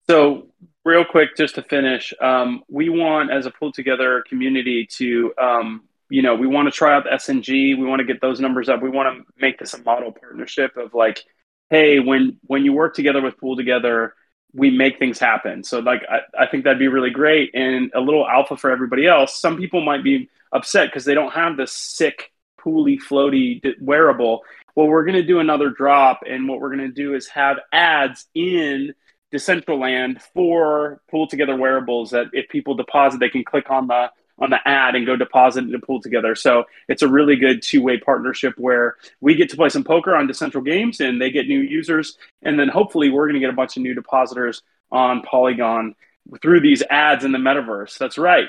So, 0.10 0.48
real 0.86 1.04
quick, 1.04 1.36
just 1.36 1.56
to 1.56 1.64
finish, 1.64 2.14
um, 2.22 2.64
we 2.70 2.88
want 2.88 3.30
as 3.30 3.46
a 3.46 3.52
pulled 3.52 3.74
together 3.74 4.24
community 4.30 4.86
to, 4.92 5.34
um, 5.38 5.84
you 6.10 6.22
know, 6.22 6.34
we 6.34 6.48
want 6.48 6.68
to 6.68 6.72
try 6.72 6.96
out 6.96 7.04
the 7.04 7.10
SNG. 7.10 7.78
We 7.78 7.86
want 7.86 8.00
to 8.00 8.06
get 8.06 8.22
those 8.22 8.40
numbers 8.40 8.70
up. 8.70 8.82
We 8.82 8.90
want 8.90 9.18
to 9.18 9.34
make 9.38 9.60
this 9.60 9.74
a 9.74 9.82
model 9.82 10.14
partnership 10.14 10.78
of 10.78 10.94
like, 10.94 11.26
hey, 11.70 12.00
when 12.00 12.38
when 12.44 12.64
you 12.66 12.74
work 12.74 12.96
together 12.96 13.22
with 13.22 13.38
Pool 13.38 13.56
Together, 13.56 14.14
we 14.54 14.70
make 14.72 14.98
things 15.00 15.20
happen. 15.20 15.64
So, 15.64 15.80
like, 15.80 16.04
I, 16.10 16.44
I 16.44 16.48
think 16.48 16.64
that'd 16.64 16.80
be 16.80 16.88
really 16.88 17.10
great 17.10 17.52
and 17.54 17.92
a 17.94 18.00
little 18.00 18.28
alpha 18.28 18.58
for 18.58 18.72
everybody 18.72 19.08
else. 19.08 19.40
Some 19.40 19.58
people 19.58 19.82
might 19.82 20.04
be 20.04 20.30
upset 20.52 20.88
because 20.88 21.06
they 21.06 21.14
don't 21.14 21.34
have 21.34 21.58
this 21.58 21.72
sick, 21.72 22.32
pooly, 22.60 22.98
floaty 22.98 23.62
wearable. 23.82 24.44
Well, 24.76 24.88
we're 24.88 25.06
going 25.06 25.16
to 25.16 25.24
do 25.24 25.40
another 25.40 25.70
drop, 25.70 26.22
and 26.28 26.48
what 26.48 26.60
we're 26.60 26.76
going 26.76 26.88
to 26.88 26.94
do 26.94 27.16
is 27.16 27.28
have 27.30 27.58
ads 27.72 28.28
in 28.34 28.94
Decentraland 29.34 30.22
for 30.34 31.02
pool 31.12 31.28
together 31.28 31.56
wearables 31.56 32.12
that 32.12 32.28
if 32.32 32.48
people 32.50 32.76
deposit, 32.76 33.20
they 33.20 33.30
can 33.30 33.44
click 33.44 33.70
on 33.70 33.88
the 33.88 34.10
on 34.40 34.50
the 34.50 34.68
ad 34.68 34.96
and 34.96 35.06
go 35.06 35.16
deposit 35.16 35.64
and 35.64 35.74
PoolTogether. 35.82 36.38
So 36.38 36.66
it's 36.88 37.02
a 37.02 37.08
really 37.08 37.36
good 37.36 37.62
two 37.62 37.82
way 37.82 37.98
partnership 37.98 38.54
where 38.58 38.96
we 39.20 39.36
get 39.36 39.50
to 39.50 39.56
play 39.56 39.70
some 39.70 39.84
poker 39.84 40.16
on 40.16 40.28
Decentral 40.28 40.66
Games 40.66 41.00
and 41.00 41.22
they 41.22 41.32
get 41.32 41.48
new 41.48 41.60
users, 41.60 42.18
and 42.42 42.60
then 42.60 42.68
hopefully 42.68 43.10
we're 43.10 43.26
going 43.26 43.36
to 43.36 43.40
get 43.40 43.50
a 43.50 43.54
bunch 43.54 43.78
of 43.78 43.84
new 43.84 43.94
depositors 43.94 44.62
on 44.92 45.22
Polygon 45.22 45.96
through 46.42 46.62
these 46.62 46.84
ads 46.90 47.24
in 47.24 47.32
the 47.32 47.38
metaverse. 47.38 47.98
That's 47.98 48.18
right. 48.18 48.48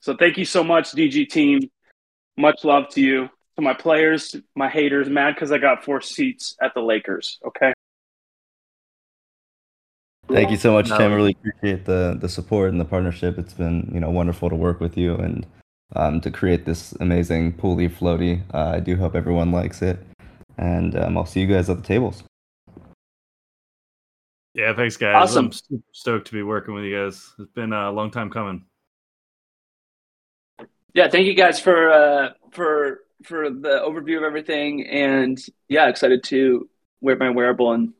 So 0.00 0.16
thank 0.16 0.38
you 0.38 0.44
so 0.44 0.62
much, 0.64 0.92
DG 0.92 1.28
team. 1.28 1.70
Much 2.36 2.64
love 2.64 2.88
to 2.90 3.00
you. 3.00 3.28
To 3.56 3.62
my 3.62 3.74
players, 3.74 4.36
my 4.54 4.68
haters, 4.68 5.08
mad 5.08 5.34
because 5.34 5.50
I 5.50 5.58
got 5.58 5.84
four 5.84 6.00
seats 6.00 6.56
at 6.62 6.74
the 6.74 6.80
Lakers. 6.80 7.40
Okay. 7.44 7.72
Thank 10.28 10.50
you 10.50 10.56
so 10.56 10.72
much, 10.72 10.90
no. 10.90 10.98
Tim. 10.98 11.14
Really 11.14 11.36
appreciate 11.40 11.84
the 11.86 12.16
the 12.20 12.28
support 12.28 12.70
and 12.70 12.80
the 12.80 12.84
partnership. 12.84 13.38
It's 13.38 13.54
been 13.54 13.90
you 13.92 14.00
know 14.00 14.10
wonderful 14.10 14.50
to 14.50 14.56
work 14.56 14.80
with 14.80 14.96
you 14.96 15.14
and 15.14 15.46
um, 15.96 16.20
to 16.20 16.30
create 16.30 16.66
this 16.66 16.92
amazing 17.00 17.54
pooly 17.54 17.90
floaty. 17.90 18.42
Uh, 18.52 18.72
I 18.76 18.80
do 18.80 18.96
hope 18.96 19.14
everyone 19.14 19.52
likes 19.52 19.80
it, 19.80 19.98
and 20.58 20.96
um, 20.96 21.16
I'll 21.16 21.26
see 21.26 21.40
you 21.40 21.46
guys 21.46 21.70
at 21.70 21.78
the 21.78 21.82
tables. 21.82 22.22
Yeah, 24.54 24.74
thanks, 24.74 24.96
guys. 24.96 25.14
Awesome. 25.14 25.46
I'm 25.46 25.52
super 25.52 25.84
stoked 25.92 26.26
to 26.26 26.32
be 26.32 26.42
working 26.42 26.74
with 26.74 26.84
you 26.84 26.96
guys. 26.96 27.32
It's 27.38 27.52
been 27.52 27.72
a 27.72 27.90
long 27.90 28.10
time 28.10 28.28
coming. 28.28 28.64
Yeah, 30.94 31.08
thank 31.08 31.26
you 31.26 31.34
guys 31.34 31.60
for 31.60 31.90
uh, 31.90 32.30
for 32.50 33.00
for 33.24 33.50
the 33.50 33.80
overview 33.86 34.18
of 34.18 34.24
everything, 34.24 34.86
and 34.86 35.38
yeah, 35.68 35.88
excited 35.88 36.22
to 36.24 36.68
wear 37.00 37.16
my 37.16 37.30
wearable 37.30 37.72
and 37.72 37.94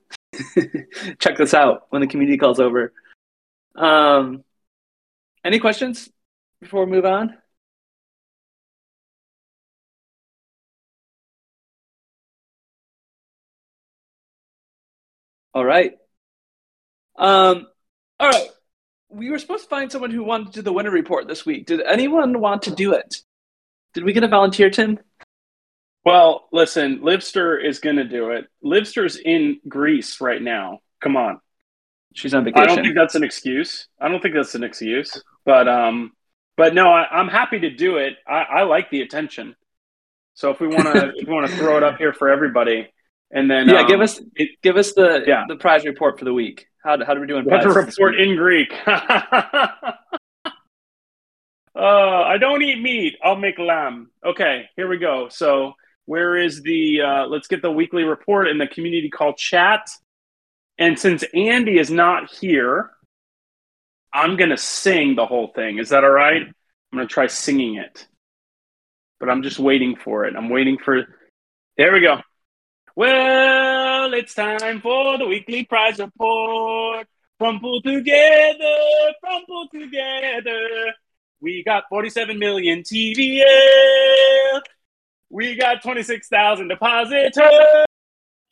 check 1.18 1.36
this 1.36 1.54
out 1.54 1.86
when 1.90 2.00
the 2.00 2.06
community 2.06 2.38
calls 2.38 2.60
over. 2.60 2.92
Um, 3.74 4.44
any 5.44 5.58
questions 5.58 6.10
before 6.60 6.84
we 6.84 6.92
move 6.92 7.04
on? 7.04 7.36
All 15.54 15.64
right. 15.64 15.92
Um, 17.16 17.66
all 18.20 18.28
right. 18.28 18.48
We 19.08 19.30
were 19.30 19.38
supposed 19.38 19.64
to 19.64 19.68
find 19.70 19.90
someone 19.90 20.10
who 20.10 20.22
wanted 20.22 20.48
to 20.48 20.52
do 20.54 20.62
the 20.62 20.72
winter 20.72 20.90
report 20.90 21.26
this 21.26 21.46
week. 21.46 21.66
Did 21.66 21.80
anyone 21.80 22.40
want 22.40 22.62
to 22.62 22.70
do 22.74 22.92
it? 22.92 23.22
Did 23.94 24.04
we 24.04 24.12
get 24.12 24.24
a 24.24 24.28
volunteer, 24.28 24.70
Tim? 24.70 24.98
Well, 26.04 26.48
listen, 26.52 27.00
Livster 27.00 27.62
is 27.62 27.80
going 27.80 27.96
to 27.96 28.04
do 28.04 28.30
it. 28.30 28.46
Livster's 28.64 29.16
in 29.16 29.60
Greece 29.68 30.20
right 30.20 30.40
now. 30.40 30.80
Come 31.02 31.16
on. 31.16 31.40
She's 32.14 32.34
on 32.34 32.44
vacation. 32.44 32.62
I 32.62 32.74
don't 32.74 32.82
think 32.82 32.96
that's 32.96 33.14
an 33.14 33.22
excuse. 33.22 33.88
I 34.00 34.08
don't 34.08 34.20
think 34.20 34.34
that's 34.34 34.54
an 34.54 34.64
excuse. 34.64 35.22
But 35.44 35.68
um, 35.68 36.12
but 36.56 36.74
no, 36.74 36.88
I, 36.88 37.20
am 37.20 37.28
happy 37.28 37.60
to 37.60 37.70
do 37.70 37.98
it. 37.98 38.16
I, 38.26 38.42
I 38.42 38.62
like 38.64 38.90
the 38.90 39.02
attention. 39.02 39.54
So 40.34 40.50
if 40.50 40.60
we 40.60 40.66
want 40.66 40.84
to, 40.84 41.08
if 41.16 41.28
we 41.28 41.32
want 41.32 41.48
to 41.48 41.56
throw 41.56 41.76
it 41.76 41.82
up 41.82 41.98
here 41.98 42.12
for 42.12 42.28
everybody, 42.28 42.88
and 43.30 43.50
then 43.50 43.68
yeah, 43.68 43.80
um, 43.80 43.88
give 43.88 44.00
us 44.00 44.20
it, 44.34 44.50
give 44.62 44.76
us 44.76 44.92
the 44.94 45.24
yeah. 45.26 45.44
the 45.48 45.56
prize 45.56 45.84
report 45.84 46.18
for 46.18 46.24
the 46.24 46.34
week. 46.34 46.66
How 46.82 47.02
how 47.04 47.14
do 47.14 47.20
we 47.20 47.26
do 47.26 47.36
in 47.36 47.44
prize? 47.44 47.64
report 47.64 48.18
in 48.18 48.36
Greek. 48.36 48.72
uh, 48.86 49.92
I 51.76 52.38
don't 52.38 52.62
eat 52.62 52.80
meat. 52.80 53.16
I'll 53.22 53.36
make 53.36 53.58
lamb. 53.58 54.10
Okay, 54.24 54.68
here 54.76 54.88
we 54.88 54.98
go. 54.98 55.28
So 55.28 55.74
where 56.08 56.38
is 56.38 56.62
the 56.62 57.02
uh, 57.02 57.26
let's 57.26 57.48
get 57.48 57.60
the 57.60 57.70
weekly 57.70 58.02
report 58.02 58.48
in 58.48 58.56
the 58.56 58.66
community 58.66 59.10
call 59.10 59.34
chat. 59.34 59.90
And 60.78 60.98
since 60.98 61.22
andy 61.34 61.78
is 61.78 61.90
not 61.90 62.32
here 62.32 62.90
i'm 64.12 64.36
going 64.36 64.48
to 64.50 64.56
sing 64.56 65.16
the 65.16 65.26
whole 65.26 65.48
thing. 65.48 65.78
Is 65.78 65.90
that 65.90 66.04
all 66.04 66.10
right? 66.10 66.42
I'm 66.42 66.96
going 66.96 67.06
to 67.06 67.12
try 67.12 67.26
singing 67.26 67.76
it. 67.76 68.06
But 69.20 69.28
i'm 69.28 69.42
just 69.42 69.58
waiting 69.58 69.96
for 69.96 70.24
it. 70.24 70.34
I'm 70.34 70.48
waiting 70.48 70.78
for 70.78 71.06
there 71.76 71.92
we 71.92 72.00
go. 72.00 72.22
Well 72.96 74.14
it's 74.14 74.34
time 74.34 74.80
for 74.80 75.18
the 75.18 75.26
weekly 75.26 75.64
prize 75.64 75.98
report. 75.98 77.06
From 77.38 77.60
PoolTogether 77.60 79.12
from 79.20 79.42
PoolTogether. 79.48 80.92
We 81.40 81.62
got 81.62 81.84
47 81.90 82.38
million 82.38 82.82
tvl 82.82 84.62
we 85.30 85.56
got 85.56 85.82
26,000 85.82 86.68
depositors. 86.68 87.32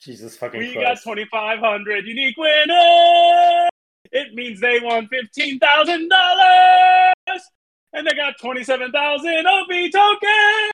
Jesus 0.01 0.37
fucking 0.37 0.61
We 0.61 0.75
Christ. 0.75 1.05
got 1.05 1.15
2,500 1.17 2.07
unique 2.07 2.37
winners. 2.37 3.69
It 4.13 4.35
means 4.35 4.61
they 4.61 4.79
won 4.81 5.09
$15,000. 5.09 6.09
And 7.93 8.05
they 8.07 8.15
got 8.15 8.35
27,000 8.41 9.47
OP 9.47 9.69
tokens. 9.93 10.73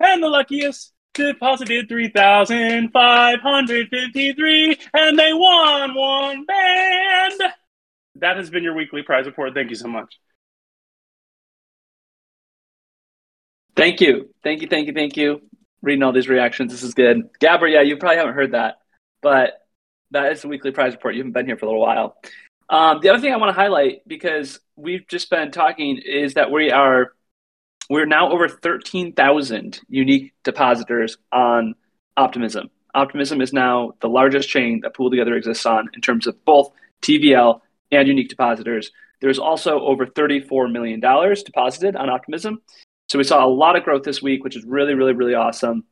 And 0.00 0.22
the 0.22 0.28
luckiest 0.28 0.92
deposited 1.14 1.88
3,553. 1.88 4.76
And 4.94 5.18
they 5.18 5.32
won 5.32 5.94
one 5.94 6.44
band. 6.44 7.40
That 8.16 8.36
has 8.36 8.50
been 8.50 8.62
your 8.62 8.74
weekly 8.74 9.02
prize 9.02 9.24
report. 9.26 9.54
Thank 9.54 9.70
you 9.70 9.76
so 9.76 9.88
much. 9.88 10.14
Thank 13.74 14.00
you. 14.00 14.30
Thank 14.42 14.62
you. 14.62 14.68
Thank 14.68 14.86
you. 14.86 14.92
Thank 14.92 15.16
you. 15.16 15.40
Reading 15.80 16.02
all 16.02 16.12
these 16.12 16.28
reactions. 16.28 16.72
This 16.72 16.82
is 16.82 16.94
good. 16.94 17.28
Gabber, 17.40 17.70
yeah, 17.70 17.82
you 17.82 17.96
probably 17.96 18.18
haven't 18.18 18.34
heard 18.34 18.52
that, 18.52 18.76
but 19.20 19.54
that 20.12 20.32
is 20.32 20.42
the 20.42 20.48
weekly 20.48 20.70
prize 20.70 20.92
report. 20.92 21.14
You 21.14 21.20
haven't 21.20 21.32
been 21.32 21.46
here 21.46 21.56
for 21.56 21.66
a 21.66 21.68
little 21.68 21.80
while. 21.80 22.16
Um, 22.68 23.00
the 23.02 23.08
other 23.08 23.20
thing 23.20 23.32
I 23.32 23.36
want 23.36 23.50
to 23.50 23.60
highlight 23.60 24.06
because 24.06 24.60
we've 24.76 25.06
just 25.08 25.28
been 25.30 25.50
talking 25.50 26.00
is 26.04 26.34
that 26.34 26.50
we 26.50 26.70
are 26.70 27.12
we're 27.90 28.06
now 28.06 28.30
over 28.30 28.48
13,000 28.48 29.80
unique 29.88 30.32
depositors 30.44 31.18
on 31.32 31.74
Optimism. 32.16 32.70
Optimism 32.94 33.40
is 33.40 33.52
now 33.52 33.92
the 34.00 34.08
largest 34.08 34.48
chain 34.48 34.80
that 34.82 34.94
Pool 34.94 35.10
Together 35.10 35.34
exists 35.34 35.66
on 35.66 35.88
in 35.94 36.00
terms 36.00 36.26
of 36.26 36.42
both 36.44 36.70
TVL 37.02 37.60
and 37.90 38.08
unique 38.08 38.28
depositors. 38.28 38.90
There's 39.20 39.38
also 39.38 39.80
over 39.80 40.06
$34 40.06 40.70
million 40.72 41.00
deposited 41.00 41.96
on 41.96 42.08
Optimism. 42.08 42.62
So 43.12 43.18
we 43.18 43.24
saw 43.24 43.44
a 43.44 43.46
lot 43.46 43.76
of 43.76 43.84
growth 43.84 44.04
this 44.04 44.22
week, 44.22 44.42
which 44.42 44.56
is 44.56 44.64
really, 44.64 44.94
really, 44.94 45.12
really 45.12 45.34
awesome. 45.34 45.84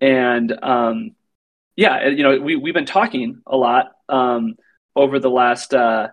And 0.00 0.58
um, 0.62 1.10
yeah, 1.76 2.08
you 2.08 2.22
know, 2.22 2.40
we 2.40 2.56
we've 2.56 2.72
been 2.72 2.86
talking 2.86 3.42
a 3.46 3.58
lot 3.58 3.92
um, 4.08 4.54
over 4.96 5.18
the 5.18 5.28
last 5.28 5.74
uh, 5.74 6.08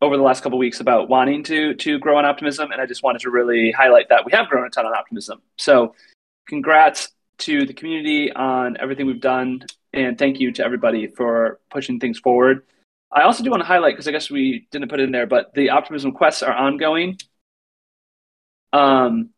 over 0.00 0.16
the 0.16 0.22
last 0.22 0.42
couple 0.42 0.58
weeks 0.58 0.80
about 0.80 1.10
wanting 1.10 1.44
to 1.44 1.74
to 1.74 1.98
grow 1.98 2.16
on 2.16 2.24
optimism, 2.24 2.72
and 2.72 2.80
I 2.80 2.86
just 2.86 3.02
wanted 3.02 3.20
to 3.20 3.30
really 3.30 3.72
highlight 3.72 4.08
that 4.08 4.24
we 4.24 4.32
have 4.32 4.48
grown 4.48 4.66
a 4.66 4.70
ton 4.70 4.86
on 4.86 4.94
optimism. 4.94 5.42
So, 5.58 5.94
congrats 6.48 7.10
to 7.40 7.66
the 7.66 7.74
community 7.74 8.32
on 8.32 8.78
everything 8.80 9.04
we've 9.06 9.20
done, 9.20 9.66
and 9.92 10.16
thank 10.16 10.40
you 10.40 10.50
to 10.52 10.64
everybody 10.64 11.08
for 11.08 11.60
pushing 11.70 12.00
things 12.00 12.18
forward. 12.18 12.62
I 13.12 13.24
also 13.24 13.44
do 13.44 13.50
want 13.50 13.60
to 13.60 13.66
highlight 13.66 13.96
because 13.96 14.08
I 14.08 14.12
guess 14.12 14.30
we 14.30 14.66
didn't 14.70 14.88
put 14.88 14.98
it 14.98 15.02
in 15.02 15.12
there, 15.12 15.26
but 15.26 15.52
the 15.52 15.68
optimism 15.68 16.12
quests 16.12 16.42
are 16.42 16.54
ongoing. 16.54 17.18
Um, 18.72 19.34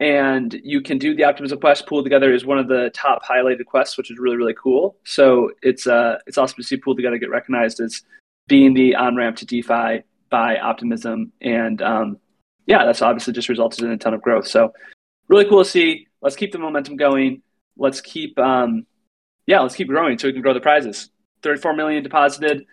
and 0.00 0.60
you 0.62 0.80
can 0.80 0.98
do 0.98 1.14
the 1.14 1.24
optimism 1.24 1.58
quest. 1.58 1.86
Pool 1.86 2.02
together 2.02 2.32
is 2.32 2.44
one 2.44 2.58
of 2.58 2.68
the 2.68 2.90
top 2.94 3.24
highlighted 3.24 3.64
quests 3.66 3.96
which 3.96 4.10
is 4.10 4.18
really 4.18 4.36
really 4.36 4.54
cool. 4.54 4.96
So 5.04 5.50
it's 5.62 5.86
uh 5.86 6.18
it's 6.26 6.38
awesome 6.38 6.56
to 6.56 6.62
see 6.62 6.76
pool 6.76 6.94
together 6.94 7.18
get 7.18 7.30
recognized 7.30 7.80
as 7.80 8.02
being 8.46 8.74
the 8.74 8.94
on 8.94 9.16
ramp 9.16 9.36
to 9.38 9.46
defi 9.46 10.04
by 10.30 10.58
optimism. 10.58 11.32
And 11.40 11.82
um 11.82 12.18
yeah 12.66 12.84
that's 12.84 13.02
obviously 13.02 13.32
just 13.32 13.48
resulted 13.48 13.84
in 13.84 13.90
a 13.90 13.98
ton 13.98 14.14
of 14.14 14.22
growth. 14.22 14.46
So 14.46 14.72
really 15.28 15.48
cool 15.48 15.64
to 15.64 15.68
see. 15.68 16.06
Let's 16.22 16.36
keep 16.36 16.52
the 16.52 16.58
momentum 16.58 16.96
going. 16.96 17.42
Let's 17.76 18.00
keep 18.00 18.38
um 18.38 18.86
yeah 19.46 19.60
let's 19.60 19.74
keep 19.74 19.88
growing 19.88 20.18
so 20.18 20.28
we 20.28 20.32
can 20.32 20.42
grow 20.42 20.54
the 20.54 20.60
prizes. 20.60 21.10
34 21.42 21.74
million 21.74 22.02
deposited 22.02 22.66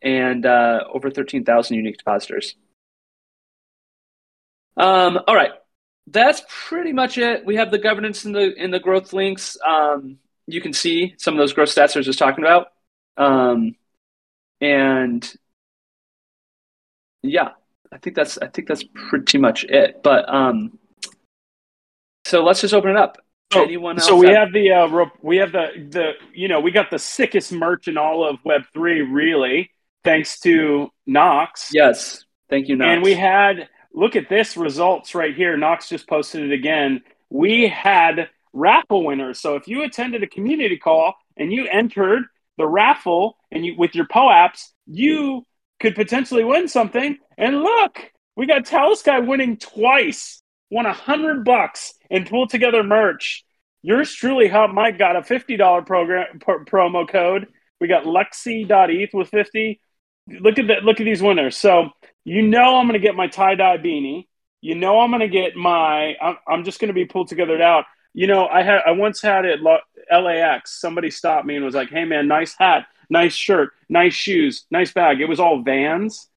and 0.00 0.44
uh, 0.46 0.84
over 0.92 1.10
13,000 1.10 1.76
unique 1.76 1.96
depositors. 1.98 2.56
Um 4.76 5.20
all 5.28 5.36
right 5.36 5.52
that's 6.06 6.42
pretty 6.48 6.92
much 6.92 7.18
it. 7.18 7.44
We 7.44 7.56
have 7.56 7.70
the 7.70 7.78
governance 7.78 8.24
in 8.24 8.32
the 8.32 8.52
in 8.54 8.70
the 8.70 8.80
growth 8.80 9.12
links. 9.12 9.56
Um, 9.66 10.18
you 10.46 10.60
can 10.60 10.72
see 10.72 11.14
some 11.18 11.34
of 11.34 11.38
those 11.38 11.52
growth 11.52 11.70
stats 11.74 11.96
I 11.96 12.00
was 12.00 12.06
just 12.06 12.18
talking 12.18 12.44
about, 12.44 12.68
um, 13.16 13.74
and 14.60 15.32
yeah, 17.22 17.50
I 17.92 17.98
think 17.98 18.16
that's 18.16 18.38
I 18.38 18.48
think 18.48 18.68
that's 18.68 18.84
pretty 19.08 19.38
much 19.38 19.64
it. 19.64 20.02
But 20.02 20.28
um, 20.32 20.78
so 22.24 22.44
let's 22.44 22.60
just 22.60 22.74
open 22.74 22.90
it 22.90 22.96
up. 22.96 23.18
So, 23.52 23.62
Anyone 23.62 23.96
else? 23.96 24.06
so 24.06 24.16
we 24.16 24.26
have- 24.28 24.36
have 24.48 24.52
the 24.52 24.70
uh, 24.72 25.04
we 25.22 25.36
have 25.38 25.52
the 25.52 25.68
the 25.90 26.12
you 26.34 26.48
know 26.48 26.60
we 26.60 26.70
got 26.70 26.90
the 26.90 26.98
sickest 26.98 27.52
merch 27.52 27.88
in 27.88 27.96
all 27.96 28.28
of 28.28 28.38
Web 28.44 28.62
three 28.72 29.00
really 29.02 29.70
thanks 30.02 30.38
to 30.40 30.90
Knox. 31.06 31.70
yes. 31.72 32.24
Thank 32.50 32.68
you, 32.68 32.76
Knox. 32.76 32.88
And 32.88 33.02
we 33.02 33.14
had 33.14 33.68
look 33.94 34.16
at 34.16 34.28
this 34.28 34.56
results 34.56 35.14
right 35.14 35.34
here. 35.34 35.56
Knox 35.56 35.88
just 35.88 36.08
posted 36.08 36.42
it 36.42 36.52
again. 36.52 37.02
We 37.30 37.68
had 37.68 38.28
raffle 38.52 39.04
winners. 39.04 39.40
So 39.40 39.56
if 39.56 39.66
you 39.66 39.82
attended 39.82 40.22
a 40.22 40.28
community 40.28 40.76
call 40.76 41.14
and 41.36 41.52
you 41.52 41.66
entered 41.68 42.24
the 42.58 42.66
raffle 42.66 43.36
and 43.50 43.64
you 43.64 43.74
with 43.78 43.94
your 43.94 44.06
POAPs, 44.06 44.68
you 44.86 45.46
could 45.80 45.94
potentially 45.94 46.44
win 46.44 46.68
something. 46.68 47.18
And 47.38 47.60
look, 47.60 48.12
we 48.36 48.46
got 48.46 48.66
Talus 48.66 49.02
guy 49.02 49.20
winning 49.20 49.56
twice, 49.56 50.42
won 50.70 50.86
a 50.86 50.92
hundred 50.92 51.44
bucks 51.44 51.94
and 52.10 52.28
pulled 52.28 52.50
together 52.50 52.82
merch. 52.82 53.44
Yours 53.82 54.12
truly, 54.12 54.48
Hot 54.48 54.72
Mike, 54.72 54.98
got 54.98 55.16
a 55.16 55.22
fifty 55.22 55.56
dollar 55.56 55.82
program 55.82 56.38
pro- 56.40 56.64
promo 56.64 57.08
code. 57.08 57.48
We 57.80 57.88
got 57.88 58.04
Lexi.eth 58.04 59.12
with 59.12 59.28
fifty. 59.28 59.80
Look 60.26 60.58
at 60.58 60.68
that! 60.68 60.84
Look 60.84 61.00
at 61.00 61.04
these 61.04 61.22
winners. 61.22 61.56
So 61.56 61.90
you 62.24 62.42
know 62.42 62.76
I'm 62.76 62.86
going 62.86 63.00
to 63.00 63.06
get 63.06 63.14
my 63.14 63.28
tie 63.28 63.54
dye 63.54 63.78
beanie. 63.78 64.26
You 64.60 64.74
know 64.74 65.00
I'm 65.00 65.10
going 65.10 65.20
to 65.20 65.28
get 65.28 65.56
my. 65.56 66.14
I'm, 66.20 66.36
I'm 66.48 66.64
just 66.64 66.80
going 66.80 66.88
to 66.88 66.94
be 66.94 67.04
pulled 67.04 67.28
together 67.28 67.60
out. 67.62 67.84
You 68.12 68.26
know 68.26 68.46
I 68.46 68.62
had 68.62 68.80
I 68.86 68.92
once 68.92 69.20
had 69.20 69.44
it 69.44 69.60
LAX. 69.60 70.80
Somebody 70.80 71.10
stopped 71.10 71.46
me 71.46 71.56
and 71.56 71.64
was 71.64 71.74
like, 71.74 71.90
"Hey 71.90 72.04
man, 72.04 72.28
nice 72.28 72.54
hat, 72.58 72.86
nice 73.10 73.34
shirt, 73.34 73.72
nice 73.88 74.14
shoes, 74.14 74.64
nice 74.70 74.92
bag." 74.92 75.20
It 75.20 75.28
was 75.28 75.40
all 75.40 75.62
Vans. 75.62 76.28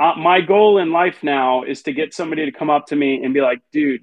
Uh, 0.00 0.14
my 0.16 0.40
goal 0.40 0.78
in 0.78 0.92
life 0.92 1.18
now 1.22 1.62
is 1.62 1.82
to 1.84 1.92
get 1.92 2.14
somebody 2.14 2.44
to 2.44 2.52
come 2.52 2.68
up 2.68 2.86
to 2.86 2.96
me 2.96 3.22
and 3.22 3.32
be 3.32 3.40
like, 3.40 3.60
"Dude, 3.72 4.02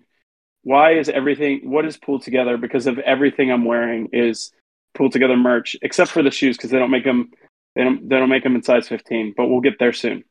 why 0.64 0.94
is 0.94 1.10
everything? 1.10 1.70
What 1.70 1.86
is 1.86 1.98
pulled 1.98 2.24
together? 2.24 2.58
Because 2.58 2.88
of 2.88 3.00
everything 3.00 3.52
I'm 3.52 3.66
wearing 3.66 4.10
is 4.14 4.52
pulled 4.94 5.14
together 5.14 5.38
merch, 5.38 5.76
except 5.82 6.12
for 6.12 6.24
the 6.24 6.32
shoes 6.32 6.58
because 6.58 6.70
they 6.72 6.80
don't 6.80 6.92
make 6.92 7.04
them. 7.04 7.32
They 7.76 7.84
don't. 7.84 8.08
They 8.08 8.18
don't 8.18 8.30
make 8.30 8.44
them 8.44 8.56
in 8.56 8.64
size 8.64 8.88
15. 8.88 9.34
But 9.36 9.48
we'll 9.48 9.62
get 9.62 9.80
there 9.80 9.94
soon. 9.94 10.24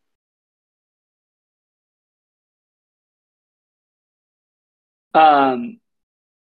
Um, 5.14 5.80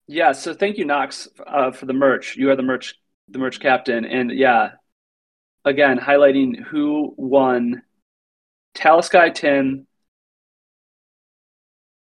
yeah. 0.07 0.31
So 0.31 0.53
thank 0.53 0.77
you, 0.77 0.85
Knox, 0.85 1.27
uh, 1.45 1.71
for 1.71 1.85
the 1.85 1.93
merch. 1.93 2.35
You 2.35 2.51
are 2.51 2.55
the 2.55 2.63
merch, 2.63 2.95
the 3.29 3.39
merch 3.39 3.59
captain, 3.59 4.05
and 4.05 4.31
yeah, 4.31 4.71
again 5.63 5.97
highlighting 5.99 6.63
who 6.63 7.13
won. 7.17 7.81
Guy 8.75 9.29
Tim. 9.29 9.87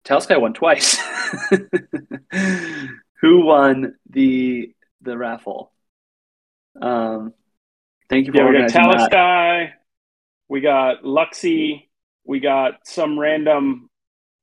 Talus 0.04 0.26
won 0.28 0.52
twice. 0.52 0.98
who 3.20 3.46
won 3.46 3.94
the 4.10 4.74
the 5.00 5.16
raffle? 5.16 5.72
Um, 6.80 7.34
thank 8.08 8.26
you 8.26 8.32
for 8.32 8.38
Yeah, 8.38 8.46
we 8.46 8.52
got 8.52 8.74
organizing 8.74 9.10
that. 9.10 9.72
We 10.48 10.60
got 10.60 11.02
Luxy. 11.04 11.88
We 12.24 12.40
got 12.40 12.86
some 12.86 13.18
random 13.18 13.90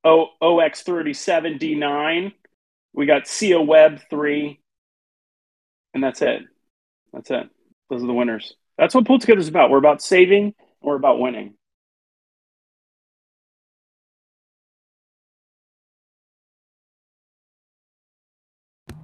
o- 0.10 0.30
OX37 0.42 1.60
D9. 1.60 2.34
We 2.94 3.06
got 3.06 3.28
Cia 3.28 3.62
Web 3.62 4.00
3. 4.10 4.60
And 5.94 6.04
that's 6.04 6.22
it. 6.22 6.42
That's 7.14 7.32
it. 7.32 7.50
Those 7.90 8.04
are 8.04 8.08
the 8.08 8.14
winners. 8.14 8.54
That's 8.78 8.94
what 8.96 9.06
PoolTogether 9.06 9.38
is 9.38 9.48
about. 9.48 9.70
We're 9.70 9.78
about 9.78 10.02
saving 10.02 10.44
and 10.46 10.54
we're 10.82 10.96
about 10.96 11.20
winning. 11.20 11.56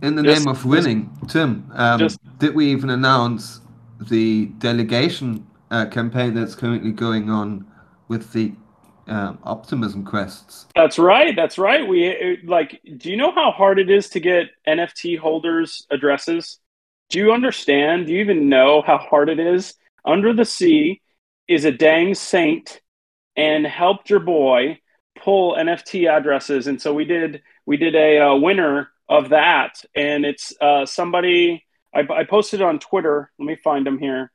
In 0.02 0.16
the 0.16 0.24
Just- 0.24 0.46
name 0.46 0.52
of 0.52 0.66
winning, 0.66 1.10
Tim, 1.28 1.72
um, 1.74 2.00
just- 2.00 2.20
did 2.40 2.54
we 2.54 2.68
even 2.72 2.90
announce 2.90 3.62
the 4.00 4.48
delegation 4.60 5.46
uh, 5.72 5.86
campaign 5.86 6.34
that's 6.34 6.54
currently 6.54 6.92
going 6.92 7.30
on 7.30 7.66
with 8.08 8.34
the 8.34 8.54
um, 9.08 9.40
optimism 9.44 10.04
quests? 10.04 10.68
That's 10.76 10.98
right. 10.98 11.36
That's 11.36 11.58
right. 11.58 11.88
We 11.88 12.06
it- 12.06 12.46
like. 12.46 12.82
Do 12.98 13.10
you 13.10 13.18
know 13.18 13.32
how 13.32 13.52
hard 13.52 13.80
it 13.80 13.90
is 13.90 14.10
to 14.10 14.20
get 14.20 14.48
NFT 14.68 15.18
holders' 15.18 15.86
addresses? 15.92 16.60
Do 17.10 17.20
you 17.20 17.32
understand? 17.32 18.08
Do 18.08 18.14
you 18.14 18.20
even 18.20 18.50
know 18.50 18.82
how 18.82 18.98
hard 18.98 19.30
it 19.30 19.40
is? 19.40 19.76
Under 20.04 20.34
the 20.34 20.46
Sea 20.46 21.02
is 21.48 21.66
a 21.66 21.72
dang 21.72 22.16
saint 22.16 22.82
and 23.36 23.66
helped 23.66 24.10
your 24.10 24.20
boy 24.20 24.80
pull 25.20 25.56
NFT 25.56 26.10
addresses, 26.10 26.68
and 26.68 26.82
so 26.82 26.94
we 26.94 27.06
did. 27.06 27.42
We 27.66 27.78
did 27.78 27.96
a 27.96 28.20
uh, 28.20 28.36
winner 28.36 28.90
of 29.10 29.30
that, 29.30 29.84
and 29.96 30.26
it's 30.26 30.54
uh, 30.62 30.86
somebody. 30.86 31.64
I, 31.94 32.02
I 32.12 32.24
posted 32.26 32.62
on 32.62 32.80
Twitter. 32.80 33.32
Let 33.40 33.46
me 33.46 33.56
find 33.64 33.88
him 33.88 34.00
here. 34.00 34.32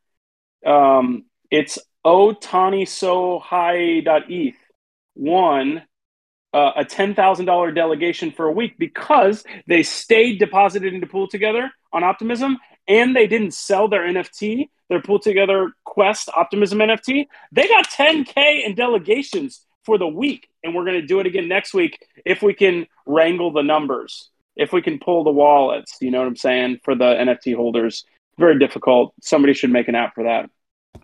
Um, 0.64 1.24
it's 1.50 1.78
otanisohai.eth 2.04 4.56
won 5.14 5.82
uh, 6.52 6.72
a 6.76 6.84
$10,000 6.84 7.74
delegation 7.74 8.32
for 8.32 8.46
a 8.46 8.52
week 8.52 8.76
because 8.78 9.44
they 9.66 9.82
stayed 9.82 10.38
deposited 10.38 10.94
into 10.94 11.06
Pool 11.06 11.28
Together 11.28 11.70
on 11.92 12.02
Optimism 12.02 12.58
and 12.88 13.14
they 13.14 13.26
didn't 13.26 13.54
sell 13.54 13.88
their 13.88 14.02
NFT, 14.02 14.68
their 14.88 15.00
Pool 15.00 15.20
Together 15.20 15.72
Quest 15.84 16.28
Optimism 16.34 16.78
NFT. 16.78 17.26
They 17.52 17.68
got 17.68 17.88
10K 17.88 18.66
in 18.66 18.74
delegations 18.74 19.64
for 19.84 19.98
the 19.98 20.08
week. 20.08 20.48
And 20.64 20.74
we're 20.74 20.84
going 20.84 21.00
to 21.00 21.06
do 21.06 21.20
it 21.20 21.26
again 21.26 21.48
next 21.48 21.72
week 21.72 21.98
if 22.24 22.42
we 22.42 22.52
can 22.52 22.86
wrangle 23.06 23.52
the 23.52 23.62
numbers, 23.62 24.30
if 24.56 24.72
we 24.72 24.82
can 24.82 24.98
pull 24.98 25.24
the 25.24 25.30
wallets, 25.30 25.96
you 26.00 26.10
know 26.10 26.18
what 26.18 26.26
I'm 26.26 26.36
saying, 26.36 26.80
for 26.84 26.94
the 26.94 27.04
NFT 27.04 27.54
holders. 27.54 28.04
Very 28.38 28.58
difficult. 28.58 29.14
Somebody 29.22 29.54
should 29.54 29.70
make 29.70 29.88
an 29.88 29.94
app 29.94 30.14
for 30.14 30.24
that. 30.24 30.50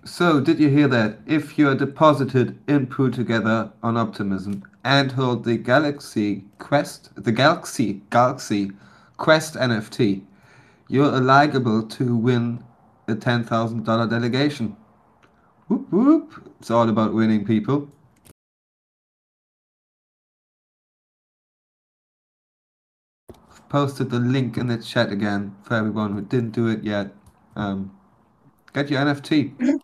So, 0.07 0.41
did 0.41 0.61
you 0.61 0.69
hear 0.69 0.87
that? 0.87 1.19
If 1.27 1.59
you 1.59 1.69
are 1.69 1.75
deposited 1.75 2.57
in 2.69 2.87
Pool 2.87 3.11
Together 3.11 3.73
on 3.83 3.97
Optimism 3.97 4.63
and 4.85 5.11
hold 5.11 5.45
the 5.45 5.57
Galaxy 5.57 6.45
Quest, 6.59 7.11
the 7.17 7.33
Galaxy 7.33 8.03
Galaxy 8.11 8.71
Quest 9.17 9.55
NFT, 9.55 10.23
you're 10.89 11.13
eligible 11.13 11.83
to 11.89 12.17
win 12.17 12.63
a 13.09 13.17
ten 13.17 13.43
thousand 13.43 13.85
dollar 13.85 14.07
delegation. 14.07 14.77
Whoop 15.67 15.93
whoop! 15.93 16.53
It's 16.61 16.71
all 16.71 16.89
about 16.89 17.13
winning, 17.13 17.45
people. 17.45 17.91
I've 23.29 23.69
posted 23.69 24.11
the 24.11 24.21
link 24.21 24.57
in 24.57 24.69
the 24.69 24.79
chat 24.79 25.11
again 25.11 25.57
for 25.65 25.75
everyone 25.75 26.13
who 26.13 26.23
didn't 26.23 26.53
do 26.53 26.69
it 26.69 26.85
yet. 26.85 27.13
Um, 27.57 27.91
get 28.77 28.91
your 28.91 29.01
NFT. 29.01 29.79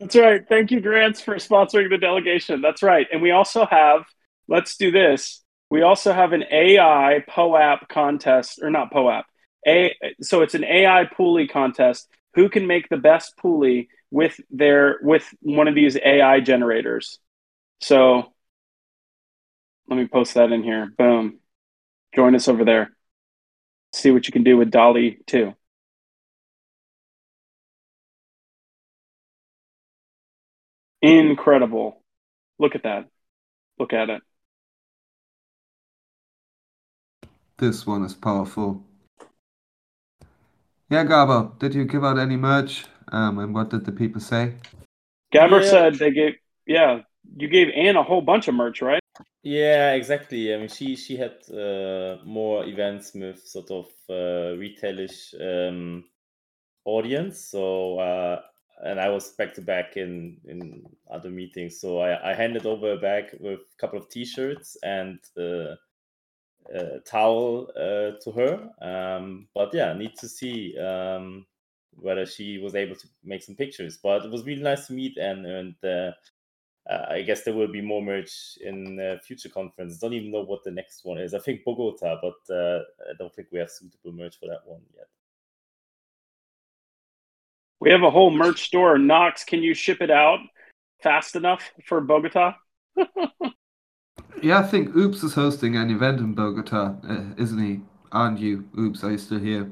That's 0.00 0.16
right. 0.16 0.42
Thank 0.48 0.72
you, 0.72 0.80
Grants, 0.80 1.20
for 1.20 1.36
sponsoring 1.36 1.88
the 1.90 1.98
delegation. 1.98 2.60
That's 2.60 2.82
right. 2.82 3.06
And 3.12 3.22
we 3.22 3.30
also 3.30 3.66
have, 3.66 4.02
let's 4.48 4.76
do 4.76 4.90
this. 4.90 5.42
We 5.70 5.82
also 5.82 6.12
have 6.12 6.32
an 6.32 6.44
AI 6.50 7.24
POAP 7.28 7.88
contest, 7.88 8.58
or 8.60 8.70
not 8.70 8.90
POAP. 8.90 9.24
A, 9.66 9.94
so 10.20 10.42
it's 10.42 10.54
an 10.54 10.64
AI 10.64 11.08
Pooly 11.16 11.48
contest 11.48 12.08
who 12.34 12.48
can 12.48 12.66
make 12.66 12.88
the 12.88 12.96
best 12.96 13.34
Pooly 13.36 13.86
with 14.10 14.40
their 14.50 14.98
with 15.02 15.24
one 15.40 15.68
of 15.68 15.74
these 15.76 15.96
AI 16.04 16.40
generators. 16.40 17.20
So 17.80 18.32
let 19.88 19.96
me 19.96 20.06
post 20.08 20.34
that 20.34 20.50
in 20.50 20.64
here. 20.64 20.92
Boom. 20.98 21.38
Join 22.14 22.34
us 22.34 22.48
over 22.48 22.64
there. 22.64 22.90
See 23.92 24.10
what 24.10 24.26
you 24.26 24.32
can 24.32 24.42
do 24.42 24.56
with 24.56 24.70
DALL-E 24.70 25.18
2. 25.26 25.54
Incredible. 31.02 32.02
Look 32.58 32.74
at 32.74 32.84
that. 32.84 33.08
Look 33.78 33.92
at 33.92 34.08
it. 34.08 34.22
This 37.58 37.86
one 37.86 38.04
is 38.04 38.14
powerful. 38.14 38.84
Yeah, 40.90 41.04
Gabo, 41.04 41.58
did 41.58 41.74
you 41.74 41.84
give 41.84 42.04
out 42.04 42.18
any 42.18 42.36
merch? 42.36 42.84
Um, 43.10 43.38
and 43.38 43.54
what 43.54 43.70
did 43.70 43.84
the 43.84 43.92
people 43.92 44.20
say? 44.20 44.54
Gabber 45.32 45.60
Yeah. 45.60 45.70
said 45.70 45.94
they 45.94 46.10
gave, 46.10 46.34
yeah, 46.66 47.00
you 47.36 47.48
gave 47.48 47.68
Anne 47.74 47.96
a 47.96 48.02
whole 48.02 48.20
bunch 48.20 48.48
of 48.48 48.54
merch, 48.54 48.82
right? 48.82 49.00
Yeah, 49.42 49.94
exactly. 49.94 50.54
I 50.54 50.58
mean, 50.58 50.68
she 50.68 50.94
she 50.94 51.16
had 51.16 51.34
uh, 51.50 52.18
more 52.24 52.64
events 52.64 53.12
with 53.14 53.40
sort 53.44 53.70
of 53.70 53.86
uh, 54.08 54.54
retailish 54.56 55.34
um, 55.40 56.04
audience. 56.84 57.50
So 57.50 57.98
uh, 57.98 58.40
and 58.82 59.00
I 59.00 59.08
was 59.08 59.30
back 59.30 59.54
to 59.54 59.62
back 59.62 59.96
in 59.96 60.38
in 60.46 60.84
other 61.10 61.30
meetings. 61.30 61.80
So 61.80 62.00
I, 62.00 62.32
I 62.32 62.34
handed 62.34 62.66
over 62.66 62.92
a 62.92 62.96
bag 62.96 63.36
with 63.40 63.60
a 63.60 63.78
couple 63.78 63.98
of 63.98 64.08
T-shirts 64.08 64.76
and 64.82 65.18
uh, 65.38 65.76
a 66.74 67.00
towel 67.04 67.70
uh, 67.76 68.18
to 68.22 68.32
her. 68.34 68.70
Um, 68.80 69.48
but 69.54 69.72
yeah, 69.72 69.92
need 69.92 70.16
to 70.16 70.28
see 70.28 70.76
um, 70.78 71.46
whether 71.94 72.26
she 72.26 72.58
was 72.58 72.74
able 72.74 72.96
to 72.96 73.08
make 73.24 73.42
some 73.42 73.54
pictures. 73.54 73.98
But 74.02 74.24
it 74.24 74.30
was 74.30 74.44
really 74.44 74.62
nice 74.62 74.86
to 74.88 74.92
meet 74.92 75.18
Anne 75.18 75.46
and. 75.46 75.74
Uh, 75.84 76.12
I 76.90 77.22
guess 77.22 77.44
there 77.44 77.54
will 77.54 77.68
be 77.70 77.80
more 77.80 78.02
merch 78.02 78.58
in 78.60 78.98
future 79.22 79.48
conferences. 79.48 80.00
Don't 80.00 80.14
even 80.14 80.32
know 80.32 80.42
what 80.42 80.64
the 80.64 80.72
next 80.72 81.04
one 81.04 81.18
is. 81.18 81.32
I 81.32 81.38
think 81.38 81.64
Bogota, 81.64 82.18
but 82.20 82.52
uh, 82.52 82.80
I 83.08 83.14
don't 83.16 83.32
think 83.32 83.48
we 83.52 83.60
have 83.60 83.70
suitable 83.70 84.10
merch 84.10 84.40
for 84.40 84.46
that 84.46 84.62
one 84.66 84.80
yet. 84.92 85.06
We 87.82 87.90
have 87.90 88.04
a 88.04 88.10
whole 88.12 88.30
merch 88.30 88.62
store. 88.62 88.96
Knox, 88.96 89.42
can 89.42 89.60
you 89.60 89.74
ship 89.74 90.00
it 90.00 90.10
out 90.10 90.38
fast 91.02 91.34
enough 91.34 91.72
for 91.84 92.00
Bogota? 92.00 92.54
Yeah, 94.40 94.58
I 94.58 94.62
think 94.64 94.96
Oops 94.96 95.22
is 95.22 95.34
hosting 95.34 95.76
an 95.76 95.88
event 95.90 96.18
in 96.18 96.34
Bogota, 96.34 96.96
uh, 97.08 97.24
isn't 97.36 97.64
he? 97.64 97.80
Aren't 98.10 98.40
you? 98.40 98.68
Oops, 98.76 99.04
are 99.04 99.12
you 99.12 99.18
still 99.18 99.38
here? 99.38 99.70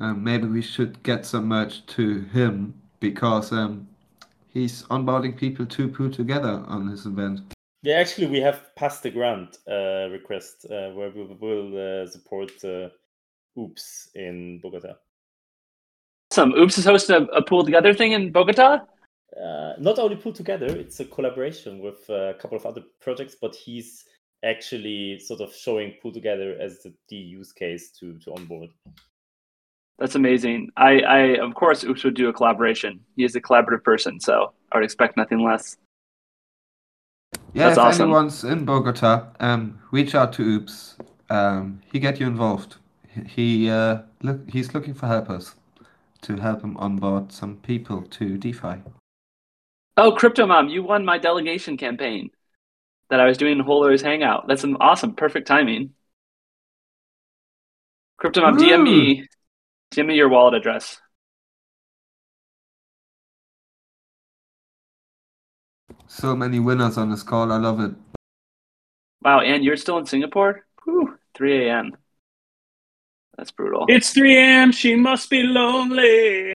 Um, 0.00 0.24
maybe 0.24 0.46
we 0.46 0.62
should 0.62 1.02
get 1.02 1.26
some 1.26 1.46
merch 1.46 1.84
to 1.86 2.22
him 2.32 2.72
because 3.00 3.52
um, 3.52 3.86
he's 4.48 4.84
onboarding 4.84 5.36
people 5.36 5.66
to 5.66 5.88
put 5.88 6.14
together 6.14 6.64
on 6.68 6.88
his 6.88 7.04
event. 7.04 7.40
Yeah, 7.82 7.96
actually, 7.96 8.28
we 8.28 8.40
have 8.40 8.74
passed 8.76 9.02
the 9.02 9.10
grant 9.10 9.58
uh, 9.70 10.08
request 10.08 10.64
uh, 10.70 10.90
where 10.92 11.10
we 11.10 11.24
will 11.24 12.02
uh, 12.02 12.06
support 12.06 12.52
uh, 12.64 12.88
Oops 13.58 14.08
in 14.14 14.58
Bogota. 14.62 14.94
Awesome. 16.30 16.52
Oops 16.54 16.76
is 16.76 16.84
hosting 16.84 17.16
a, 17.16 17.22
a 17.36 17.42
pool 17.42 17.64
together 17.64 17.94
thing 17.94 18.12
in 18.12 18.30
Bogota. 18.30 18.80
Uh, 19.36 19.72
not 19.78 19.98
only 19.98 20.16
put 20.16 20.34
together, 20.34 20.66
it's 20.66 21.00
a 21.00 21.04
collaboration 21.04 21.78
with 21.80 22.08
uh, 22.10 22.30
a 22.30 22.34
couple 22.34 22.56
of 22.56 22.66
other 22.66 22.82
projects, 23.00 23.36
but 23.40 23.54
he's 23.54 24.04
actually 24.44 25.18
sort 25.18 25.40
of 25.40 25.54
showing 25.54 25.94
PoolTogether 26.02 26.58
as 26.58 26.82
the, 26.82 26.92
the 27.08 27.16
use 27.16 27.52
case 27.52 27.90
to 27.98 28.18
to 28.18 28.32
onboard. 28.34 28.70
That's 29.98 30.14
amazing. 30.14 30.70
I, 30.76 31.00
I 31.00 31.18
of 31.38 31.54
course 31.54 31.82
Oops 31.82 32.04
would 32.04 32.14
do 32.14 32.28
a 32.28 32.32
collaboration. 32.32 33.00
He 33.16 33.24
is 33.24 33.34
a 33.34 33.40
collaborative 33.40 33.82
person, 33.82 34.20
so 34.20 34.52
I 34.70 34.76
would 34.76 34.84
expect 34.84 35.16
nothing 35.16 35.42
less. 35.42 35.76
Yeah, 37.52 37.68
That's 37.68 37.78
if 37.78 37.84
awesome. 37.84 38.02
anyone's 38.02 38.44
in 38.44 38.64
Bogota, 38.64 39.28
um, 39.40 39.80
reach 39.90 40.14
out 40.14 40.32
to 40.34 40.42
Oops. 40.42 40.96
Um, 41.30 41.80
he 41.90 41.98
get 41.98 42.20
you 42.20 42.26
involved. 42.26 42.76
He 43.26 43.70
uh, 43.70 44.02
look, 44.22 44.48
he's 44.48 44.74
looking 44.74 44.94
for 44.94 45.06
helpers 45.06 45.54
to 46.22 46.36
help 46.36 46.62
him 46.62 46.76
onboard 46.76 47.32
some 47.32 47.56
people 47.56 48.02
to 48.02 48.36
DeFi. 48.36 48.82
Oh, 49.96 50.12
Crypto 50.12 50.46
Mom, 50.46 50.68
you 50.68 50.82
won 50.82 51.04
my 51.04 51.18
delegation 51.18 51.76
campaign 51.76 52.30
that 53.10 53.20
I 53.20 53.26
was 53.26 53.38
doing 53.38 53.58
in 53.58 53.64
Holler's 53.64 54.02
Hangout. 54.02 54.46
That's 54.46 54.64
an 54.64 54.76
awesome, 54.80 55.14
perfect 55.14 55.46
timing. 55.46 55.94
Crypto 58.16 58.42
Mom, 58.42 58.56
DM 58.56 58.82
me, 58.82 59.28
DM 59.92 60.06
me 60.06 60.14
your 60.14 60.28
wallet 60.28 60.54
address. 60.54 61.00
So 66.06 66.34
many 66.34 66.58
winners 66.58 66.96
on 66.96 67.10
this 67.10 67.22
call. 67.22 67.52
I 67.52 67.58
love 67.58 67.80
it. 67.80 67.92
Wow, 69.22 69.40
and 69.40 69.64
you're 69.64 69.76
still 69.76 69.98
in 69.98 70.06
Singapore? 70.06 70.64
Whew, 70.84 71.18
3 71.34 71.68
a.m. 71.68 71.96
That's 73.38 73.52
brutal. 73.52 73.86
It's 73.88 74.10
3 74.12 74.36
a.m. 74.36 74.72
She 74.72 74.96
must 74.96 75.30
be 75.30 75.44
lonely. 75.44 76.52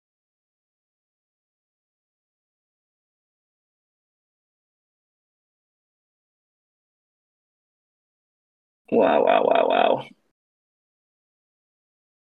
Wow, 8.93 9.25
wow, 9.25 9.43
wow, 9.45 9.67
wow. 9.69 10.05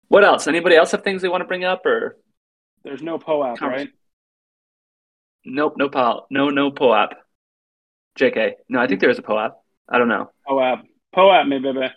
What 0.08 0.22
else? 0.22 0.46
Anybody 0.46 0.76
else 0.76 0.92
have 0.92 1.02
things 1.02 1.22
they 1.22 1.28
want 1.28 1.40
to 1.42 1.46
bring 1.46 1.64
up 1.64 1.84
or 1.84 2.16
There's 2.84 3.02
no 3.02 3.18
POAP, 3.18 3.60
right? 3.60 3.88
nope, 5.44 5.74
no 5.76 5.88
POAP. 5.88 6.26
No, 6.30 6.50
no 6.50 6.70
POAP. 6.70 7.10
JK. 8.16 8.52
No, 8.68 8.78
I 8.78 8.86
think 8.86 9.00
there 9.00 9.10
is 9.10 9.18
a 9.18 9.22
POAP. 9.22 9.54
I 9.88 9.98
don't 9.98 10.08
know. 10.08 10.30
POAP. 10.48 10.84
POAP 11.12 11.48
baby. 11.50 11.88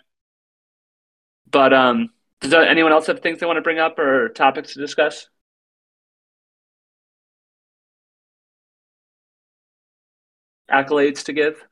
But 1.52 1.72
um 1.72 2.10
does 2.40 2.52
anyone 2.54 2.92
else 2.92 3.06
have 3.06 3.20
things 3.20 3.38
they 3.40 3.46
want 3.46 3.58
to 3.58 3.62
bring 3.62 3.78
up 3.78 3.98
or 3.98 4.30
topics 4.30 4.74
to 4.74 4.80
discuss? 4.80 5.28
Accolades 10.70 11.24
to 11.24 11.32
give? 11.32 11.62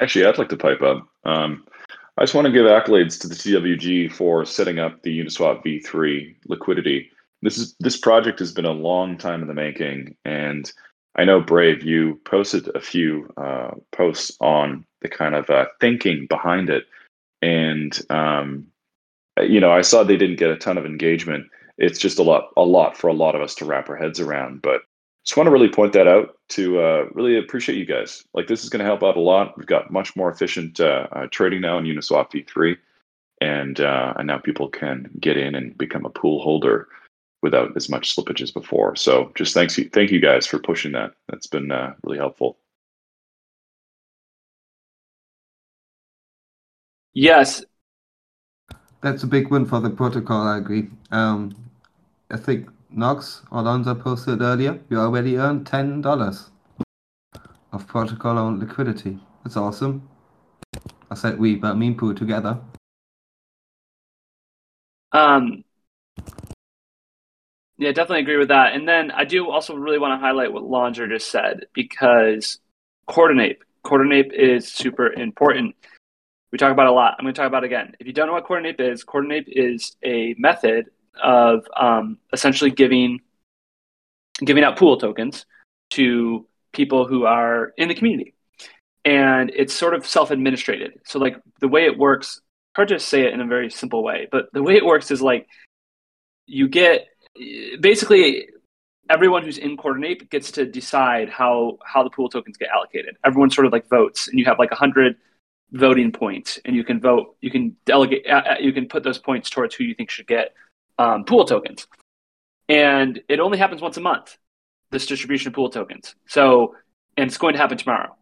Actually, 0.00 0.26
I'd 0.26 0.38
like 0.38 0.48
to 0.50 0.56
pipe 0.56 0.82
up. 0.82 1.08
Um, 1.24 1.64
I 2.16 2.22
just 2.22 2.34
want 2.34 2.46
to 2.46 2.52
give 2.52 2.66
accolades 2.66 3.20
to 3.20 3.28
the 3.28 3.34
TWG 3.34 4.12
for 4.12 4.44
setting 4.44 4.78
up 4.78 5.02
the 5.02 5.18
Uniswap 5.18 5.64
v3 5.64 6.36
liquidity. 6.46 7.10
This 7.42 7.58
is 7.58 7.74
this 7.80 7.96
project 7.96 8.38
has 8.40 8.52
been 8.52 8.64
a 8.64 8.72
long 8.72 9.16
time 9.18 9.42
in 9.42 9.48
the 9.48 9.54
making, 9.54 10.16
and 10.24 10.70
I 11.18 11.24
know 11.24 11.40
Brave, 11.40 11.82
you 11.82 12.20
posted 12.24 12.74
a 12.76 12.80
few 12.80 13.28
uh, 13.36 13.72
posts 13.90 14.36
on 14.40 14.86
the 15.02 15.08
kind 15.08 15.34
of 15.34 15.50
uh, 15.50 15.66
thinking 15.80 16.26
behind 16.28 16.70
it, 16.70 16.86
and 17.42 18.00
um, 18.08 18.66
you 19.42 19.60
know 19.60 19.72
I 19.72 19.82
saw 19.82 20.04
they 20.04 20.16
didn't 20.16 20.38
get 20.38 20.50
a 20.50 20.56
ton 20.56 20.78
of 20.78 20.86
engagement. 20.86 21.48
It's 21.76 21.98
just 21.98 22.20
a 22.20 22.22
lot, 22.22 22.50
a 22.56 22.62
lot 22.62 22.96
for 22.96 23.08
a 23.08 23.12
lot 23.12 23.34
of 23.34 23.42
us 23.42 23.56
to 23.56 23.64
wrap 23.64 23.88
our 23.88 23.96
heads 23.96 24.20
around, 24.20 24.62
but 24.62 24.82
just 25.24 25.36
want 25.36 25.48
to 25.48 25.52
really 25.52 25.68
point 25.68 25.92
that 25.92 26.06
out 26.06 26.36
to 26.50 26.80
uh, 26.80 27.06
really 27.12 27.36
appreciate 27.36 27.78
you 27.78 27.84
guys. 27.84 28.24
Like 28.32 28.46
this 28.46 28.62
is 28.62 28.70
going 28.70 28.80
to 28.80 28.86
help 28.86 29.02
out 29.02 29.16
a 29.16 29.20
lot. 29.20 29.58
We've 29.58 29.66
got 29.66 29.90
much 29.90 30.14
more 30.14 30.30
efficient 30.30 30.78
uh, 30.78 31.08
uh, 31.12 31.26
trading 31.32 31.60
now 31.60 31.78
in 31.78 31.84
Uniswap 31.84 32.30
v3, 32.30 32.76
and 33.40 33.80
uh, 33.80 34.14
and 34.16 34.28
now 34.28 34.38
people 34.38 34.68
can 34.68 35.10
get 35.18 35.36
in 35.36 35.56
and 35.56 35.76
become 35.76 36.06
a 36.06 36.10
pool 36.10 36.40
holder 36.40 36.86
without 37.42 37.76
as 37.76 37.88
much 37.88 38.14
slippage 38.14 38.40
as 38.40 38.50
before. 38.50 38.96
So 38.96 39.32
just 39.34 39.54
thanks 39.54 39.78
you, 39.78 39.88
thank 39.90 40.10
you 40.10 40.20
guys 40.20 40.46
for 40.46 40.58
pushing 40.58 40.92
that. 40.92 41.12
That's 41.28 41.46
been 41.46 41.70
uh, 41.70 41.94
really 42.02 42.18
helpful. 42.18 42.58
Yes. 47.14 47.64
That's 49.00 49.22
a 49.22 49.26
big 49.26 49.48
win 49.50 49.66
for 49.66 49.80
the 49.80 49.90
protocol. 49.90 50.46
I 50.46 50.58
agree. 50.58 50.88
Um, 51.10 51.54
I 52.30 52.36
think 52.36 52.68
Knox 52.90 53.42
Alonso 53.52 53.94
posted 53.94 54.42
earlier. 54.42 54.78
You 54.90 54.98
already 54.98 55.36
earned 55.36 55.66
ten 55.66 56.00
dollars 56.00 56.50
of 57.72 57.86
protocol 57.86 58.38
on 58.38 58.58
liquidity. 58.58 59.18
That's 59.44 59.56
awesome. 59.56 60.08
I 61.10 61.14
said 61.14 61.38
we, 61.38 61.56
but 61.56 61.76
me 61.76 61.88
and 61.88 61.98
Pooh 61.98 62.14
together. 62.14 62.58
Um, 65.12 65.64
yeah, 67.78 67.92
definitely 67.92 68.22
agree 68.22 68.36
with 68.38 68.48
that. 68.48 68.74
And 68.74 68.88
then 68.88 69.10
I 69.12 69.24
do 69.24 69.48
also 69.50 69.74
really 69.76 69.98
want 69.98 70.12
to 70.12 70.18
highlight 70.18 70.52
what 70.52 70.64
Laundry 70.64 71.08
just 71.08 71.30
said 71.30 71.66
because 71.72 72.58
Coordinape. 73.08 73.62
Coordinape 73.84 74.32
is 74.32 74.68
super 74.68 75.12
important. 75.12 75.76
We 76.50 76.58
talk 76.58 76.72
about 76.72 76.86
a 76.86 76.92
lot. 76.92 77.14
I'm 77.18 77.24
going 77.24 77.34
to 77.34 77.40
talk 77.40 77.46
about 77.46 77.64
again. 77.64 77.94
If 78.00 78.06
you 78.06 78.12
don't 78.12 78.26
know 78.26 78.32
what 78.32 78.46
Coordinape 78.46 78.80
is, 78.80 79.04
Coordinape 79.04 79.48
is 79.48 79.96
a 80.04 80.34
method 80.38 80.86
of 81.22 81.66
um, 81.78 82.18
essentially 82.32 82.70
giving 82.70 83.20
giving 84.44 84.64
out 84.64 84.76
pool 84.78 84.96
tokens 84.98 85.46
to 85.90 86.46
people 86.72 87.06
who 87.06 87.24
are 87.24 87.72
in 87.76 87.88
the 87.88 87.94
community. 87.94 88.34
and 89.04 89.50
it's 89.54 89.72
sort 89.74 89.94
of 89.94 90.06
self-administrated. 90.06 91.00
So 91.06 91.18
like 91.18 91.36
the 91.60 91.68
way 91.68 91.86
it 91.86 91.96
works, 91.98 92.40
hard 92.76 92.88
to 92.88 92.98
say 92.98 93.22
it 93.26 93.32
in 93.32 93.40
a 93.40 93.46
very 93.46 93.70
simple 93.70 94.02
way, 94.04 94.28
but 94.30 94.46
the 94.52 94.62
way 94.62 94.74
it 94.76 94.84
works 94.84 95.10
is 95.10 95.22
like 95.22 95.46
you 96.46 96.68
get 96.68 97.06
basically 97.80 98.48
everyone 99.10 99.42
who's 99.42 99.58
in 99.58 99.76
Coordinape 99.76 100.30
gets 100.30 100.50
to 100.52 100.66
decide 100.66 101.28
how 101.28 101.78
how 101.84 102.02
the 102.02 102.10
pool 102.10 102.28
tokens 102.28 102.56
get 102.56 102.68
allocated. 102.68 103.16
Everyone 103.24 103.50
sort 103.50 103.66
of 103.66 103.72
like 103.72 103.88
votes, 103.88 104.28
and 104.28 104.38
you 104.38 104.44
have 104.44 104.58
like 104.58 104.70
a 104.70 104.76
hundred 104.76 105.16
voting 105.72 106.12
points, 106.12 106.58
and 106.64 106.74
you 106.76 106.84
can 106.84 107.00
vote. 107.00 107.36
You 107.40 107.50
can 107.50 107.76
delegate. 107.84 108.26
Uh, 108.26 108.42
uh, 108.50 108.56
you 108.60 108.72
can 108.72 108.86
put 108.86 109.02
those 109.02 109.18
points 109.18 109.50
towards 109.50 109.74
who 109.74 109.84
you 109.84 109.94
think 109.94 110.10
should 110.10 110.26
get 110.26 110.54
um, 110.98 111.24
pool 111.24 111.44
tokens, 111.44 111.86
and 112.68 113.20
it 113.28 113.40
only 113.40 113.58
happens 113.58 113.80
once 113.80 113.96
a 113.96 114.00
month. 114.00 114.36
This 114.90 115.06
distribution 115.06 115.48
of 115.48 115.54
pool 115.54 115.70
tokens. 115.70 116.14
So, 116.26 116.74
and 117.16 117.26
it's 117.26 117.38
going 117.38 117.52
to 117.52 117.58
happen 117.58 117.76
tomorrow. 117.76 118.16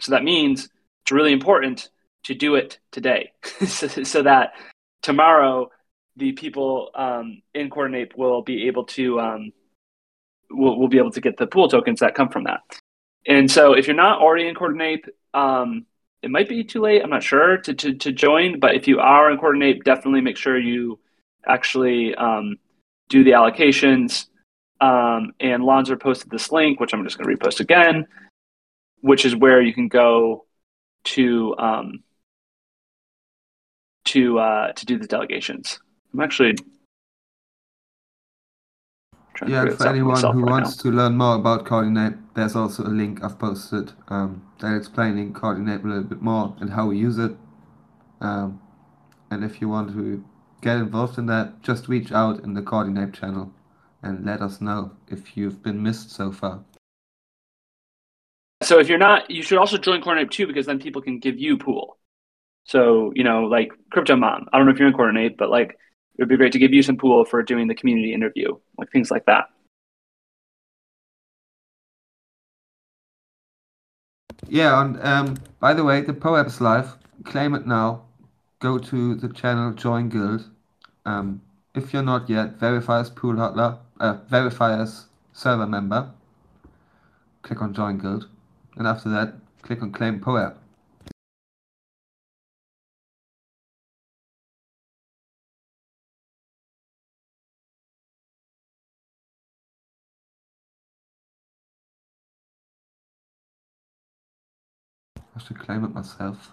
So 0.00 0.12
that 0.12 0.22
means 0.24 0.68
it's 1.02 1.12
really 1.12 1.32
important 1.32 1.88
to 2.24 2.34
do 2.34 2.54
it 2.54 2.78
today, 2.92 3.32
so, 3.66 3.86
so 3.86 4.22
that 4.22 4.52
tomorrow 5.02 5.70
the 6.16 6.32
people 6.32 6.90
um, 6.94 7.42
in 7.54 7.70
Coordinape 7.70 8.16
will 8.16 8.42
be 8.42 8.66
able 8.66 8.84
to 8.84 9.20
um, 9.20 9.52
will 10.50 10.78
will 10.78 10.88
be 10.88 10.98
able 10.98 11.12
to 11.12 11.20
get 11.20 11.36
the 11.36 11.46
pool 11.46 11.68
tokens 11.68 12.00
that 12.00 12.14
come 12.14 12.28
from 12.28 12.44
that. 12.44 12.60
And 13.26 13.50
so 13.50 13.74
if 13.74 13.86
you're 13.86 13.96
not 13.96 14.20
already 14.20 14.48
in 14.48 14.54
Coordinape, 14.54 15.06
um, 15.34 15.86
it 16.22 16.30
might 16.30 16.48
be 16.48 16.64
too 16.64 16.80
late. 16.80 17.02
I'm 17.02 17.10
not 17.10 17.22
sure 17.22 17.58
to, 17.58 17.74
to, 17.74 17.94
to 17.94 18.12
join, 18.12 18.60
but 18.60 18.74
if 18.74 18.88
you 18.88 19.00
are 19.00 19.30
in 19.30 19.38
Coordinape, 19.38 19.84
definitely 19.84 20.20
make 20.20 20.36
sure 20.36 20.58
you 20.58 20.98
actually 21.46 22.14
um, 22.14 22.58
do 23.08 23.24
the 23.24 23.32
allocations. 23.32 24.26
Um, 24.80 25.32
and 25.40 25.62
Lonzer 25.62 26.00
posted 26.00 26.30
this 26.30 26.50
link, 26.50 26.80
which 26.80 26.94
I'm 26.94 27.04
just 27.04 27.18
going 27.18 27.28
to 27.28 27.36
repost 27.36 27.60
again, 27.60 28.06
which 29.00 29.24
is 29.24 29.36
where 29.36 29.60
you 29.60 29.74
can 29.74 29.88
go 29.88 30.46
to 31.04 31.54
um, 31.58 32.02
to 34.06 34.38
uh, 34.38 34.72
to 34.72 34.86
do 34.86 34.98
the 34.98 35.06
delegations. 35.06 35.78
I'm 36.12 36.20
actually 36.20 36.54
trying 39.34 39.50
to 39.50 39.52
Yeah, 39.52 39.60
figure 39.60 39.70
and 39.70 39.70
this 39.70 39.78
for 39.78 39.86
anyone 39.86 40.22
who 40.32 40.42
right 40.42 40.50
wants 40.50 40.76
to 40.76 40.90
learn 40.90 41.16
more 41.16 41.36
about 41.36 41.64
Coordinape, 41.64 42.18
there's 42.34 42.56
also 42.56 42.84
a 42.84 42.88
link 42.88 43.24
I've 43.24 43.38
posted 43.38 43.92
um, 44.08 44.42
that 44.60 44.76
explaining 44.76 45.32
Coordinape 45.32 45.84
a 45.84 45.88
little 45.88 46.04
bit 46.04 46.22
more 46.22 46.54
and 46.60 46.70
how 46.70 46.86
we 46.86 46.98
use 46.98 47.18
it. 47.18 47.36
Um, 48.20 48.60
and 49.30 49.44
if 49.44 49.60
you 49.60 49.68
want 49.68 49.92
to 49.92 50.24
get 50.60 50.76
involved 50.76 51.18
in 51.18 51.26
that, 51.26 51.62
just 51.62 51.88
reach 51.88 52.12
out 52.12 52.44
in 52.44 52.54
the 52.54 52.62
Coordinape 52.62 53.14
channel 53.14 53.52
and 54.02 54.24
let 54.26 54.42
us 54.42 54.60
know 54.60 54.92
if 55.08 55.36
you've 55.36 55.62
been 55.62 55.82
missed 55.82 56.10
so 56.10 56.32
far. 56.32 56.64
So 58.62 58.78
if 58.78 58.88
you're 58.88 58.98
not, 58.98 59.30
you 59.30 59.42
should 59.42 59.58
also 59.58 59.78
join 59.78 60.02
Coordinape 60.02 60.30
too, 60.30 60.46
because 60.46 60.66
then 60.66 60.78
people 60.78 61.00
can 61.02 61.18
give 61.18 61.38
you 61.38 61.56
pool. 61.56 61.98
So 62.64 63.12
you 63.14 63.24
know, 63.24 63.44
like 63.44 63.72
Crypto 63.90 64.16
Mom. 64.16 64.48
I 64.52 64.58
don't 64.58 64.66
know 64.66 64.72
if 64.72 64.78
you're 64.78 64.88
in 64.88 64.94
Coordinape, 64.94 65.36
but 65.38 65.50
like 65.50 65.78
it 66.20 66.24
would 66.24 66.28
be 66.28 66.36
great 66.36 66.52
to 66.52 66.58
give 66.58 66.74
you 66.74 66.82
some 66.82 66.98
pool 66.98 67.24
for 67.24 67.42
doing 67.42 67.66
the 67.66 67.74
community 67.74 68.12
interview, 68.12 68.54
like 68.76 68.92
things 68.92 69.10
like 69.10 69.24
that. 69.24 69.48
Yeah, 74.46 74.82
and 74.82 75.02
um, 75.02 75.38
by 75.60 75.72
the 75.72 75.82
way, 75.82 76.02
the 76.02 76.12
POAP 76.12 76.46
is 76.46 76.60
live. 76.60 76.98
Claim 77.24 77.54
it 77.54 77.66
now. 77.66 78.02
Go 78.58 78.76
to 78.76 79.14
the 79.14 79.30
channel 79.30 79.72
Join 79.72 80.10
Guild. 80.10 80.44
Um, 81.06 81.40
if 81.74 81.94
you're 81.94 82.02
not 82.02 82.28
yet, 82.28 82.56
verify 82.56 83.00
as 83.00 83.08
pool 83.08 83.36
hodler, 83.36 83.78
uh, 83.98 84.18
verify 84.28 84.78
as 84.78 85.06
server 85.32 85.66
member. 85.66 86.10
Click 87.40 87.62
on 87.62 87.72
Join 87.72 87.96
Guild, 87.96 88.28
and 88.76 88.86
after 88.86 89.08
that, 89.08 89.36
click 89.62 89.80
on 89.80 89.90
Claim 89.90 90.20
POAP. 90.20 90.59
I 105.40 105.46
should 105.46 105.58
claim 105.58 105.84
it 105.84 105.94
myself. 105.94 106.52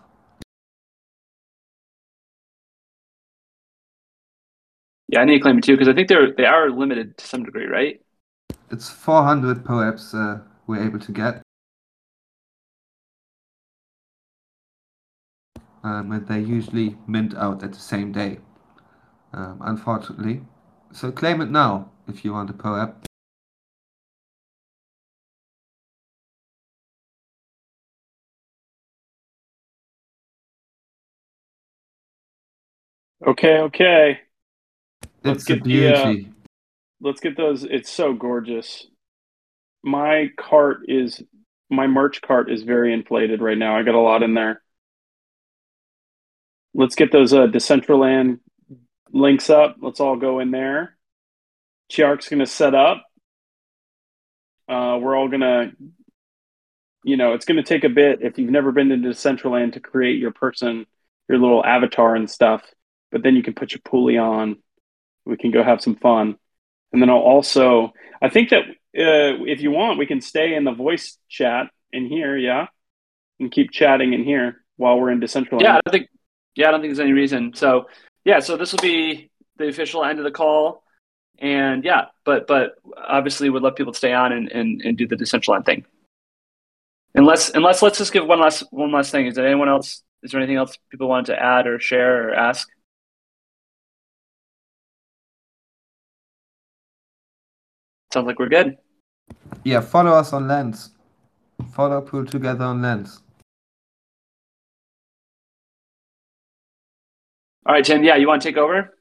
Yeah, 5.10 5.22
I 5.22 5.26
need 5.26 5.36
to 5.36 5.40
claim 5.42 5.58
it 5.58 5.66
too 5.66 5.74
because 5.74 5.90
I 5.90 5.94
think 5.94 6.08
they're 6.08 6.34
they 6.34 6.46
are 6.46 6.70
limited 6.70 7.18
to 7.18 7.28
some 7.28 7.44
degree, 7.44 7.66
right? 7.66 8.02
It's 8.72 8.90
400 8.90 9.66
POAPs 9.66 10.14
uh, 10.14 10.42
we're 10.68 10.86
able 10.86 11.00
to 11.00 11.12
get. 11.12 11.42
Um, 15.84 16.12
and 16.12 16.28
they 16.28 16.40
usually 16.40 16.98
mint 17.08 17.36
out 17.36 17.64
at 17.64 17.74
the 17.74 17.80
same 17.80 18.12
day, 18.12 18.40
um, 19.34 19.60
unfortunately. 19.62 20.42
So 20.94 21.12
claim 21.12 21.42
it 21.42 21.50
now 21.50 21.92
if 22.08 22.24
you 22.24 22.34
want 22.34 22.50
a 22.50 22.54
POAP. 22.54 23.06
Okay, 33.26 33.58
okay. 33.60 34.20
Let's 35.24 35.40
It's 35.40 35.46
get 35.46 35.64
the, 35.64 35.88
uh. 35.94 36.14
Let's 37.02 37.20
get 37.20 37.38
those. 37.38 37.64
It's 37.64 37.90
so 37.90 38.14
gorgeous. 38.14 38.88
My 39.84 40.30
cart 40.38 40.82
is 40.88 41.22
my 41.70 41.88
merch 41.88 42.22
cart 42.22 42.52
is 42.52 42.64
very 42.64 42.94
inflated 42.94 43.42
right 43.42 43.58
now. 43.58 43.78
I 43.78 43.84
got 43.84 43.96
a 43.96 44.00
lot 44.00 44.24
in 44.24 44.34
there. 44.34 44.62
Let's 46.74 46.96
get 46.96 47.12
those 47.12 47.34
uh, 47.34 47.48
Decentraland 47.48 48.40
links 49.12 49.50
up. 49.50 49.78
Let's 49.82 50.00
all 50.00 50.16
go 50.16 50.40
in 50.40 50.52
there. 50.52 50.96
Chiark's 51.92 52.30
going 52.30 52.40
to 52.40 52.46
set 52.46 52.76
up. 52.76 53.04
Uh, 54.70 54.98
we're 55.02 55.16
all 55.16 55.28
going 55.28 55.42
to, 55.42 55.72
you 57.04 57.18
know, 57.18 57.34
it's 57.34 57.46
going 57.46 57.58
to 57.58 57.64
take 57.64 57.84
a 57.84 57.90
bit 57.90 58.22
if 58.22 58.38
you've 58.38 58.52
never 58.52 58.72
been 58.72 58.92
into 58.92 59.10
Decentraland 59.10 59.74
to 59.74 59.80
create 59.80 60.20
your 60.20 60.32
person, 60.32 60.86
your 61.30 61.40
little 61.40 61.66
avatar 61.66 62.16
and 62.16 62.30
stuff. 62.30 62.64
But 63.12 63.24
then 63.24 63.36
you 63.36 63.44
can 63.44 63.54
put 63.54 63.72
your 63.72 63.80
Pooly 63.80 64.22
on. 64.22 64.58
We 65.26 65.38
can 65.38 65.52
go 65.52 65.64
have 65.64 65.82
some 65.82 65.96
fun. 65.96 66.38
And 66.92 67.02
then 67.02 67.10
I'll 67.10 67.18
also, 67.18 67.94
I 68.22 68.30
think 68.30 68.50
that 68.50 68.64
uh, 68.98 69.44
if 69.46 69.62
you 69.62 69.72
want, 69.72 70.00
we 70.00 70.06
can 70.06 70.22
stay 70.22 70.56
in 70.56 70.64
the 70.64 70.72
voice 70.72 71.18
chat 71.30 71.68
in 71.92 72.08
here, 72.08 72.38
yeah, 72.38 72.68
and 73.40 73.52
keep 73.52 73.72
chatting 73.72 74.14
in 74.14 74.24
here 74.24 74.64
while 74.78 75.00
we're 75.00 75.12
in 75.12 75.20
Decentraland. 75.20 75.62
Yeah, 75.62 75.76
I 75.76 75.82
don't 75.86 75.92
think. 75.92 76.10
Yeah, 76.56 76.70
I 76.70 76.72
don't 76.72 76.82
think 76.82 76.92
there's 76.92 77.06
any 77.06 77.14
reason. 77.14 77.54
So 77.54 77.88
yeah, 78.26 78.40
so 78.40 78.58
this 78.58 78.72
will 78.72 78.80
be 78.80 79.30
the 79.58 79.68
official 79.68 80.04
end 80.04 80.20
of 80.20 80.26
the 80.26 80.32
call, 80.32 80.84
and 81.40 81.84
yeah, 81.84 82.06
but 82.26 82.48
but 82.48 82.76
obviously 82.98 83.50
would 83.50 83.62
love 83.62 83.76
people 83.76 83.94
to 83.94 83.98
stay 83.98 84.14
on 84.14 84.32
and 84.32 84.52
and, 84.52 84.82
and 84.82 84.98
do 84.98 85.08
the 85.08 85.16
Decentraland 85.16 85.66
thing. 85.66 85.86
Unless 87.14 87.52
unless 87.52 87.82
let's 87.82 87.98
just 87.98 88.14
give 88.14 88.26
one 88.26 88.40
last 88.40 88.64
one 88.72 88.92
last 88.92 89.12
thing. 89.12 89.28
Is 89.28 89.36
there 89.36 89.46
anyone 89.46 89.70
else? 89.70 90.04
Is 90.24 90.32
there 90.32 90.40
anything 90.40 90.58
else 90.58 90.78
people 90.90 91.08
wanted 91.08 91.28
to 91.28 91.42
add 91.42 91.68
or 91.68 91.80
share 91.80 92.30
or 92.30 92.34
ask? 92.34 92.68
Sounds 98.18 98.26
like 98.26 98.40
we're 98.40 98.50
good. 98.50 98.80
Yeah, 99.64 99.80
follow 99.80 100.10
us 100.10 100.34
on 100.34 100.48
Lens. 100.48 100.90
Follow 101.76 102.02
Pool 102.02 102.26
Together 102.26 102.66
on 102.66 102.82
Lens. 102.82 103.22
All 107.68 107.76
right, 107.76 107.86
Tim. 107.86 108.04
Yeah, 108.04 108.16
you 108.16 108.28
want 108.28 108.42
to 108.42 108.48
take 108.50 108.58
over? 108.58 108.98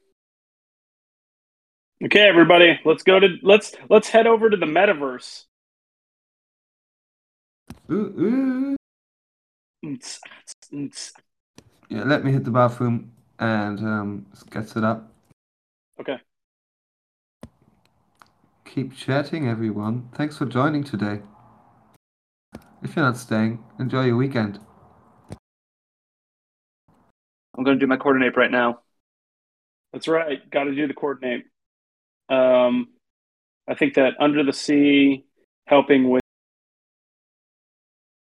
Okay, 2.05 2.29
everybody, 2.29 2.79
let's 2.85 3.01
go 3.01 3.19
to 3.19 3.37
let's 3.41 3.73
let's 3.89 4.07
head 4.07 4.27
over 4.27 4.51
to 4.51 4.57
the 4.57 4.67
metaverse. 4.67 5.45
Ooh, 7.89 7.95
ooh. 7.95 8.75
Ns- 9.83 10.19
ns- 10.71 11.13
Yeah, 11.89 12.03
let 12.03 12.23
me 12.23 12.31
hit 12.31 12.43
the 12.43 12.51
bathroom 12.51 13.11
and 13.39 13.79
um, 13.79 14.25
get 14.51 14.69
set 14.69 14.83
up. 14.83 15.11
Okay. 15.99 16.17
Keep 18.77 18.95
chatting, 18.95 19.47
everyone. 19.47 20.07
Thanks 20.13 20.37
for 20.37 20.45
joining 20.45 20.83
today. 20.83 21.21
If 22.83 22.95
you're 22.95 23.03
not 23.03 23.17
staying, 23.17 23.63
enjoy 23.79 24.05
your 24.05 24.17
weekend. 24.17 24.59
I'm 27.57 27.63
going 27.63 27.79
to 27.79 27.83
do 27.83 27.87
my 27.87 27.97
Coordinape 27.97 28.35
right 28.35 28.51
now. 28.51 28.81
That's 29.93 30.07
right. 30.07 30.47
Got 30.51 30.65
to 30.65 30.75
do 30.75 30.85
the 30.85 30.93
Coordinape. 30.93 31.45
Um, 32.29 32.89
I 33.67 33.73
think 33.73 33.95
that 33.95 34.13
under 34.19 34.43
the 34.43 34.53
sea, 34.53 35.25
helping 35.65 36.11
with 36.11 36.21